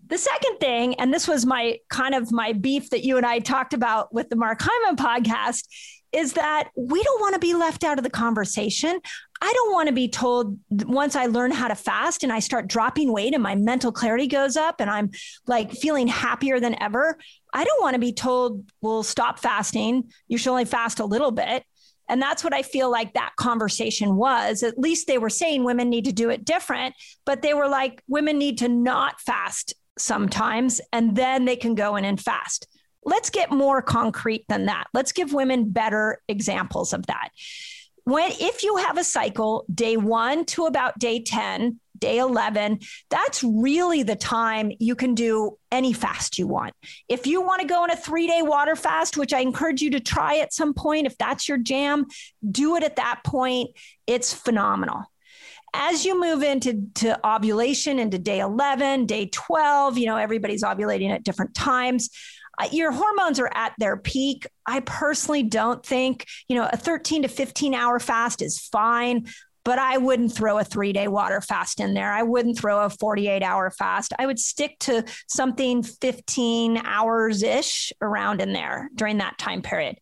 The 0.08 0.18
second 0.18 0.60
thing, 0.60 0.96
and 0.96 1.14
this 1.14 1.28
was 1.28 1.46
my 1.46 1.80
kind 1.90 2.14
of 2.14 2.32
my 2.32 2.54
beef 2.54 2.90
that 2.90 3.04
you 3.04 3.18
and 3.18 3.26
I 3.26 3.40
talked 3.40 3.74
about 3.74 4.14
with 4.14 4.30
the 4.30 4.36
Mark 4.36 4.60
Hyman 4.62 4.96
podcast, 4.96 5.66
is 6.12 6.34
that 6.34 6.70
we 6.78 7.02
don't 7.02 7.22
want 7.22 7.34
to 7.34 7.40
be 7.40 7.54
left 7.54 7.84
out 7.84 7.98
of 7.98 8.04
the 8.04 8.10
conversation. 8.10 9.00
I 9.46 9.52
don't 9.52 9.74
want 9.74 9.88
to 9.88 9.94
be 9.94 10.08
told 10.08 10.58
once 10.70 11.18
I 11.18 11.26
learn 11.26 11.52
how 11.52 11.68
to 11.68 11.76
fast 11.76 12.24
and 12.24 12.32
I 12.32 12.40
start 12.40 12.70
dropping 12.70 13.12
weight 13.12 13.34
and 13.34 13.44
my 13.44 13.56
mental 13.56 13.92
clarity 13.92 14.26
goes 14.26 14.56
up 14.56 14.80
and 14.80 14.90
I'm 14.90 15.12
like 15.48 15.74
feeling 15.74 16.08
happier 16.08 16.62
than 16.62 16.82
ever. 16.82 17.18
I 17.54 17.66
don't 17.66 17.82
want 17.82 17.96
to 17.96 18.00
be 18.00 18.14
told, 18.14 18.64
well, 18.80 19.04
stop 19.04 19.40
fasting. 19.40 20.10
You 20.30 20.38
should 20.38 20.52
only 20.52 20.64
fast 20.64 21.02
a 21.02 21.06
little 21.06 21.32
bit. 21.32 21.66
And 22.08 22.22
that's 22.22 22.42
what 22.42 22.54
I 22.54 22.62
feel 22.62 22.90
like 22.90 23.16
that 23.16 23.34
conversation 23.36 24.16
was. 24.16 24.64
At 24.64 24.80
least 24.80 25.08
they 25.08 25.18
were 25.18 25.30
saying 25.30 25.66
women 25.66 25.90
need 25.90 26.06
to 26.06 26.14
do 26.14 26.30
it 26.30 26.46
different, 26.46 26.96
but 27.26 27.42
they 27.42 27.54
were 27.54 27.68
like, 27.68 28.02
women 28.08 28.38
need 28.38 28.60
to 28.60 28.70
not 28.70 29.20
fast 29.20 29.74
sometimes 29.98 30.80
and 30.94 31.18
then 31.18 31.44
they 31.44 31.58
can 31.58 31.76
go 31.76 31.98
in 31.98 32.06
and 32.06 32.20
fast. 32.20 32.66
Let's 33.04 33.30
get 33.30 33.52
more 33.52 33.82
concrete 33.82 34.46
than 34.48 34.68
that. 34.68 34.86
Let's 34.94 35.12
give 35.12 35.34
women 35.34 35.70
better 35.72 36.22
examples 36.30 36.94
of 36.94 37.08
that. 37.08 37.32
When 38.06 38.32
if 38.34 38.64
you 38.64 38.78
have 38.78 38.98
a 38.98 39.04
cycle 39.04 39.66
day 39.74 39.98
1 39.98 40.46
to 40.46 40.66
about 40.66 41.00
day 41.00 41.22
10, 41.22 41.80
day 41.98 42.18
11, 42.18 42.80
that's 43.10 43.44
really 43.44 44.04
the 44.04 44.16
time 44.16 44.72
you 44.80 44.96
can 44.96 45.16
do 45.16 45.58
any 45.72 45.94
fast 45.94 46.38
you 46.38 46.48
want. 46.48 46.74
If 47.08 47.26
you 47.26 47.42
want 47.42 47.62
to 47.62 47.68
go 47.68 47.84
on 47.84 47.92
a 47.92 47.96
3-day 47.96 48.42
water 48.42 48.76
fast, 48.76 49.16
which 49.16 49.34
I 49.34 49.40
encourage 49.40 49.82
you 49.82 49.92
to 49.92 50.02
try 50.02 50.38
at 50.38 50.54
some 50.54 50.74
point 50.74 51.08
if 51.08 51.18
that's 51.18 51.48
your 51.48 51.58
jam, 51.58 52.06
do 52.50 52.76
it 52.76 52.84
at 52.84 52.98
that 52.98 53.22
point. 53.24 53.70
It's 54.06 54.34
phenomenal 54.34 55.04
as 55.74 56.06
you 56.06 56.20
move 56.20 56.44
into 56.44 56.88
to 56.94 57.28
ovulation 57.28 57.98
into 58.00 58.20
day 58.20 58.40
11 58.40 59.06
day 59.08 59.28
12 59.32 59.98
you 59.98 60.06
know 60.06 60.18
everybody's 60.18 60.64
ovulating 60.64 61.10
at 61.10 61.24
different 61.24 61.56
times 61.56 62.10
your 62.72 62.92
hormones 62.92 63.40
are 63.40 63.52
at 63.54 63.74
their 63.78 63.98
peak. 63.98 64.48
I 64.66 64.82
personally 64.82 65.44
don't 65.44 65.86
think, 65.86 66.26
you 66.48 66.56
know, 66.56 66.70
a 66.72 66.78
13 66.78 67.24
to 67.24 67.28
15 67.28 67.74
hour 67.74 68.00
fast 68.00 68.42
is 68.42 68.60
fine. 68.60 69.28
but 69.66 69.80
I 69.80 69.98
wouldn't 69.98 70.34
throw 70.34 70.58
a 70.58 70.64
three 70.64 70.92
day 70.94 71.08
water 71.08 71.40
fast 71.42 71.80
in 71.80 71.94
there. 71.94 72.12
I 72.12 72.24
wouldn't 72.24 72.58
throw 72.58 72.84
a 72.86 72.90
48 72.90 73.42
hour 73.44 73.72
fast. 73.72 74.14
I 74.20 74.26
would 74.26 74.40
stick 74.40 74.78
to 74.80 75.06
something 75.28 75.84
15 75.84 76.78
hours 76.78 77.44
ish 77.44 77.94
around 78.02 78.42
in 78.42 78.54
there 78.54 78.90
during 78.94 79.18
that 79.20 79.38
time 79.38 79.62
period. 79.62 79.98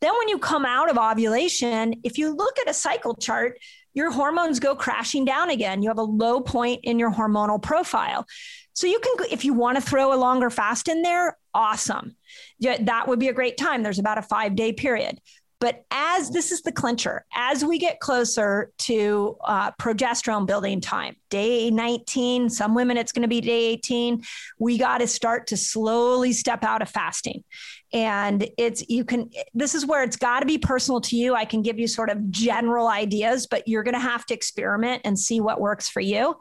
Then, 0.00 0.12
when 0.18 0.28
you 0.28 0.38
come 0.38 0.66
out 0.66 0.90
of 0.90 0.98
ovulation, 0.98 1.94
if 2.04 2.18
you 2.18 2.34
look 2.34 2.58
at 2.58 2.68
a 2.68 2.74
cycle 2.74 3.14
chart, 3.14 3.58
your 3.94 4.10
hormones 4.10 4.60
go 4.60 4.74
crashing 4.76 5.24
down 5.24 5.48
again. 5.48 5.82
You 5.82 5.88
have 5.88 5.98
a 5.98 6.02
low 6.02 6.40
point 6.40 6.80
in 6.82 6.98
your 6.98 7.10
hormonal 7.10 7.62
profile. 7.62 8.26
So 8.74 8.86
you 8.86 9.00
can, 9.00 9.26
if 9.30 9.46
you 9.46 9.54
want 9.54 9.78
to 9.78 9.80
throw 9.80 10.12
a 10.12 10.20
longer 10.20 10.50
fast 10.50 10.88
in 10.88 11.00
there, 11.00 11.38
awesome. 11.56 12.14
Yeah, 12.58 12.76
that 12.82 13.08
would 13.08 13.18
be 13.18 13.28
a 13.28 13.32
great 13.32 13.56
time. 13.56 13.82
There's 13.82 13.98
about 13.98 14.18
a 14.18 14.22
five 14.22 14.54
day 14.54 14.72
period. 14.72 15.18
But 15.58 15.86
as 15.90 16.30
this 16.30 16.52
is 16.52 16.60
the 16.60 16.70
clincher, 16.70 17.24
as 17.34 17.64
we 17.64 17.78
get 17.78 17.98
closer 17.98 18.72
to 18.80 19.38
uh, 19.42 19.72
progesterone 19.80 20.46
building 20.46 20.82
time, 20.82 21.16
day 21.30 21.70
19, 21.70 22.50
some 22.50 22.74
women 22.74 22.96
it's 22.96 23.12
going 23.12 23.22
to 23.22 23.28
be 23.28 23.40
day 23.40 23.66
18, 23.66 24.22
we 24.58 24.78
got 24.78 24.98
to 24.98 25.06
start 25.06 25.46
to 25.48 25.56
slowly 25.56 26.32
step 26.32 26.64
out 26.64 26.82
of 26.82 26.88
fasting. 26.88 27.44
And 27.92 28.48
it's 28.58 28.84
you 28.88 29.04
can 29.04 29.30
this 29.54 29.74
is 29.74 29.86
where 29.86 30.02
it's 30.02 30.16
got 30.16 30.40
to 30.40 30.46
be 30.46 30.58
personal 30.58 31.00
to 31.02 31.16
you. 31.16 31.34
I 31.34 31.44
can 31.44 31.62
give 31.62 31.78
you 31.78 31.86
sort 31.86 32.10
of 32.10 32.30
general 32.30 32.88
ideas 32.88 33.46
but 33.46 33.66
you're 33.68 33.84
going 33.84 33.94
to 33.94 34.00
have 34.00 34.26
to 34.26 34.34
experiment 34.34 35.02
and 35.04 35.16
see 35.16 35.40
what 35.40 35.60
works 35.60 35.88
for 35.88 36.00
you. 36.00 36.36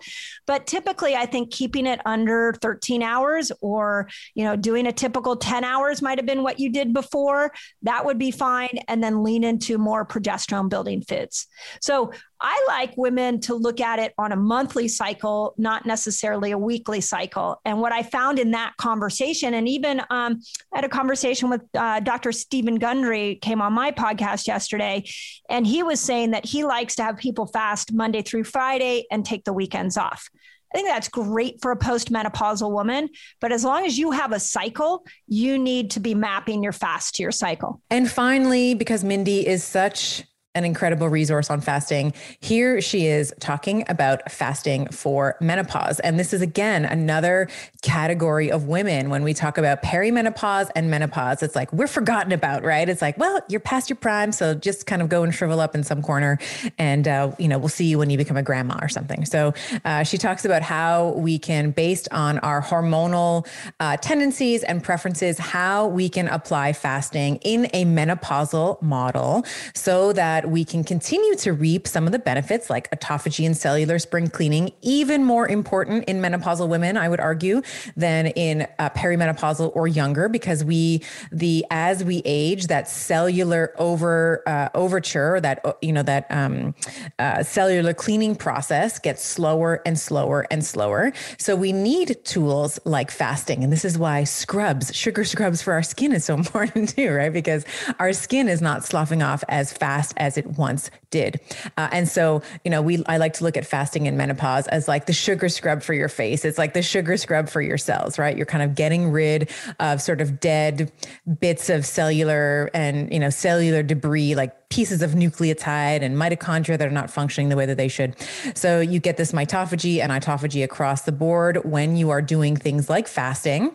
But 0.47 0.65
typically 0.65 1.15
i 1.15 1.25
think 1.25 1.51
keeping 1.51 1.85
it 1.85 2.01
under 2.05 2.53
13 2.61 3.03
hours 3.03 3.51
or 3.61 4.09
you 4.33 4.43
know 4.43 4.55
doing 4.55 4.87
a 4.87 4.91
typical 4.91 5.35
10 5.35 5.63
hours 5.63 6.01
might 6.01 6.17
have 6.17 6.25
been 6.25 6.43
what 6.43 6.59
you 6.59 6.71
did 6.71 6.93
before. 6.93 7.51
That 7.83 8.05
would 8.05 8.17
be 8.17 8.31
fine. 8.31 8.79
And 8.87 9.03
then 9.03 9.23
lean 9.23 9.43
into 9.43 9.77
more 9.77 10.05
progesterone 10.05 10.69
building 10.69 11.01
foods. 11.01 11.47
So 11.81 12.11
I 12.47 12.63
like 12.67 12.95
women 12.95 13.39
to 13.41 13.55
look 13.55 13.81
at 13.81 13.97
it 13.97 14.13
on 14.19 14.31
a 14.31 14.35
monthly 14.35 14.87
cycle, 14.87 15.55
not 15.57 15.87
necessarily 15.87 16.51
a 16.51 16.57
weekly 16.59 17.01
cycle. 17.01 17.59
And 17.65 17.81
what 17.81 17.91
I 17.91 18.03
found 18.03 18.37
in 18.37 18.51
that 18.51 18.73
conversation, 18.77 19.55
and 19.55 19.67
even 19.67 19.99
um, 20.11 20.41
I 20.71 20.77
had 20.77 20.85
a 20.85 20.89
conversation 20.89 21.49
with 21.49 21.63
uh, 21.73 22.01
Dr. 22.01 22.31
Stephen 22.31 22.75
Gundry, 22.75 23.39
came 23.41 23.63
on 23.63 23.73
my 23.73 23.91
podcast 23.91 24.45
yesterday, 24.45 25.05
and 25.49 25.65
he 25.65 25.81
was 25.81 25.99
saying 25.99 26.31
that 26.31 26.45
he 26.45 26.63
likes 26.63 26.93
to 26.97 27.03
have 27.03 27.17
people 27.17 27.47
fast 27.47 27.91
Monday 27.91 28.21
through 28.21 28.43
Friday 28.43 29.07
and 29.09 29.25
take 29.25 29.43
the 29.43 29.53
weekends 29.53 29.97
off. 29.97 30.29
I 30.71 30.77
think 30.77 30.87
that's 30.87 31.07
great 31.07 31.63
for 31.63 31.71
a 31.71 31.79
postmenopausal 31.79 32.71
woman. 32.71 33.09
But 33.41 33.53
as 33.53 33.63
long 33.63 33.87
as 33.87 33.97
you 33.97 34.11
have 34.11 34.31
a 34.31 34.39
cycle, 34.39 35.03
you 35.27 35.57
need 35.57 35.89
to 35.91 35.99
be 35.99 36.13
mapping 36.13 36.61
your 36.61 36.73
fast 36.73 37.15
to 37.15 37.23
your 37.23 37.31
cycle. 37.31 37.81
And 37.89 38.11
finally, 38.11 38.75
because 38.75 39.03
Mindy 39.03 39.47
is 39.47 39.63
such 39.63 40.25
an 40.55 40.65
incredible 40.65 41.09
resource 41.09 41.49
on 41.49 41.61
fasting. 41.61 42.13
Here 42.39 42.81
she 42.81 43.05
is 43.07 43.33
talking 43.39 43.83
about 43.87 44.31
fasting 44.31 44.87
for 44.87 45.35
menopause. 45.39 45.99
And 45.99 46.17
this 46.17 46.33
is 46.33 46.41
again 46.41 46.85
another 46.85 47.47
category 47.81 48.51
of 48.51 48.67
women 48.67 49.09
when 49.09 49.23
we 49.23 49.33
talk 49.33 49.57
about 49.57 49.83
perimenopause 49.83 50.69
and 50.75 50.89
menopause. 50.89 51.43
It's 51.43 51.55
like 51.55 51.71
we're 51.71 51.87
forgotten 51.87 52.31
about, 52.31 52.63
right? 52.63 52.87
It's 52.87 53.01
like, 53.01 53.17
well, 53.17 53.41
you're 53.49 53.59
past 53.59 53.89
your 53.89 53.97
prime, 53.97 54.31
so 54.31 54.55
just 54.55 54.87
kind 54.87 55.01
of 55.01 55.09
go 55.09 55.23
and 55.23 55.33
shrivel 55.33 55.59
up 55.59 55.75
in 55.75 55.83
some 55.83 56.01
corner, 56.01 56.39
and 56.77 57.07
uh, 57.07 57.31
you 57.37 57.47
know 57.47 57.57
we'll 57.57 57.69
see 57.69 57.85
you 57.85 57.97
when 57.97 58.09
you 58.09 58.17
become 58.17 58.37
a 58.37 58.43
grandma 58.43 58.79
or 58.81 58.89
something. 58.89 59.25
So 59.25 59.53
uh, 59.83 60.03
she 60.03 60.17
talks 60.17 60.45
about 60.45 60.61
how 60.61 61.09
we 61.09 61.37
can, 61.37 61.71
based 61.71 62.07
on 62.11 62.39
our 62.39 62.61
hormonal 62.61 63.47
uh, 63.79 63.97
tendencies 63.97 64.63
and 64.63 64.83
preferences, 64.83 65.37
how 65.37 65.87
we 65.87 66.09
can 66.09 66.27
apply 66.27 66.73
fasting 66.73 67.37
in 67.37 67.65
a 67.73 67.85
menopausal 67.85 68.81
model 68.81 69.45
so 69.73 70.13
that 70.13 70.44
we 70.49 70.65
can 70.65 70.83
continue 70.83 71.35
to 71.35 71.53
reap 71.53 71.87
some 71.87 72.05
of 72.05 72.11
the 72.11 72.19
benefits 72.19 72.69
like 72.69 72.89
autophagy 72.91 73.45
and 73.45 73.55
cellular 73.55 73.99
spring 73.99 74.27
cleaning, 74.27 74.71
even 74.81 75.23
more 75.23 75.47
important 75.47 76.05
in 76.05 76.21
menopausal 76.21 76.67
women, 76.67 76.97
I 76.97 77.09
would 77.09 77.19
argue, 77.19 77.61
than 77.95 78.27
in 78.27 78.67
uh, 78.79 78.89
perimenopausal 78.91 79.75
or 79.75 79.87
younger, 79.87 80.29
because 80.29 80.63
we, 80.63 81.03
the, 81.31 81.65
as 81.71 82.03
we 82.03 82.21
age, 82.25 82.67
that 82.67 82.87
cellular 82.87 83.73
over, 83.77 84.43
uh, 84.47 84.69
overture, 84.73 85.39
that, 85.41 85.77
you 85.81 85.93
know, 85.93 86.03
that 86.03 86.27
um, 86.29 86.75
uh, 87.19 87.43
cellular 87.43 87.93
cleaning 87.93 88.35
process 88.35 88.99
gets 88.99 89.23
slower 89.23 89.81
and 89.85 89.99
slower 89.99 90.45
and 90.51 90.65
slower. 90.65 91.13
So 91.37 91.55
we 91.55 91.71
need 91.71 92.23
tools 92.23 92.79
like 92.85 93.11
fasting. 93.11 93.63
And 93.63 93.71
this 93.71 93.85
is 93.85 93.97
why 93.97 94.23
scrubs, 94.23 94.95
sugar 94.95 95.23
scrubs 95.23 95.61
for 95.61 95.73
our 95.73 95.83
skin 95.83 96.11
is 96.11 96.25
so 96.25 96.33
important 96.45 96.89
too, 96.89 97.11
right? 97.11 97.31
Because 97.31 97.65
our 97.99 98.13
skin 98.13 98.47
is 98.47 98.61
not 98.61 98.83
sloughing 98.83 99.21
off 99.21 99.43
as 99.49 99.73
fast 99.73 100.13
as 100.17 100.34
it 100.37 100.45
once 100.57 100.89
did. 101.09 101.39
Uh, 101.77 101.89
and 101.91 102.07
so, 102.07 102.41
you 102.63 102.71
know, 102.71 102.81
we 102.81 103.03
I 103.07 103.17
like 103.17 103.33
to 103.33 103.43
look 103.43 103.57
at 103.57 103.65
fasting 103.65 104.05
in 104.05 104.17
menopause 104.17 104.67
as 104.67 104.87
like 104.87 105.05
the 105.05 105.13
sugar 105.13 105.49
scrub 105.49 105.81
for 105.81 105.93
your 105.93 106.09
face. 106.09 106.45
It's 106.45 106.57
like 106.57 106.73
the 106.73 106.81
sugar 106.81 107.17
scrub 107.17 107.49
for 107.49 107.61
your 107.61 107.77
cells, 107.77 108.17
right? 108.17 108.35
You're 108.35 108.45
kind 108.45 108.63
of 108.63 108.75
getting 108.75 109.11
rid 109.11 109.49
of 109.79 110.01
sort 110.01 110.21
of 110.21 110.39
dead 110.39 110.91
bits 111.39 111.69
of 111.69 111.85
cellular 111.85 112.69
and, 112.73 113.11
you 113.11 113.19
know, 113.19 113.29
cellular 113.29 113.83
debris 113.83 114.35
like 114.35 114.64
pieces 114.75 115.01
of 115.01 115.11
nucleotide 115.11 116.01
and 116.01 116.17
mitochondria 116.17 116.77
that 116.77 116.85
are 116.85 116.91
not 116.91 117.09
functioning 117.09 117.47
the 117.47 117.55
way 117.55 117.65
that 117.65 117.77
they 117.77 117.87
should. 117.87 118.13
So 118.55 118.81
you 118.81 118.99
get 118.99 119.15
this 119.15 119.31
mitophagy 119.31 120.01
and 120.01 120.11
autophagy 120.11 120.65
across 120.65 121.03
the 121.03 121.13
board 121.13 121.63
when 121.63 121.95
you 121.95 122.09
are 122.09 122.21
doing 122.21 122.57
things 122.57 122.89
like 122.89 123.07
fasting. 123.07 123.73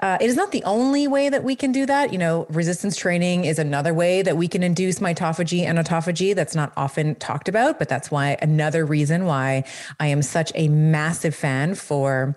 Uh, 0.00 0.18
it 0.20 0.30
is 0.30 0.36
not 0.36 0.52
the 0.52 0.62
only 0.62 1.08
way 1.08 1.28
that 1.30 1.42
we 1.42 1.56
can 1.56 1.72
do 1.72 1.84
that. 1.86 2.12
You 2.12 2.18
know, 2.18 2.46
resistance 2.48 2.96
training 2.96 3.44
is 3.44 3.58
another 3.58 3.92
way 3.92 4.22
that 4.22 4.36
we 4.36 4.46
can 4.46 4.62
induce 4.62 5.00
mitophagy 5.00 5.62
and 5.64 5.80
autophagy 5.80 6.32
that's 6.32 6.54
not 6.54 6.72
often 6.76 7.16
talked 7.16 7.48
about, 7.48 7.80
but 7.80 7.88
that's 7.88 8.12
why 8.12 8.38
another 8.40 8.86
reason 8.86 9.24
why 9.24 9.64
I 9.98 10.06
am 10.06 10.22
such 10.22 10.52
a 10.54 10.68
massive 10.68 11.34
fan 11.34 11.74
for 11.74 12.36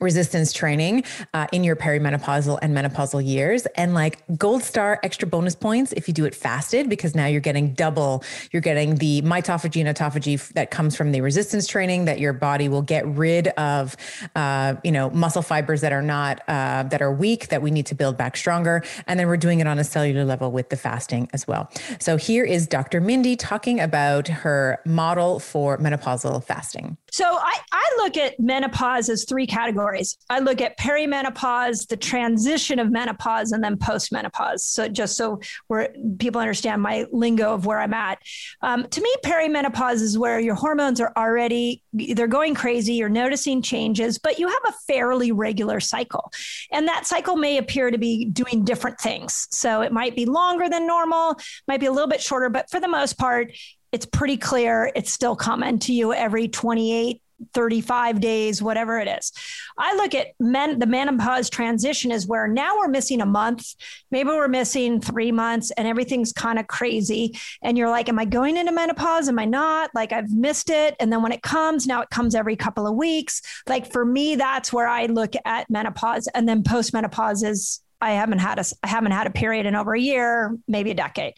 resistance 0.00 0.52
training 0.52 1.04
uh, 1.34 1.46
in 1.52 1.64
your 1.64 1.76
perimenopausal 1.76 2.58
and 2.62 2.76
menopausal 2.76 3.24
years. 3.24 3.66
And 3.76 3.94
like 3.94 4.22
gold 4.36 4.62
star 4.62 5.00
extra 5.02 5.26
bonus 5.28 5.54
points 5.54 5.92
if 5.92 6.08
you 6.08 6.14
do 6.14 6.24
it 6.24 6.34
fasted 6.34 6.88
because 6.88 7.14
now 7.14 7.26
you're 7.26 7.40
getting 7.40 7.74
double 7.74 8.22
you're 8.52 8.62
getting 8.62 8.96
the 8.96 9.22
mitophagy 9.22 9.84
and 9.84 9.96
autophagy 9.96 10.52
that 10.52 10.70
comes 10.70 10.96
from 10.96 11.12
the 11.12 11.20
resistance 11.20 11.66
training 11.66 12.04
that 12.04 12.20
your 12.20 12.32
body 12.32 12.68
will 12.68 12.82
get 12.82 13.06
rid 13.06 13.48
of 13.48 13.96
uh, 14.36 14.74
you 14.84 14.92
know 14.92 15.10
muscle 15.10 15.42
fibers 15.42 15.80
that 15.80 15.92
are 15.92 16.02
not 16.02 16.40
uh, 16.48 16.82
that 16.84 17.02
are 17.02 17.12
weak 17.12 17.48
that 17.48 17.62
we 17.62 17.70
need 17.70 17.86
to 17.86 17.94
build 17.94 18.16
back 18.16 18.36
stronger. 18.36 18.82
And 19.06 19.18
then 19.18 19.26
we're 19.26 19.36
doing 19.36 19.60
it 19.60 19.66
on 19.66 19.78
a 19.78 19.84
cellular 19.84 20.24
level 20.24 20.52
with 20.52 20.68
the 20.70 20.76
fasting 20.76 21.28
as 21.32 21.46
well. 21.46 21.70
So 21.98 22.16
here 22.16 22.44
is 22.44 22.66
dr 22.66 23.00
mindy 23.00 23.36
talking 23.36 23.80
about 23.80 24.28
her 24.28 24.80
model 24.84 25.40
for 25.40 25.78
menopausal 25.78 26.44
fasting. 26.44 26.96
So 27.10 27.24
I, 27.24 27.58
I 27.72 27.94
look 27.98 28.16
at 28.16 28.38
menopause 28.38 29.08
as 29.08 29.24
three 29.24 29.46
categories. 29.46 29.87
I 30.30 30.40
look 30.40 30.60
at 30.60 30.78
perimenopause, 30.78 31.88
the 31.88 31.96
transition 31.96 32.78
of 32.78 32.90
menopause, 32.90 33.52
and 33.52 33.62
then 33.62 33.76
postmenopause. 33.76 34.60
So 34.60 34.88
just 34.88 35.16
so 35.16 35.40
where 35.66 35.94
people 36.18 36.40
understand 36.40 36.82
my 36.82 37.06
lingo 37.12 37.54
of 37.54 37.66
where 37.66 37.80
I'm 37.80 37.94
at. 37.94 38.18
Um, 38.62 38.86
to 38.88 39.00
me, 39.00 39.12
perimenopause 39.24 40.02
is 40.02 40.18
where 40.18 40.40
your 40.40 40.54
hormones 40.54 41.00
are 41.00 41.12
already 41.16 41.82
they're 41.92 42.26
going 42.26 42.54
crazy. 42.54 42.94
You're 42.94 43.08
noticing 43.08 43.62
changes, 43.62 44.18
but 44.18 44.38
you 44.38 44.48
have 44.48 44.62
a 44.68 44.72
fairly 44.86 45.32
regular 45.32 45.80
cycle, 45.80 46.30
and 46.70 46.86
that 46.88 47.06
cycle 47.06 47.36
may 47.36 47.58
appear 47.58 47.90
to 47.90 47.98
be 47.98 48.26
doing 48.26 48.64
different 48.64 49.00
things. 49.00 49.48
So 49.50 49.82
it 49.82 49.92
might 49.92 50.14
be 50.14 50.26
longer 50.26 50.68
than 50.68 50.86
normal, 50.86 51.36
might 51.66 51.80
be 51.80 51.86
a 51.86 51.92
little 51.92 52.08
bit 52.08 52.20
shorter, 52.20 52.48
but 52.48 52.70
for 52.70 52.80
the 52.80 52.88
most 52.88 53.18
part, 53.18 53.52
it's 53.92 54.06
pretty 54.06 54.36
clear 54.36 54.92
it's 54.94 55.12
still 55.12 55.34
coming 55.34 55.78
to 55.80 55.92
you 55.92 56.12
every 56.12 56.48
28 56.48 57.22
35 57.52 58.20
days 58.20 58.62
whatever 58.62 58.98
it 58.98 59.08
is. 59.08 59.32
I 59.76 59.94
look 59.96 60.14
at 60.14 60.28
men 60.40 60.78
the 60.78 60.86
menopause 60.86 61.48
transition 61.50 62.10
is 62.10 62.26
where 62.26 62.48
now 62.48 62.76
we're 62.76 62.88
missing 62.88 63.20
a 63.20 63.26
month 63.26 63.74
maybe 64.10 64.28
we're 64.28 64.48
missing 64.48 65.00
three 65.00 65.32
months 65.32 65.70
and 65.72 65.86
everything's 65.86 66.32
kind 66.32 66.58
of 66.58 66.66
crazy. 66.66 67.38
And 67.62 67.78
you're 67.78 67.90
like 67.90 68.08
am 68.08 68.18
i 68.18 68.24
going 68.24 68.56
into 68.56 68.72
menopause? 68.72 69.28
Am 69.28 69.38
i 69.38 69.44
not? 69.44 69.90
Like 69.94 70.12
i've 70.12 70.30
missed 70.30 70.70
it. 70.70 70.96
And 71.00 71.12
then 71.12 71.22
when 71.22 71.32
it 71.32 71.42
comes 71.42 71.86
now 71.86 72.00
it 72.00 72.10
comes 72.10 72.34
every 72.34 72.56
couple 72.56 72.86
of 72.86 72.94
weeks. 72.94 73.42
Like 73.66 73.90
for 73.90 74.04
me 74.04 74.36
that's 74.36 74.72
where 74.72 74.88
i 74.88 75.06
look 75.06 75.34
at 75.44 75.70
menopause. 75.70 76.28
And 76.34 76.48
then 76.48 76.62
postmenopause 76.62 77.44
is 77.44 77.80
i 78.00 78.12
haven't 78.12 78.38
had 78.38 78.58
a 78.58 78.64
i 78.82 78.88
haven't 78.88 79.12
had 79.12 79.26
a 79.26 79.30
period 79.30 79.66
in 79.66 79.74
over 79.74 79.94
a 79.94 80.00
year 80.00 80.56
maybe 80.66 80.90
a 80.90 80.94
decade. 80.94 81.34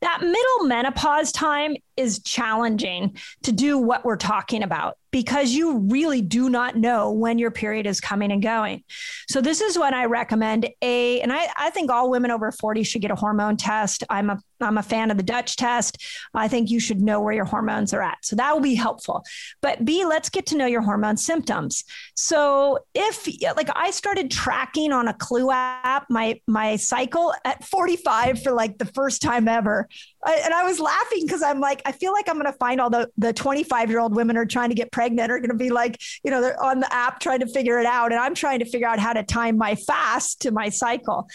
That 0.00 0.20
middle 0.20 0.66
menopause 0.66 1.30
time 1.30 1.76
is 1.96 2.22
challenging 2.22 3.16
to 3.42 3.52
do 3.52 3.78
what 3.78 4.04
we're 4.04 4.16
talking 4.16 4.62
about 4.62 4.96
because 5.12 5.52
you 5.52 5.78
really 5.78 6.22
do 6.22 6.48
not 6.48 6.74
know 6.74 7.12
when 7.12 7.38
your 7.38 7.50
period 7.50 7.86
is 7.86 8.00
coming 8.00 8.32
and 8.32 8.42
going. 8.42 8.82
So 9.28 9.40
this 9.42 9.60
is 9.60 9.78
what 9.78 9.92
I 9.92 10.06
recommend 10.06 10.68
a, 10.80 11.20
and 11.20 11.32
I, 11.32 11.48
I 11.56 11.70
think 11.70 11.90
all 11.90 12.10
women 12.10 12.30
over 12.30 12.50
40 12.50 12.82
should 12.82 13.02
get 13.02 13.10
a 13.10 13.14
hormone 13.14 13.56
test. 13.56 14.02
I'm 14.08 14.30
a 14.30 14.38
I'm 14.62 14.78
a 14.78 14.82
fan 14.82 15.10
of 15.10 15.16
the 15.16 15.24
Dutch 15.24 15.56
test. 15.56 15.98
I 16.34 16.46
think 16.46 16.70
you 16.70 16.78
should 16.78 17.00
know 17.00 17.20
where 17.20 17.34
your 17.34 17.44
hormones 17.44 17.92
are 17.92 18.00
at. 18.00 18.24
So 18.24 18.36
that 18.36 18.54
will 18.54 18.62
be 18.62 18.76
helpful. 18.76 19.24
But 19.60 19.84
B, 19.84 20.04
let's 20.04 20.28
get 20.28 20.46
to 20.46 20.56
know 20.56 20.66
your 20.66 20.82
hormone 20.82 21.16
symptoms. 21.16 21.84
So 22.14 22.78
if 22.94 23.26
like 23.56 23.70
I 23.74 23.90
started 23.90 24.30
tracking 24.30 24.92
on 24.92 25.08
a 25.08 25.14
Clue 25.14 25.50
app 25.50 26.06
my 26.08 26.40
my 26.46 26.76
cycle 26.76 27.34
at 27.44 27.64
45 27.64 28.42
for 28.42 28.52
like 28.52 28.78
the 28.78 28.86
first 28.86 29.20
time 29.20 29.48
ever. 29.48 29.88
I, 30.24 30.40
and 30.44 30.54
I 30.54 30.64
was 30.64 30.78
laughing 30.78 31.24
because 31.26 31.42
I'm 31.42 31.60
like, 31.60 31.82
I 31.84 31.92
feel 31.92 32.12
like 32.12 32.28
I'm 32.28 32.38
going 32.38 32.46
to 32.46 32.58
find 32.58 32.80
all 32.80 32.90
the 32.90 33.10
the 33.16 33.32
25 33.32 33.90
year 33.90 33.98
old 33.98 34.14
women 34.14 34.36
are 34.36 34.46
trying 34.46 34.68
to 34.68 34.74
get 34.74 34.92
pregnant 34.92 35.30
are 35.30 35.38
going 35.38 35.50
to 35.50 35.56
be 35.56 35.70
like, 35.70 36.00
you 36.24 36.30
know, 36.30 36.40
they're 36.40 36.62
on 36.62 36.80
the 36.80 36.92
app 36.92 37.20
trying 37.20 37.40
to 37.40 37.46
figure 37.46 37.78
it 37.80 37.86
out, 37.86 38.12
and 38.12 38.20
I'm 38.20 38.34
trying 38.34 38.60
to 38.60 38.64
figure 38.64 38.86
out 38.86 38.98
how 38.98 39.12
to 39.12 39.22
time 39.22 39.56
my 39.56 39.74
fast 39.74 40.42
to 40.42 40.50
my 40.50 40.68
cycle. 40.68 41.28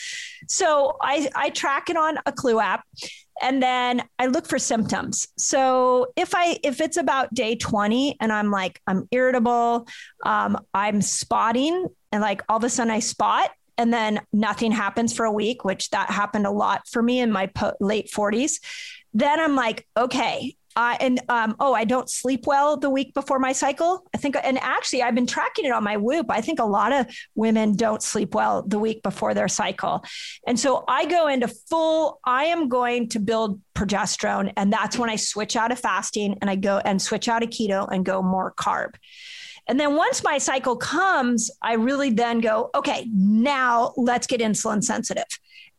So 0.47 0.97
I 1.01 1.29
I 1.35 1.49
track 1.49 1.89
it 1.89 1.97
on 1.97 2.17
a 2.25 2.31
Clue 2.31 2.59
app, 2.59 2.85
and 3.41 3.61
then 3.61 4.03
I 4.19 4.27
look 4.27 4.47
for 4.47 4.59
symptoms. 4.59 5.27
So 5.37 6.07
if 6.15 6.33
I 6.33 6.57
if 6.63 6.81
it's 6.81 6.97
about 6.97 7.33
day 7.33 7.55
20 7.55 8.17
and 8.19 8.31
I'm 8.31 8.51
like 8.51 8.81
I'm 8.87 9.07
irritable, 9.11 9.87
um, 10.25 10.57
I'm 10.73 11.01
spotting, 11.01 11.87
and 12.11 12.21
like 12.21 12.41
all 12.47 12.57
of 12.57 12.63
a 12.63 12.69
sudden 12.69 12.91
I 12.91 12.99
spot, 12.99 13.51
and 13.77 13.93
then 13.93 14.21
nothing 14.33 14.71
happens 14.71 15.13
for 15.13 15.25
a 15.25 15.31
week, 15.31 15.63
which 15.63 15.89
that 15.91 16.09
happened 16.09 16.47
a 16.47 16.51
lot 16.51 16.87
for 16.87 17.01
me 17.01 17.19
in 17.19 17.31
my 17.31 17.47
po- 17.47 17.73
late 17.79 18.09
40s. 18.11 18.59
Then 19.13 19.39
I'm 19.39 19.55
like, 19.55 19.87
okay, 19.95 20.55
uh, 20.77 20.95
and 20.99 21.19
um, 21.27 21.55
oh, 21.59 21.73
I 21.73 21.85
don't 21.85 22.07
sleep 22.07 22.45
well 22.45 22.77
the 22.77 22.89
week 22.91 23.15
before 23.15 23.39
my 23.39 23.51
cycle. 23.51 24.05
I 24.13 24.19
think, 24.19 24.37
and 24.41 24.59
actually, 24.59 25.01
I've 25.01 25.15
been 25.15 25.25
tracking 25.25 25.65
it 25.65 25.71
on 25.71 25.83
my 25.83 25.97
Whoop. 25.97 26.27
I 26.29 26.39
think 26.39 26.59
a 26.59 26.65
lot 26.65 26.93
of 26.93 27.07
women 27.33 27.75
don't 27.75 28.03
sleep 28.03 28.35
well 28.35 28.61
the 28.61 28.77
week 28.77 29.01
before 29.01 29.33
their 29.33 29.47
cycle, 29.47 30.03
and 30.45 30.59
so 30.59 30.83
I 30.87 31.05
go 31.05 31.27
into 31.27 31.47
full. 31.47 32.19
I 32.23 32.45
am 32.45 32.69
going 32.69 33.09
to 33.09 33.19
build 33.19 33.59
progesterone, 33.73 34.53
and 34.55 34.71
that's 34.71 34.99
when 34.99 35.09
I 35.09 35.15
switch 35.15 35.55
out 35.55 35.71
of 35.71 35.79
fasting 35.79 36.37
and 36.41 36.49
I 36.49 36.55
go 36.55 36.79
and 36.85 37.01
switch 37.01 37.27
out 37.27 37.41
of 37.41 37.49
keto 37.49 37.87
and 37.91 38.05
go 38.05 38.21
more 38.21 38.53
carb. 38.53 38.93
And 39.67 39.79
then 39.79 39.95
once 39.95 40.23
my 40.23 40.37
cycle 40.37 40.77
comes, 40.77 41.51
I 41.61 41.73
really 41.73 42.09
then 42.09 42.39
go, 42.39 42.69
okay, 42.73 43.07
now 43.13 43.93
let's 43.97 44.27
get 44.27 44.39
insulin 44.39 44.83
sensitive 44.83 45.25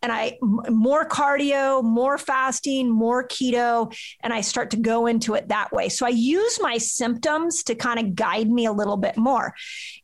and 0.03 0.13
I 0.13 0.39
more 0.69 1.09
cardio, 1.09 1.83
more 1.83 2.19
fasting, 2.19 2.89
more 2.89 3.27
keto, 3.27 3.95
and 4.23 4.33
I 4.33 4.43
start 4.43 4.71
to 4.71 4.77
go 4.77 5.07
into 5.07 5.35
it 5.35 5.49
that 5.49 5.73
way. 5.73 5.89
So 5.89 6.07
I 6.07 6.11
use 6.11 6.59
my 6.61 6.79
symptoms 6.79 7.63
to 7.65 7.75
kind 7.75 7.99
of 7.99 8.15
guide 8.15 8.49
me 8.49 8.67
a 8.67 8.73
little 8.73 8.97
bit 8.97 9.17
more. 9.17 9.55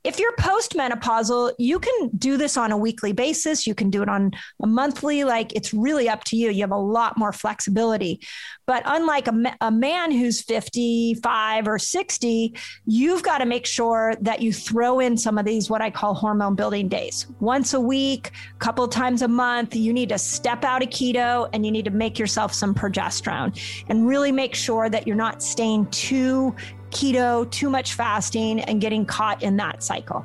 If 0.04 0.18
you're 0.18 0.36
postmenopausal, 0.36 1.54
you 1.58 1.78
can 1.78 2.10
do 2.18 2.36
this 2.36 2.58
on 2.58 2.72
a 2.72 2.76
weekly 2.76 3.14
basis. 3.14 3.66
You 3.66 3.74
can 3.74 3.88
do 3.88 4.02
it 4.02 4.08
on 4.10 4.32
a 4.62 4.66
monthly. 4.66 5.24
Like 5.24 5.54
it's 5.56 5.72
really 5.72 6.10
up 6.10 6.24
to 6.24 6.36
you. 6.36 6.50
You 6.50 6.60
have 6.60 6.72
a 6.72 6.76
lot 6.76 7.16
more 7.16 7.32
flexibility. 7.32 8.20
But 8.66 8.82
unlike 8.84 9.28
a, 9.28 9.56
a 9.62 9.70
man 9.70 10.12
who's 10.12 10.42
55 10.42 11.66
or 11.66 11.78
60, 11.78 12.54
you've 12.84 13.22
got 13.22 13.38
to 13.38 13.46
make 13.46 13.64
sure 13.64 14.14
that 14.20 14.42
you 14.42 14.52
throw 14.52 15.00
in 15.00 15.16
some 15.16 15.38
of 15.38 15.46
these 15.46 15.70
what 15.70 15.80
I 15.80 15.90
call 15.90 16.12
hormone 16.12 16.54
building 16.54 16.86
days 16.88 17.26
once 17.40 17.72
a 17.72 17.80
week, 17.80 18.30
a 18.54 18.58
couple 18.58 18.86
times 18.88 19.22
a 19.22 19.28
month 19.28 19.74
you 19.74 19.94
need 19.94 20.10
to 20.10 20.18
step 20.18 20.64
out 20.64 20.82
of 20.82 20.90
keto 20.90 21.48
and 21.54 21.64
you 21.64 21.72
need 21.72 21.86
to 21.86 21.90
make 21.90 22.18
yourself 22.18 22.52
some 22.52 22.74
progesterone 22.74 23.58
and 23.88 24.06
really 24.06 24.32
make 24.32 24.54
sure 24.54 24.90
that 24.90 25.06
you're 25.06 25.16
not 25.16 25.42
staying 25.42 25.86
too 25.86 26.54
keto, 26.94 27.50
too 27.50 27.68
much 27.68 27.94
fasting, 27.94 28.60
and 28.60 28.80
getting 28.80 29.04
caught 29.04 29.42
in 29.42 29.56
that 29.58 29.82
cycle. 29.82 30.24